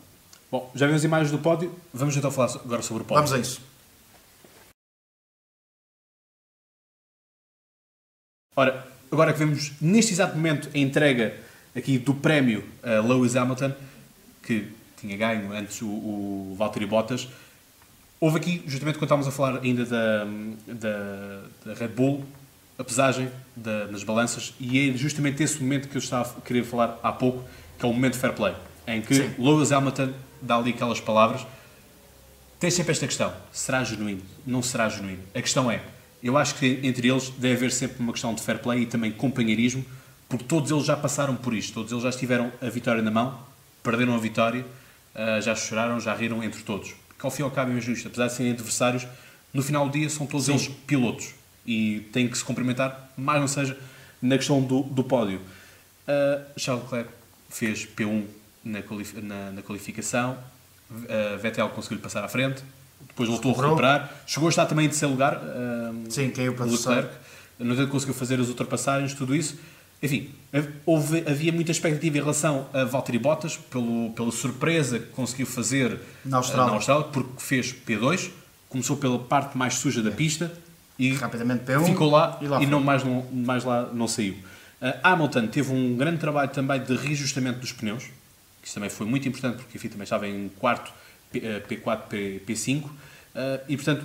Bom, 0.51 0.71
já 0.75 0.87
vimos 0.87 1.03
imagens 1.05 1.31
do 1.31 1.39
pódio, 1.39 1.75
vamos 1.93 2.15
então 2.17 2.31
falar 2.31 2.53
agora 2.57 2.83
sobre 2.83 3.03
o 3.03 3.07
pódio. 3.07 3.25
Vamos 3.27 3.33
a 3.33 3.39
isso. 3.39 3.61
Ora, 8.55 8.87
agora 9.11 9.33
que 9.33 9.39
vemos 9.39 9.73
neste 9.81 10.13
exato 10.13 10.37
momento 10.37 10.69
a 10.75 10.79
entrega 10.79 11.39
aqui 11.75 11.99
do 11.99 12.15
prémio 12.15 12.65
a 12.83 13.01
Lewis 13.01 13.35
Hamilton, 13.35 13.73
que 14.43 14.69
tinha 15.01 15.17
ganho 15.17 15.53
antes 15.53 15.81
o, 15.83 15.87
o 15.87 16.55
Valtteri 16.59 16.87
Bottas, 16.87 17.29
houve 18.21 18.37
aqui, 18.39 18.63
justamente 18.67 18.97
quando 18.97 19.05
estávamos 19.05 19.27
a 19.29 19.31
falar 19.31 19.61
ainda 19.63 19.85
da, 19.85 20.25
da, 20.67 21.43
da 21.67 21.75
Red 21.75 21.89
Bull, 21.89 22.25
a 22.79 22.85
pesagem 22.85 23.29
da- 23.57 23.87
nas 23.89 24.03
balanças, 24.05 24.55
e 24.61 24.91
é 24.91 24.93
justamente 24.97 25.43
esse 25.43 25.61
momento 25.63 25.89
que 25.89 25.97
eu 25.97 26.01
estava 26.01 26.39
a 26.39 26.41
querer 26.41 26.65
falar 26.65 26.99
há 27.03 27.13
pouco, 27.13 27.43
que 27.79 27.85
é 27.85 27.89
o 27.89 27.93
momento 27.93 28.17
fair 28.17 28.33
play, 28.33 28.55
em 28.87 29.01
que 29.03 29.15
Sim. 29.15 29.31
Lewis 29.39 29.73
Hamilton 29.73 30.13
dá 30.41 30.57
ali 30.57 30.71
aquelas 30.71 31.01
palavras 31.01 31.47
tem 32.59 32.71
sempre 32.71 32.93
esta 32.93 33.07
questão: 33.09 33.33
será 33.53 33.83
genuíno? 33.83 34.23
Não 34.47 34.63
será 34.63 34.89
genuíno? 34.89 35.19
A 35.35 35.43
questão 35.43 35.69
é: 35.69 35.83
eu 36.23 36.39
acho 36.39 36.55
que 36.55 36.79
entre 36.85 37.09
eles 37.09 37.29
deve 37.31 37.55
haver 37.55 37.73
sempre 37.73 37.97
uma 38.01 38.13
questão 38.13 38.33
de 38.35 38.41
fair 38.41 38.61
play 38.61 38.83
e 38.83 38.87
também 38.87 39.11
companheirismo, 39.11 39.85
porque 40.29 40.45
todos 40.45 40.71
eles 40.71 40.85
já 40.85 40.97
passaram 40.97 41.35
por 41.35 41.55
isto, 41.55 41.75
todos 41.75 41.91
eles 41.91 42.05
já 42.05 42.11
estiveram 42.11 42.53
a 42.63 42.69
vitória 42.69 43.03
na 43.03 43.11
mão, 43.11 43.37
perderam 43.83 44.15
a 44.15 44.19
vitória, 44.19 44.65
ah, 45.15 45.41
já 45.41 45.55
choraram, 45.55 45.99
já 46.01 46.15
riram 46.15 46.43
entre 46.43 46.63
todos. 46.63 46.95
Que 47.19 47.27
ao 47.27 47.31
fim 47.31 47.43
e 47.43 47.45
ao 47.45 47.51
cabo 47.51 47.73
é 47.73 47.79
isto, 47.79 48.09
apesar 48.09 48.27
de 48.27 48.33
serem 48.35 48.53
adversários, 48.53 49.07
no 49.53 49.63
final 49.63 49.87
do 49.89 49.93
dia 49.99 50.09
são 50.09 50.27
todos 50.27 50.49
eles 50.49 50.69
pilotos 50.87 51.35
e 51.67 52.01
têm 52.13 52.27
que 52.29 52.37
se 52.37 52.45
cumprimentar, 52.45 53.11
mais 53.17 53.41
não 53.41 53.47
seja 53.49 53.79
na 54.21 54.37
questão 54.37 54.61
do, 54.63 54.83
do 54.83 55.05
pódio. 55.05 55.41
Uh, 56.09 56.43
Charles 56.57 56.83
Leclerc 56.85 57.11
fez 57.49 57.87
P1 57.87 58.25
na, 58.65 58.81
na- 59.23 59.53
na 59.53 59.63
qualificação, 59.63 60.37
uh, 60.91 61.39
Vettel 61.41 61.69
conseguiu 61.69 61.99
passar 61.99 62.25
à 62.25 62.29
frente, 62.29 62.63
depois 63.07 63.29
voltou 63.29 63.53
a 63.53 63.55
recuperar, 63.69 64.23
chegou 64.27 64.49
a 64.49 64.51
estar 64.51 64.67
também 64.67 64.87
em 64.87 64.89
terceiro 64.89 65.13
lugar. 65.13 65.37
uh, 65.37 66.11
Sim, 66.11 66.31
caiu 66.31 66.55
para. 66.55 66.67
Leclerc, 66.67 67.11
no 67.59 67.75
entanto 67.75 67.91
conseguiu 67.91 68.15
fazer 68.15 68.41
as 68.41 68.49
ultrapassagens, 68.49 69.15
tudo 69.15 69.35
isso. 69.37 69.59
Enfim, 70.03 70.31
houve, 70.85 71.23
havia 71.27 71.53
muita 71.53 71.71
expectativa 71.71 72.19
em 72.19 72.21
relação 72.21 72.67
a 72.73 72.85
Valtteri 72.85 73.19
Bottas, 73.19 73.57
pelo, 73.57 74.11
pela 74.11 74.33
surpresa 74.33 74.99
que 74.99 75.07
conseguiu 75.07 75.47
fazer 75.47 76.01
Na 76.25 76.39
Austrália. 76.39 76.99
uh, 76.99 77.05
porque 77.05 77.33
fez 77.39 77.73
P2, 77.73 78.31
começou 78.69 78.97
pela 78.97 79.19
parte 79.19 79.57
mais 79.57 79.75
suja 79.75 80.03
da 80.03 80.11
pista 80.11 80.53
e 80.99 81.15
Rapidamente 81.15 81.65
P1 81.65 81.85
ficou 81.87 82.11
lá 82.11 82.39
e 82.41 82.45
e, 82.45 82.49
lá 82.49 82.59
foi. 82.59 82.67
não 82.67 82.81
mais, 82.81 83.05
não, 83.05 83.23
mais 83.33 83.65
lá 83.65 83.89
não 83.93 84.09
saiu. 84.09 84.35
Uh, 84.35 84.99
Hamilton 85.03 85.47
teve 85.47 85.73
um 85.73 85.97
grande 85.97 86.19
trabalho 86.19 86.51
também 86.51 86.83
de 86.83 86.95
reajustamento 86.97 87.61
dos 87.61 87.73
pneus, 87.73 88.05
que 88.61 88.67
isso 88.67 88.75
também 88.75 88.91
foi 88.91 89.07
muito 89.07 89.29
importante 89.29 89.57
porque 89.59 89.79
enfim, 89.79 89.89
também 89.89 90.05
estava 90.05 90.27
em 90.27 90.49
quarto 90.59 90.93
P, 91.31 91.39
uh, 91.39 91.69
P4, 91.69 92.01
P, 92.09 92.43
P5 92.47 92.85
uh, 92.85 92.91
e 93.69 93.77
portanto 93.77 94.05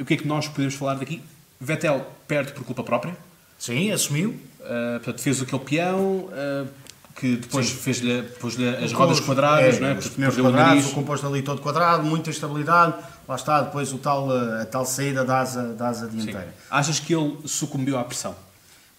o 0.00 0.04
que 0.04 0.14
é 0.14 0.16
que 0.16 0.26
nós 0.26 0.48
podemos 0.48 0.74
falar 0.74 0.94
daqui? 0.94 1.22
Vettel 1.60 2.04
perde 2.26 2.52
por 2.52 2.64
culpa 2.64 2.82
própria, 2.82 3.16
Sim, 3.62 3.92
assumiu. 3.92 4.30
uh, 4.30 4.98
portanto, 4.98 5.20
fez 5.20 5.40
aquele 5.40 5.62
peão 5.62 6.00
uh, 6.00 6.68
que 7.14 7.36
depois 7.36 7.70
fez-lhe 7.70 8.20
pôs-lhe 8.40 8.68
as 8.68 8.90
rodas 8.92 9.20
quadradas, 9.20 9.76
é, 9.76 9.80
não 9.80 9.86
é? 9.86 9.94
os 9.94 10.08
pneus 10.08 10.36
o 10.36 10.42
quadrados, 10.42 10.68
nariz. 10.74 10.86
o 10.90 10.94
composto 10.94 11.26
ali 11.28 11.42
todo 11.42 11.62
quadrado, 11.62 12.02
muita 12.02 12.28
estabilidade. 12.30 12.96
Lá 13.28 13.36
está 13.36 13.62
depois 13.62 13.92
o 13.92 13.98
tal, 13.98 14.36
eh, 14.36 14.62
a 14.62 14.66
tal 14.66 14.84
saída 14.84 15.24
da 15.24 15.38
asa, 15.38 15.74
da 15.74 15.90
asa 15.90 16.10
Sim. 16.10 16.16
dianteira. 16.16 16.52
Achas 16.68 16.98
que 16.98 17.14
ele 17.14 17.38
sucumbiu 17.46 17.96
à 17.96 18.02
pressão? 18.02 18.34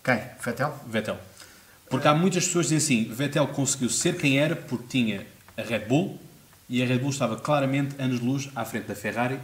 Quem? 0.01 0.21
Vettel? 0.41 0.73
Vettel. 0.87 1.17
Porque 1.89 2.07
há 2.07 2.13
muitas 2.13 2.45
pessoas 2.45 2.67
que 2.67 2.75
dizem 2.75 3.01
assim: 3.01 3.13
Vettel 3.13 3.47
conseguiu 3.47 3.89
ser 3.89 4.15
quem 4.15 4.39
era 4.39 4.55
porque 4.55 4.85
tinha 4.87 5.27
a 5.57 5.61
Red 5.61 5.79
Bull 5.89 6.17
e 6.69 6.81
a 6.81 6.85
Red 6.85 6.99
Bull 6.99 7.09
estava 7.09 7.35
claramente 7.35 8.01
anos 8.01 8.21
de 8.21 8.25
luz 8.25 8.49
à 8.55 8.63
frente 8.63 8.87
da 8.87 8.95
Ferrari 8.95 9.39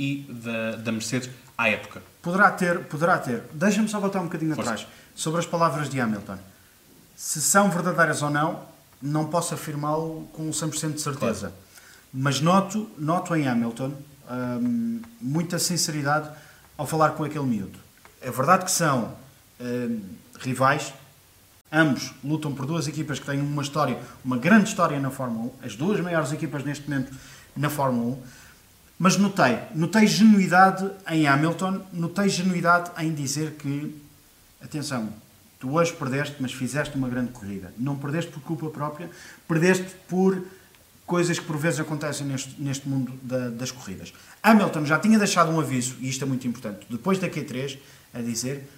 e 0.00 0.26
da, 0.30 0.76
da 0.76 0.90
Mercedes 0.90 1.28
à 1.58 1.68
época. 1.68 2.02
Poderá 2.22 2.50
ter, 2.50 2.80
poderá 2.84 3.18
ter. 3.18 3.42
Deixa-me 3.52 3.86
só 3.86 4.00
voltar 4.00 4.20
um 4.20 4.24
bocadinho 4.24 4.54
Força. 4.54 4.70
atrás. 4.70 4.88
Sobre 5.14 5.40
as 5.40 5.46
palavras 5.46 5.90
de 5.90 6.00
Hamilton. 6.00 6.38
Se 7.14 7.42
são 7.42 7.70
verdadeiras 7.70 8.22
ou 8.22 8.30
não, 8.30 8.62
não 9.02 9.26
posso 9.26 9.52
afirmá-lo 9.52 10.26
com 10.32 10.48
100% 10.48 10.94
de 10.94 11.02
certeza. 11.02 11.52
Mas 12.10 12.40
noto, 12.40 12.88
noto 12.96 13.36
em 13.36 13.46
Hamilton 13.46 13.92
hum, 14.30 15.02
muita 15.20 15.58
sinceridade 15.58 16.30
ao 16.78 16.86
falar 16.86 17.10
com 17.10 17.22
aquele 17.22 17.44
miúdo. 17.44 17.78
É 18.22 18.30
verdade 18.30 18.64
que 18.64 18.70
são 18.70 19.14
hum, 19.60 20.00
rivais, 20.38 20.94
ambos 21.70 22.14
lutam 22.24 22.54
por 22.54 22.64
duas 22.64 22.88
equipas 22.88 23.18
que 23.18 23.26
têm 23.26 23.38
uma 23.38 23.62
história, 23.62 23.98
uma 24.24 24.38
grande 24.38 24.70
história 24.70 24.98
na 24.98 25.10
Fórmula 25.10 25.52
1, 25.62 25.66
as 25.66 25.76
duas 25.76 26.00
maiores 26.00 26.32
equipas 26.32 26.64
neste 26.64 26.88
momento 26.88 27.12
na 27.54 27.68
Fórmula 27.68 28.16
1. 28.16 28.39
Mas 29.02 29.16
notei, 29.16 29.58
notei 29.74 30.06
genuidade 30.06 30.90
em 31.08 31.26
Hamilton, 31.26 31.80
notei 31.90 32.28
genuidade 32.28 32.90
em 32.98 33.14
dizer 33.14 33.52
que, 33.52 33.96
atenção, 34.62 35.08
tu 35.58 35.72
hoje 35.72 35.90
perdeste, 35.94 36.36
mas 36.38 36.52
fizeste 36.52 36.98
uma 36.98 37.08
grande 37.08 37.32
corrida. 37.32 37.72
Não 37.78 37.96
perdeste 37.96 38.30
por 38.30 38.42
culpa 38.42 38.68
própria, 38.68 39.08
perdeste 39.48 39.86
por 40.06 40.44
coisas 41.06 41.38
que 41.38 41.46
por 41.46 41.56
vezes 41.56 41.80
acontecem 41.80 42.26
neste, 42.26 42.60
neste 42.60 42.86
mundo 42.86 43.10
da- 43.22 43.48
das 43.48 43.70
corridas. 43.70 44.12
Hamilton 44.42 44.84
já 44.84 44.98
tinha 44.98 45.18
deixado 45.18 45.50
um 45.50 45.58
aviso, 45.58 45.96
e 45.98 46.08
isto 46.10 46.22
é 46.22 46.26
muito 46.28 46.46
importante, 46.46 46.86
depois 46.90 47.18
da 47.18 47.26
Q3, 47.26 47.78
a 48.12 48.20
dizer 48.20 48.68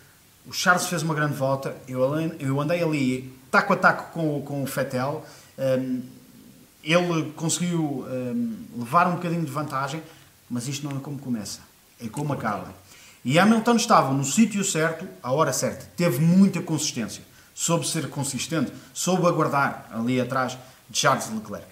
o 0.46 0.52
Charles 0.52 0.86
fez 0.86 1.02
uma 1.02 1.14
grande 1.16 1.34
volta, 1.34 1.76
eu, 1.88 2.60
andei 2.60 2.80
ali 2.80 3.34
taco 3.50 3.72
a 3.72 3.76
taco 3.76 4.12
com, 4.12 4.38
o- 4.38 4.42
com 4.42 4.62
o 4.62 4.66
Fettel, 4.68 5.26
hum, 5.58 6.00
ele 6.83 7.33
conseguiu 7.37 8.05
hum, 8.09 8.57
levar 8.76 9.07
um 9.09 9.16
bocadinho 9.16 9.45
de 9.45 9.51
vantagem, 9.51 10.03
mas 10.51 10.68
isto 10.68 10.89
não 10.89 10.97
é 10.97 11.01
como 11.01 11.18
começa, 11.18 11.61
é 12.01 12.09
como 12.09 12.33
acaba. 12.33 12.74
E 13.24 13.39
Hamilton 13.39 13.76
estava 13.76 14.12
no 14.12 14.24
sítio 14.24 14.64
certo, 14.64 15.07
à 15.22 15.30
hora 15.33 15.53
certa. 15.53 15.87
Teve 15.97 16.20
muita 16.20 16.61
consistência. 16.61 17.22
Soube 17.55 17.87
ser 17.87 18.09
consistente, 18.09 18.72
soube 18.93 19.26
aguardar 19.26 19.87
ali 19.93 20.20
atrás 20.20 20.59
de 20.91 20.99
Charles 20.99 21.30
Leclerc. 21.30 21.66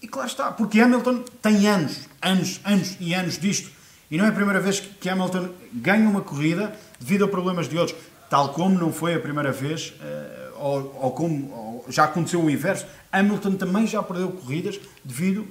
E 0.00 0.08
claro 0.08 0.28
está, 0.28 0.50
porque 0.50 0.80
Hamilton 0.80 1.24
tem 1.42 1.66
anos, 1.66 2.08
anos, 2.22 2.60
anos 2.64 2.96
e 3.00 3.14
anos 3.14 3.38
disto. 3.38 3.70
E 4.10 4.16
não 4.16 4.24
é 4.24 4.28
a 4.28 4.32
primeira 4.32 4.60
vez 4.60 4.80
que 4.80 5.08
Hamilton 5.08 5.48
ganha 5.72 6.08
uma 6.08 6.20
corrida 6.20 6.74
devido 7.00 7.24
a 7.24 7.28
problemas 7.28 7.68
de 7.68 7.76
outros. 7.76 7.98
Tal 8.30 8.50
como 8.50 8.78
não 8.78 8.92
foi 8.92 9.14
a 9.14 9.20
primeira 9.20 9.52
vez, 9.52 9.92
eh, 10.00 10.50
ou, 10.56 10.98
ou 11.02 11.10
como 11.12 11.52
já 11.88 12.04
aconteceu 12.04 12.42
o 12.42 12.50
inverso, 12.50 12.86
Hamilton 13.12 13.52
também 13.52 13.86
já 13.86 14.02
perdeu 14.02 14.30
corridas 14.30 14.78
devido 15.04 15.46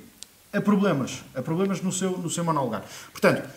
a 0.51 0.61
problemas, 0.61 1.23
a 1.35 1.41
problemas 1.41 1.81
no 1.81 1.91
seu, 1.91 2.17
no 2.17 2.29
seu 2.29 2.43
monolugar. 2.43 2.83
Portanto, 3.11 3.49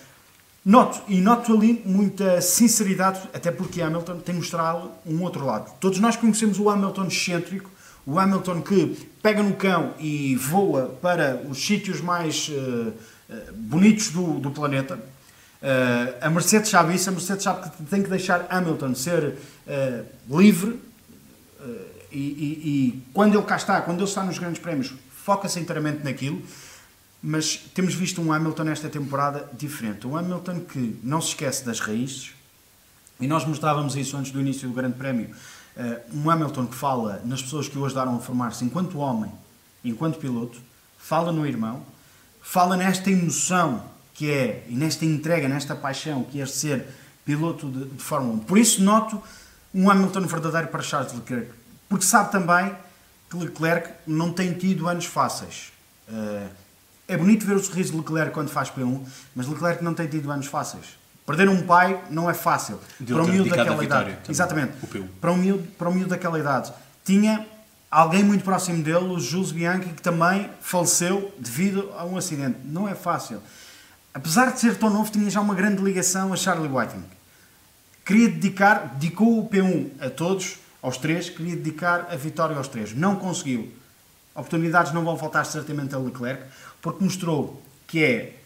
noto, 0.64 1.02
e 1.08 1.20
noto 1.20 1.52
ali 1.52 1.82
muita 1.84 2.40
sinceridade, 2.40 3.20
até 3.34 3.50
porque 3.50 3.82
Hamilton 3.82 4.18
tem 4.20 4.34
mostrado 4.34 4.90
um 5.04 5.22
outro 5.22 5.44
lado. 5.44 5.72
Todos 5.78 5.98
nós 6.00 6.16
conhecemos 6.16 6.58
o 6.58 6.70
Hamilton 6.70 7.06
excêntrico, 7.06 7.70
o 8.06 8.18
Hamilton 8.18 8.62
que 8.62 9.08
pega 9.20 9.42
no 9.42 9.54
cão 9.54 9.92
e 9.98 10.36
voa 10.36 10.96
para 11.02 11.42
os 11.48 11.58
sítios 11.64 12.00
mais 12.00 12.50
eh, 12.50 12.92
bonitos 13.52 14.10
do, 14.10 14.38
do 14.38 14.50
planeta. 14.50 14.98
Eh, 15.60 16.14
a 16.20 16.30
Mercedes 16.30 16.70
sabe 16.70 16.94
isso, 16.94 17.08
a 17.08 17.12
Mercedes 17.12 17.42
sabe 17.42 17.68
que 17.68 17.82
tem 17.84 18.02
que 18.02 18.08
deixar 18.08 18.46
Hamilton 18.48 18.94
ser 18.94 19.34
eh, 19.66 20.04
livre 20.30 20.78
e, 22.10 22.18
e- 22.18 22.68
e 22.68 23.02
quando 23.12 23.34
ele 23.36 23.46
cá 23.46 23.56
está, 23.56 23.80
quando 23.80 23.98
ele 23.98 24.08
está 24.08 24.22
nos 24.24 24.38
grandes 24.38 24.60
prémios, 24.60 24.92
foca-se 25.24 25.58
inteiramente 25.60 26.02
naquilo. 26.04 26.42
Mas 27.22 27.56
temos 27.74 27.94
visto 27.94 28.20
um 28.20 28.32
Hamilton 28.32 28.64
nesta 28.64 28.88
temporada 28.88 29.48
diferente. 29.58 30.06
Um 30.06 30.16
Hamilton 30.16 30.60
que 30.60 30.98
não 31.02 31.20
se 31.20 31.28
esquece 31.28 31.64
das 31.64 31.80
raízes, 31.80 32.32
e 33.18 33.26
nós 33.26 33.44
mostrávamos 33.44 33.96
isso 33.96 34.16
antes 34.16 34.30
do 34.30 34.40
início 34.40 34.68
do 34.68 34.74
Grande 34.74 34.94
Prémio. 34.96 35.30
Eh, 35.76 36.00
um 36.12 36.30
Hamilton 36.30 36.66
que 36.66 36.74
fala 36.74 37.20
nas 37.24 37.42
pessoas 37.42 37.68
que 37.68 37.76
o 37.78 37.84
ajudaram 37.84 38.14
a 38.16 38.18
formar-se 38.20 38.64
enquanto 38.64 38.98
homem, 38.98 39.32
enquanto 39.84 40.18
piloto, 40.18 40.58
fala 40.98 41.32
no 41.32 41.46
irmão, 41.46 41.82
fala 42.42 42.76
nesta 42.76 43.10
emoção 43.10 43.82
que 44.14 44.30
é, 44.30 44.64
e 44.68 44.74
nesta 44.74 45.04
entrega, 45.04 45.48
nesta 45.48 45.74
paixão 45.74 46.22
que 46.24 46.40
é 46.40 46.46
ser 46.46 46.86
piloto 47.24 47.68
de, 47.70 47.86
de 47.86 48.02
Fórmula 48.02 48.34
1. 48.34 48.38
Por 48.40 48.58
isso 48.58 48.82
noto 48.82 49.20
um 49.74 49.90
Hamilton 49.90 50.22
verdadeiro 50.22 50.68
para 50.68 50.82
Charles 50.82 51.12
Leclerc, 51.12 51.50
porque 51.88 52.04
sabe 52.04 52.32
também 52.32 52.74
que 53.30 53.36
Leclerc 53.36 53.90
não 54.06 54.32
tem 54.32 54.52
tido 54.52 54.88
anos 54.88 55.06
fáceis. 55.06 55.72
Eh, 56.08 56.46
é 57.08 57.16
bonito 57.16 57.46
ver 57.46 57.54
o 57.54 57.62
sorriso 57.62 57.92
de 57.92 57.98
Leclerc 57.98 58.32
quando 58.32 58.48
faz 58.48 58.70
P1, 58.70 59.00
mas 59.34 59.46
Leclerc 59.46 59.82
não 59.82 59.94
tem 59.94 60.06
tido 60.08 60.30
anos 60.30 60.46
fáceis. 60.46 60.84
Perder 61.24 61.48
um 61.48 61.62
pai 61.62 62.00
não 62.10 62.30
é 62.30 62.34
fácil. 62.34 62.80
De 63.00 63.12
para 63.12 63.22
um 63.22 63.26
miúdo 63.26 63.50
daquela 63.50 63.84
idade. 63.84 64.10
também, 64.10 64.30
Exatamente. 64.30 64.72
o 64.82 64.86
P1. 64.86 65.08
Para 65.20 65.32
um, 65.32 65.36
miúdo, 65.36 65.68
para 65.76 65.88
um 65.88 65.92
miúdo 65.92 66.10
daquela 66.10 66.38
idade. 66.38 66.72
Tinha 67.04 67.44
alguém 67.90 68.22
muito 68.22 68.44
próximo 68.44 68.82
dele, 68.82 69.06
o 69.06 69.18
Jules 69.18 69.50
Bianchi, 69.50 69.88
que 69.88 70.02
também 70.02 70.48
faleceu 70.60 71.34
devido 71.38 71.92
a 71.96 72.04
um 72.04 72.16
acidente. 72.16 72.58
Não 72.64 72.88
é 72.88 72.94
fácil. 72.94 73.40
Apesar 74.14 74.52
de 74.52 74.60
ser 74.60 74.76
tão 74.76 74.88
novo, 74.88 75.10
tinha 75.10 75.28
já 75.28 75.40
uma 75.40 75.54
grande 75.54 75.82
ligação 75.82 76.32
a 76.32 76.36
Charlie 76.36 76.68
Whiting. 76.68 77.04
Queria 78.04 78.28
dedicar, 78.28 78.94
dedicou 78.94 79.40
o 79.40 79.48
P1 79.48 79.90
a 80.00 80.08
todos, 80.08 80.58
aos 80.86 80.96
três, 80.96 81.28
queria 81.28 81.56
dedicar 81.56 82.06
a 82.12 82.14
vitória 82.14 82.56
aos 82.56 82.68
três. 82.68 82.94
Não 82.94 83.16
conseguiu. 83.16 83.72
Oportunidades 84.32 84.92
não 84.92 85.04
vão 85.04 85.18
faltar 85.18 85.44
certamente 85.44 85.92
a 85.96 85.98
Leclerc, 85.98 86.44
porque 86.80 87.02
mostrou 87.02 87.60
que 87.88 88.04
é 88.04 88.36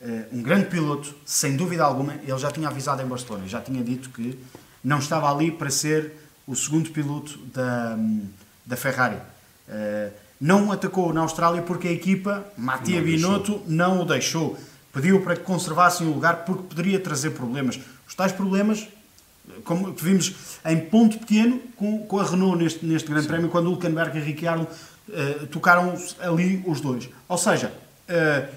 uh, 0.00 0.38
um 0.38 0.42
grande 0.42 0.70
piloto, 0.70 1.14
sem 1.26 1.54
dúvida 1.54 1.84
alguma. 1.84 2.14
Ele 2.14 2.38
já 2.38 2.50
tinha 2.50 2.68
avisado 2.68 3.02
em 3.02 3.06
Barcelona, 3.06 3.46
já 3.46 3.60
tinha 3.60 3.84
dito 3.84 4.08
que 4.08 4.38
não 4.82 5.00
estava 5.00 5.30
ali 5.30 5.52
para 5.52 5.68
ser 5.68 6.12
o 6.46 6.56
segundo 6.56 6.88
piloto 6.90 7.38
da, 7.52 7.98
da 8.64 8.76
Ferrari. 8.76 9.16
Uh, 9.68 10.10
não 10.40 10.72
atacou 10.72 11.12
na 11.12 11.20
Austrália 11.20 11.60
porque 11.60 11.88
a 11.88 11.92
equipa, 11.92 12.46
Mattia 12.56 13.00
não 13.00 13.04
Binotto, 13.04 13.52
deixou. 13.52 13.64
não 13.68 14.00
o 14.00 14.04
deixou. 14.06 14.58
Pediu 14.94 15.20
para 15.20 15.36
que 15.36 15.42
conservassem 15.42 16.06
o 16.06 16.14
lugar 16.14 16.46
porque 16.46 16.62
poderia 16.62 16.98
trazer 16.98 17.32
problemas. 17.32 17.78
Os 18.08 18.14
tais 18.14 18.32
problemas, 18.32 18.88
como 19.64 19.92
vimos 19.92 20.34
em 20.64 20.78
ponto 20.78 21.18
pequeno 21.18 21.60
com, 21.76 22.06
com 22.06 22.18
a 22.18 22.24
Renault 22.24 22.62
neste, 22.62 22.84
neste 22.84 23.08
Grande 23.08 23.24
Sim. 23.24 23.28
Prémio, 23.28 23.48
quando 23.48 23.68
o 23.68 23.72
Hülkenberg 23.72 24.18
e 24.18 24.20
Ricciardo 24.20 24.66
uh, 25.08 25.46
tocaram 25.48 25.94
ali 26.20 26.62
os 26.66 26.80
dois. 26.80 27.08
Ou 27.28 27.38
seja, 27.38 27.72
uh, 28.08 28.48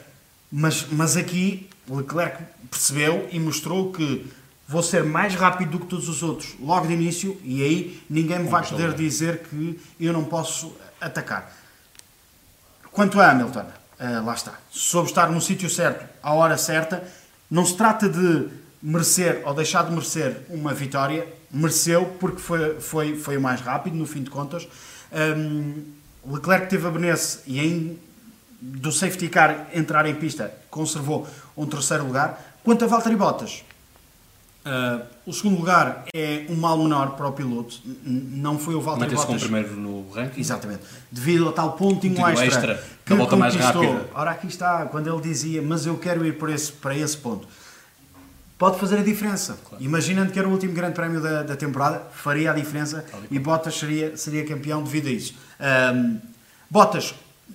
mas, 0.51 0.87
mas 0.91 1.17
aqui 1.17 1.69
Leclerc 1.89 2.41
percebeu 2.69 3.27
e 3.31 3.39
mostrou 3.39 3.91
que 3.91 4.25
vou 4.67 4.81
ser 4.81 5.03
mais 5.03 5.35
rápido 5.35 5.71
do 5.71 5.79
que 5.79 5.85
todos 5.85 6.09
os 6.09 6.23
outros 6.23 6.55
logo 6.59 6.87
de 6.87 6.93
início 6.93 7.39
e 7.43 7.63
aí 7.63 8.03
ninguém 8.09 8.39
me 8.39 8.49
vai 8.49 8.67
poder 8.67 8.93
dizer 8.93 9.43
que 9.43 9.79
eu 9.99 10.11
não 10.11 10.23
posso 10.23 10.75
atacar. 10.99 11.53
Quanto 12.91 13.19
a 13.19 13.29
Hamilton, 13.29 13.65
uh, 13.99 14.25
lá 14.25 14.33
está, 14.33 14.53
soube 14.71 15.09
estar 15.09 15.29
no 15.29 15.41
sítio 15.41 15.69
certo, 15.69 16.07
à 16.23 16.33
hora 16.33 16.57
certa, 16.57 17.03
não 17.49 17.65
se 17.65 17.75
trata 17.75 18.09
de 18.09 18.47
merecer 18.85 19.41
ou 19.45 19.53
deixar 19.55 19.83
de 19.83 19.91
merecer 19.91 20.41
uma 20.47 20.71
vitória, 20.71 21.27
mereceu 21.49 22.05
porque 22.19 22.39
foi, 22.39 22.79
foi, 22.79 23.15
foi 23.15 23.35
o 23.35 23.41
mais 23.41 23.59
rápido, 23.59 23.95
no 23.95 24.05
fim 24.05 24.21
de 24.21 24.29
contas. 24.29 24.67
Um, 25.11 25.81
Leclerc 26.23 26.69
teve 26.69 26.85
a 26.85 26.91
benesse 26.91 27.39
e 27.47 27.59
em, 27.59 27.99
do 28.61 28.91
safety 28.91 29.27
car 29.27 29.67
entrar 29.73 30.05
em 30.05 30.13
pista 30.13 30.53
conservou 30.69 31.27
um 31.57 31.65
terceiro 31.65 32.05
lugar. 32.05 32.59
Quanto 32.63 32.85
a 32.85 32.87
Valtteri 32.87 33.15
Bottas, 33.15 33.63
uh, 34.65 35.03
o 35.25 35.33
segundo 35.33 35.57
lugar 35.57 36.05
é 36.13 36.45
um 36.47 36.55
mal 36.55 36.77
menor 36.77 37.15
para 37.15 37.27
o 37.27 37.31
piloto. 37.31 37.79
Não 38.03 38.59
foi 38.59 38.75
o 38.75 38.81
Valtteri 38.81 39.15
Bottas... 39.15 39.31
Mantém-se 39.31 39.47
como 39.47 39.63
primeiro 39.63 39.75
no 39.75 40.11
ranking. 40.11 40.39
Exatamente. 40.39 40.81
Devido 41.11 41.49
a 41.49 41.53
tal 41.53 41.73
pontinho 41.73 42.19
um 42.19 42.27
extra, 42.27 42.45
extra 42.45 42.83
que 43.03 43.15
volta 43.15 43.35
mais 43.35 43.55
rápida. 43.55 44.09
Ora, 44.13 44.29
aqui 44.29 44.45
está, 44.45 44.85
quando 44.85 45.11
ele 45.11 45.21
dizia, 45.21 45.59
mas 45.63 45.87
eu 45.87 45.97
quero 45.97 46.23
ir 46.23 46.37
para 46.37 46.51
esse, 46.51 46.71
para 46.71 46.95
esse 46.95 47.17
ponto. 47.17 47.47
Pode 48.57 48.79
fazer 48.79 48.99
a 48.99 49.03
diferença. 49.03 49.57
Claro. 49.67 49.83
Imaginando 49.83 50.31
que 50.31 50.39
era 50.39 50.47
o 50.47 50.51
último 50.51 50.73
grande 50.73 50.93
prémio 50.93 51.21
da, 51.21 51.43
da 51.43 51.55
temporada, 51.55 52.01
faria 52.13 52.51
a 52.51 52.53
diferença 52.53 53.05
e 53.29 53.37
Bottas 53.37 53.77
seria, 53.77 54.15
seria 54.15 54.45
campeão 54.45 54.81
devido 54.81 55.07
a 55.07 55.11
isso. 55.11 55.35
Um, 55.93 56.19
Bottas 56.69 57.13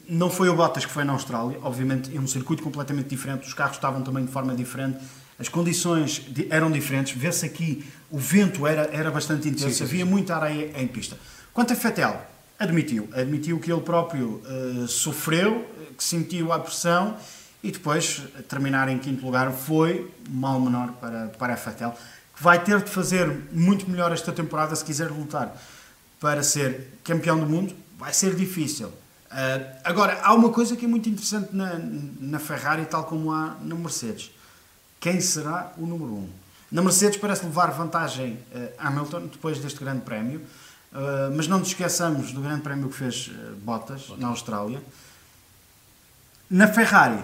não 0.08 0.30
foi 0.30 0.48
o 0.48 0.54
Bottas 0.54 0.84
que 0.84 0.92
foi 0.92 1.04
na 1.04 1.12
Austrália, 1.12 1.58
obviamente 1.62 2.14
é 2.14 2.20
um 2.20 2.26
circuito 2.26 2.62
completamente 2.62 3.08
diferente, 3.08 3.46
os 3.46 3.54
carros 3.54 3.76
estavam 3.76 4.02
também 4.02 4.24
de 4.24 4.30
forma 4.30 4.54
diferente, 4.54 4.98
as 5.38 5.48
condições 5.48 6.26
eram 6.50 6.70
diferentes, 6.70 7.16
vê-se 7.16 7.46
aqui 7.46 7.84
o 8.10 8.18
vento 8.18 8.66
era, 8.66 8.82
era 8.92 9.10
bastante 9.10 9.48
intenso, 9.48 9.70
sim, 9.70 9.74
sim, 9.74 9.84
havia 9.84 10.04
sim. 10.04 10.10
muita 10.10 10.36
areia 10.36 10.70
em 10.76 10.86
pista. 10.86 11.16
Quanto 11.52 11.72
a 11.72 11.76
Fettel, 11.76 12.20
admitiu, 12.58 13.08
admitiu 13.12 13.58
que 13.58 13.72
ele 13.72 13.80
próprio 13.80 14.42
uh, 14.44 14.86
sofreu, 14.86 15.66
que 15.96 16.04
sentiu 16.04 16.52
a 16.52 16.58
pressão 16.58 17.16
e 17.62 17.70
depois 17.70 18.22
terminar 18.48 18.88
em 18.88 18.98
quinto 18.98 19.24
lugar 19.24 19.52
foi 19.52 20.10
mal 20.28 20.58
menor 20.60 20.92
para, 20.92 21.26
para 21.28 21.54
a 21.54 21.56
Fettel, 21.56 21.94
que 22.34 22.42
vai 22.42 22.62
ter 22.62 22.82
de 22.82 22.90
fazer 22.90 23.28
muito 23.52 23.88
melhor 23.88 24.12
esta 24.12 24.32
temporada 24.32 24.74
se 24.74 24.84
quiser 24.84 25.10
lutar 25.10 25.54
para 26.18 26.42
ser 26.42 26.98
campeão 27.04 27.38
do 27.38 27.46
mundo, 27.46 27.74
vai 27.98 28.12
ser 28.12 28.34
difícil. 28.34 28.88
Uh, 28.88 29.78
agora, 29.84 30.20
há 30.22 30.34
uma 30.34 30.50
coisa 30.50 30.76
que 30.76 30.84
é 30.84 30.88
muito 30.88 31.08
interessante 31.08 31.54
na, 31.54 31.78
na 31.78 32.38
Ferrari, 32.38 32.84
tal 32.84 33.04
como 33.04 33.32
há 33.32 33.56
na 33.62 33.74
Mercedes. 33.74 34.30
Quem 34.98 35.20
será 35.20 35.72
o 35.78 35.86
número 35.86 36.12
1? 36.12 36.16
Um? 36.16 36.28
Na 36.72 36.82
Mercedes 36.82 37.18
parece 37.18 37.44
levar 37.44 37.70
vantagem 37.70 38.38
uh, 38.52 38.68
Hamilton 38.78 39.26
depois 39.26 39.58
deste 39.58 39.78
grande 39.78 40.00
prémio, 40.00 40.40
uh, 40.92 41.34
mas 41.36 41.46
não 41.46 41.58
nos 41.58 41.68
esqueçamos 41.68 42.32
do 42.32 42.40
grande 42.40 42.62
prémio 42.62 42.88
que 42.88 42.96
fez 42.96 43.30
Bottas, 43.62 44.02
Bottas, 44.02 44.18
na 44.18 44.28
Austrália. 44.28 44.82
Na 46.50 46.66
Ferrari, 46.66 47.22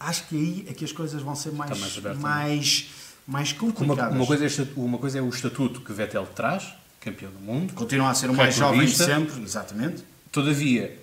acho 0.00 0.26
que 0.28 0.36
aí 0.36 0.66
é 0.68 0.72
que 0.72 0.84
as 0.84 0.92
coisas 0.92 1.22
vão 1.22 1.34
ser 1.34 1.52
mais, 1.52 1.78
mais, 1.78 1.98
aberto, 1.98 2.18
mais, 2.18 2.88
mais 3.26 3.52
complicadas. 3.52 4.12
Uma, 4.12 4.20
uma, 4.20 4.26
coisa 4.26 4.46
é, 4.46 4.66
uma 4.76 4.98
coisa 4.98 5.18
é 5.18 5.22
o 5.22 5.28
estatuto 5.28 5.80
que 5.80 5.92
Vettel 5.92 6.26
traz, 6.26 6.72
campeão 7.00 7.30
do 7.30 7.40
mundo. 7.40 7.72
Continua 7.74 8.10
a 8.10 8.14
ser 8.14 8.30
o 8.30 8.34
mais 8.34 8.54
jovem 8.54 8.86
de 8.86 8.94
sempre, 8.94 9.42
exatamente. 9.42 10.04
Todavia, 10.30 10.98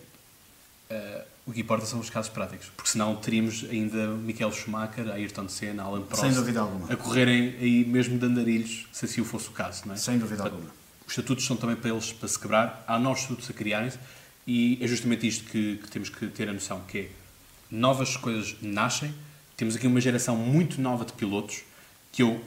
uh, 0.89 1.22
o 1.46 1.52
que 1.52 1.62
importa 1.62 1.86
são 1.86 2.00
os 2.00 2.10
casos 2.10 2.32
práticos, 2.32 2.72
porque 2.76 2.89
senão 2.89 3.16
teríamos 3.16 3.66
ainda 3.70 4.08
Michael 4.08 4.52
Schumacher, 4.52 5.10
Ayrton 5.10 5.48
Senna, 5.48 5.84
Alan 5.84 6.02
Prost 6.02 6.24
Sem 6.24 6.34
dúvida 6.34 6.62
alguma. 6.62 6.91
a 6.91 6.96
correrem 6.96 7.56
aí 7.60 7.86
mesmo 7.86 8.18
de 8.18 8.26
andarilhos, 8.26 8.88
se 8.91 9.06
assim 9.06 9.24
fosse 9.24 9.50
o 9.50 9.52
caso, 9.52 9.84
não 9.86 9.93
é? 9.93 9.98
Sem 9.98 10.18
dúvida 10.18 10.43
Portanto, 10.43 10.56
alguma. 10.56 10.86
Os 11.06 11.12
estatutos 11.12 11.46
são 11.46 11.56
também 11.56 11.76
para 11.76 11.91
eles 11.91 12.12
para 12.12 12.28
se 12.28 12.39
quebrar, 12.39 12.84
há 12.88 12.98
novos 12.98 13.22
estatutos 13.22 13.50
a 13.50 13.54
criarem-se 13.54 14.00
e 14.48 14.80
é 14.82 14.88
justamente 14.88 15.28
isto 15.28 15.43
que, 15.46 15.78
que 15.78 15.89
temos 15.89 16.10
que 16.10 16.28
ter 16.28 16.50
a 16.50 16.54
noção, 16.54 16.82
que 16.88 16.98
é 16.98 17.10
novas 17.70 18.18
coisas 18.18 18.55
nascem, 18.61 19.13
temos 19.57 19.76
aqui 19.76 19.88
uma 19.88 20.01
geração 20.01 20.36
muito 20.36 20.82
nova 20.82 21.05
de 21.05 21.13
pilotos 21.13 21.63
que 22.11 22.22
eu 22.24 22.41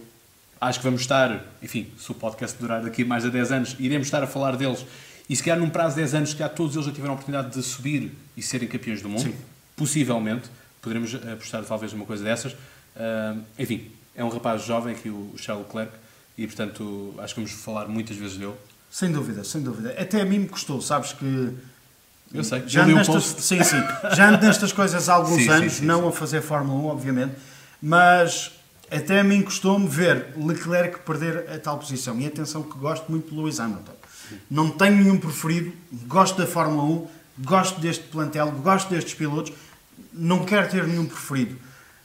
acho 0.60 0.80
que 0.80 0.84
vamos 0.84 1.02
estar, 1.02 1.44
enfim, 1.62 1.88
se 1.98 2.10
o 2.10 2.14
podcast 2.14 2.58
durar 2.58 2.82
daqui 2.82 3.04
mais 3.04 3.22
de 3.22 3.30
10 3.30 3.52
anos, 3.52 3.76
iremos 3.78 4.06
estar 4.06 4.22
a 4.22 4.26
falar 4.26 4.56
deles 4.56 4.84
e 5.28 5.36
se 5.36 5.42
calhar 5.42 5.58
num 5.58 5.68
prazo 5.68 5.94
de 5.94 6.02
10 6.02 6.14
anos, 6.14 6.34
que 6.34 6.48
todos 6.48 6.74
eles 6.74 6.86
já 6.86 6.92
tiveram 6.92 7.12
a 7.12 7.14
oportunidade 7.14 7.54
de 7.54 7.62
subir 7.62 8.12
e 8.36 8.42
serem 8.42 8.66
campeões 8.66 9.02
do 9.02 9.08
mundo, 9.08 9.24
Sim. 9.24 9.34
possivelmente, 9.76 10.48
poderemos 10.80 11.14
apostar 11.14 11.62
talvez 11.64 11.92
numa 11.92 12.06
coisa 12.06 12.24
dessas. 12.24 12.52
Uh, 12.52 13.42
enfim, 13.58 13.90
é 14.14 14.24
um 14.24 14.28
rapaz 14.30 14.64
jovem 14.64 14.94
aqui, 14.94 15.10
o 15.10 15.34
Charles 15.36 15.66
Leclerc, 15.66 15.92
e 16.36 16.46
portanto 16.46 17.14
acho 17.18 17.34
que 17.34 17.40
vamos 17.40 17.52
falar 17.52 17.86
muitas 17.88 18.16
vezes 18.16 18.38
dele. 18.38 18.54
Sem 18.90 19.12
dúvida, 19.12 19.44
sem 19.44 19.60
dúvida. 19.60 19.94
Até 20.00 20.22
a 20.22 20.24
mim 20.24 20.38
me 20.38 20.48
custou, 20.48 20.80
sabes 20.80 21.12
que. 21.12 21.52
Eu 22.32 22.44
sei, 22.44 22.62
já 22.66 22.84
ando 22.84 22.94
nestas, 22.94 23.24
sim, 23.24 23.62
sim, 23.64 23.82
já 24.14 24.28
ando 24.28 24.44
nestas 24.44 24.72
coisas 24.72 25.08
há 25.08 25.14
alguns 25.14 25.42
sim, 25.44 25.48
anos, 25.48 25.72
sim, 25.72 25.80
sim, 25.80 25.86
não 25.86 26.06
a 26.06 26.12
fazer 26.12 26.42
Fórmula 26.42 26.78
1, 26.78 26.86
obviamente, 26.86 27.34
mas 27.80 28.52
até 28.90 29.20
a 29.20 29.24
mim 29.24 29.42
custou-me 29.42 29.88
ver 29.88 30.34
Leclerc 30.36 31.00
perder 31.00 31.50
a 31.50 31.58
tal 31.58 31.78
posição. 31.78 32.18
E 32.20 32.26
atenção 32.26 32.62
que 32.62 32.78
gosto 32.78 33.10
muito 33.10 33.30
de 33.30 33.36
Lewis 33.36 33.60
Hamilton. 33.60 33.92
Não 34.50 34.70
tenho 34.70 34.96
nenhum 34.96 35.18
preferido, 35.18 35.72
gosto 36.06 36.36
da 36.36 36.46
Fórmula 36.46 36.82
1, 36.82 37.08
gosto 37.40 37.80
deste 37.80 38.04
plantel, 38.04 38.50
gosto 38.52 38.90
destes 38.90 39.14
pilotos, 39.14 39.52
não 40.12 40.44
quero 40.44 40.68
ter 40.68 40.86
nenhum 40.86 41.06
preferido. 41.06 41.56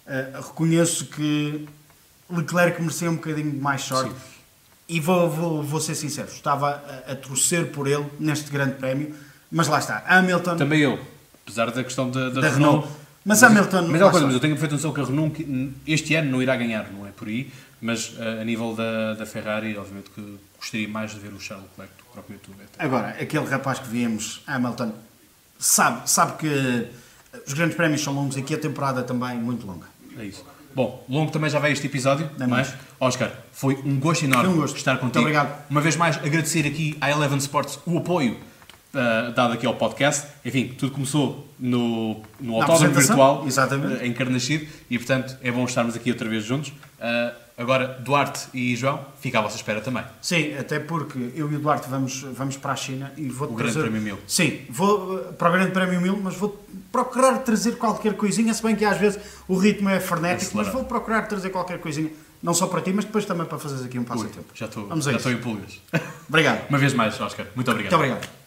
Uh, 0.05 0.41
reconheço 0.41 1.05
que 1.05 1.67
Leclerc 2.29 2.81
merecia 2.81 3.09
um 3.09 3.15
bocadinho 3.15 3.61
mais 3.61 3.81
sorte 3.81 4.15
e 4.87 4.99
vou, 4.99 5.29
vou, 5.29 5.63
vou, 5.63 5.79
ser 5.79 5.95
sincero, 5.95 6.27
estava 6.27 6.83
a, 7.07 7.11
a, 7.13 7.15
torcer 7.15 7.71
por 7.71 7.87
ele 7.87 8.05
neste 8.19 8.51
grande 8.51 8.75
prémio, 8.75 9.15
mas 9.53 9.67
lá 9.67 9.77
está, 9.77 10.03
Hamilton... 10.07 10.57
Também 10.57 10.79
eu, 10.79 10.99
apesar 11.43 11.69
da 11.69 11.83
questão 11.83 12.09
da, 12.09 12.29
da, 12.29 12.41
da 12.41 12.49
Renault, 12.49 12.55
Renault. 12.57 12.87
Mas, 13.23 13.39
mas 13.39 13.43
Hamilton... 13.43 13.87
Mas, 13.87 14.01
é 14.01 14.09
coisa, 14.09 14.25
mas 14.25 14.33
eu 14.33 14.41
tenho 14.41 14.53
a 14.53 14.55
perfeita 14.55 14.75
noção 14.75 14.91
que 14.91 14.99
a 14.99 15.05
Renault 15.05 15.75
este 15.85 16.15
ano 16.15 16.31
não 16.31 16.41
irá 16.41 16.55
ganhar, 16.55 16.91
não 16.91 17.05
é 17.07 17.11
por 17.11 17.27
aí, 17.27 17.51
mas 17.79 18.09
uh, 18.09 18.41
a 18.41 18.43
nível 18.43 18.73
da, 18.73 19.13
da 19.13 19.25
Ferrari, 19.27 19.77
obviamente 19.77 20.09
que 20.09 20.39
gostaria 20.57 20.87
mais 20.87 21.11
de 21.11 21.19
ver 21.19 21.31
o 21.31 21.39
Charles 21.39 21.67
Leclerc 21.69 21.93
do 21.95 22.03
que 22.03 22.09
o 22.09 22.13
próprio 22.13 22.33
YouTube. 22.35 22.57
Agora, 22.79 23.09
aquele 23.09 23.45
rapaz 23.45 23.77
que 23.77 23.87
vimos, 23.87 24.41
Hamilton, 24.47 24.91
sabe, 25.59 26.09
sabe 26.09 26.37
que 26.37 26.87
os 27.45 27.53
grandes 27.53 27.75
prémios 27.75 28.01
são 28.01 28.13
longos 28.13 28.37
e 28.37 28.41
que 28.41 28.55
a 28.55 28.57
temporada 28.57 29.03
também 29.03 29.31
é 29.31 29.35
muito 29.35 29.67
longa. 29.67 29.85
É 30.17 30.25
isso. 30.25 30.43
Bom, 30.75 31.05
longo 31.07 31.31
também 31.31 31.49
já 31.49 31.59
vai 31.59 31.71
este 31.71 31.85
episódio, 31.85 32.29
é? 32.39 32.47
mais? 32.47 32.73
Oscar, 32.99 33.31
foi 33.51 33.75
um 33.85 33.99
gosto 33.99 34.25
enorme 34.25 34.53
um 34.53 34.57
gosto. 34.57 34.75
estar 34.75 34.97
contigo. 34.97 35.19
Muito 35.19 35.19
obrigado. 35.19 35.69
Uma 35.69 35.81
vez 35.81 35.95
mais, 35.95 36.17
agradecer 36.17 36.65
aqui 36.65 36.97
à 36.99 37.11
Eleven 37.11 37.37
Sports 37.37 37.79
o 37.85 37.97
apoio 37.97 38.37
uh, 38.93 39.31
dado 39.33 39.53
aqui 39.53 39.65
ao 39.65 39.75
podcast. 39.75 40.27
Enfim, 40.45 40.73
tudo 40.77 40.91
começou 40.91 41.47
no, 41.59 42.21
no 42.39 42.61
autódromo 42.61 42.93
virtual 42.93 43.43
Exatamente. 43.45 44.01
Uh, 44.01 44.05
em 44.05 44.13
Carnachide 44.13 44.69
e, 44.89 44.97
portanto, 44.97 45.37
é 45.41 45.51
bom 45.51 45.65
estarmos 45.65 45.95
aqui 45.95 46.11
outra 46.11 46.29
vez 46.29 46.43
juntos. 46.43 46.69
Uh, 46.69 47.33
agora, 47.57 47.99
Duarte 47.99 48.47
e 48.53 48.75
João, 48.75 49.03
fica 49.19 49.39
à 49.39 49.41
vossa 49.41 49.55
espera 49.55 49.81
também. 49.81 50.03
Sim, 50.21 50.55
até 50.57 50.79
porque 50.79 51.31
eu 51.35 51.51
e 51.51 51.55
o 51.55 51.59
Duarte 51.59 51.89
vamos, 51.89 52.21
vamos 52.21 52.57
para 52.57 52.73
a 52.73 52.75
China 52.75 53.11
e 53.17 53.27
vou 53.29 53.51
O 53.51 53.55
trazer... 53.55 53.79
Grande 53.79 53.89
Prémio 53.89 54.01
Mil. 54.01 54.19
Sim, 54.27 54.61
vou 54.69 55.17
para 55.37 55.49
o 55.49 55.51
Grande 55.51 55.71
Prémio 55.71 55.99
Mil, 56.01 56.17
mas 56.21 56.35
vou 56.35 56.63
procurar 56.91 57.39
trazer 57.39 57.77
qualquer 57.77 58.13
coisinha, 58.13 58.53
se 58.53 58.61
bem 58.61 58.75
que 58.75 58.85
às 58.85 58.97
vezes 58.97 59.19
o 59.47 59.57
ritmo 59.57 59.89
é 59.89 59.99
frenético, 59.99 60.55
mas 60.55 60.67
vou 60.67 60.83
procurar 60.83 61.23
trazer 61.23 61.49
qualquer 61.49 61.79
coisinha, 61.79 62.11
não 62.41 62.53
só 62.53 62.67
para 62.67 62.81
ti, 62.81 62.93
mas 62.93 63.05
depois 63.05 63.25
também 63.25 63.45
para 63.45 63.57
fazeres 63.57 63.85
aqui 63.85 63.97
um 63.97 64.03
passatempo. 64.03 64.45
Já 64.53 64.65
estou, 64.65 65.01
já 65.01 65.11
estou 65.13 65.31
em 65.31 65.37
pulgas. 65.37 65.79
Obrigado. 66.27 66.67
Uma 66.69 66.77
vez 66.77 66.93
mais, 66.93 67.19
Oscar. 67.19 67.47
Muito 67.55 67.71
obrigado. 67.71 67.97
Muito 67.97 68.13
obrigado. 68.13 68.42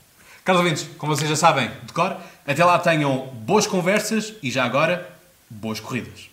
Caros 0.47 0.61
ouvintes, 0.61 0.88
como 0.97 1.16
vocês 1.16 1.28
já 1.28 1.34
sabem, 1.34 1.68
de 1.82 1.92
cor, 1.92 2.16
até 2.47 2.64
lá 2.64 2.78
tenham 2.78 3.26
boas 3.34 3.66
conversas 3.66 4.32
e 4.40 4.49
já 4.49 4.64
agora, 4.64 5.05
boas 5.51 5.80
corridas. 5.80 6.30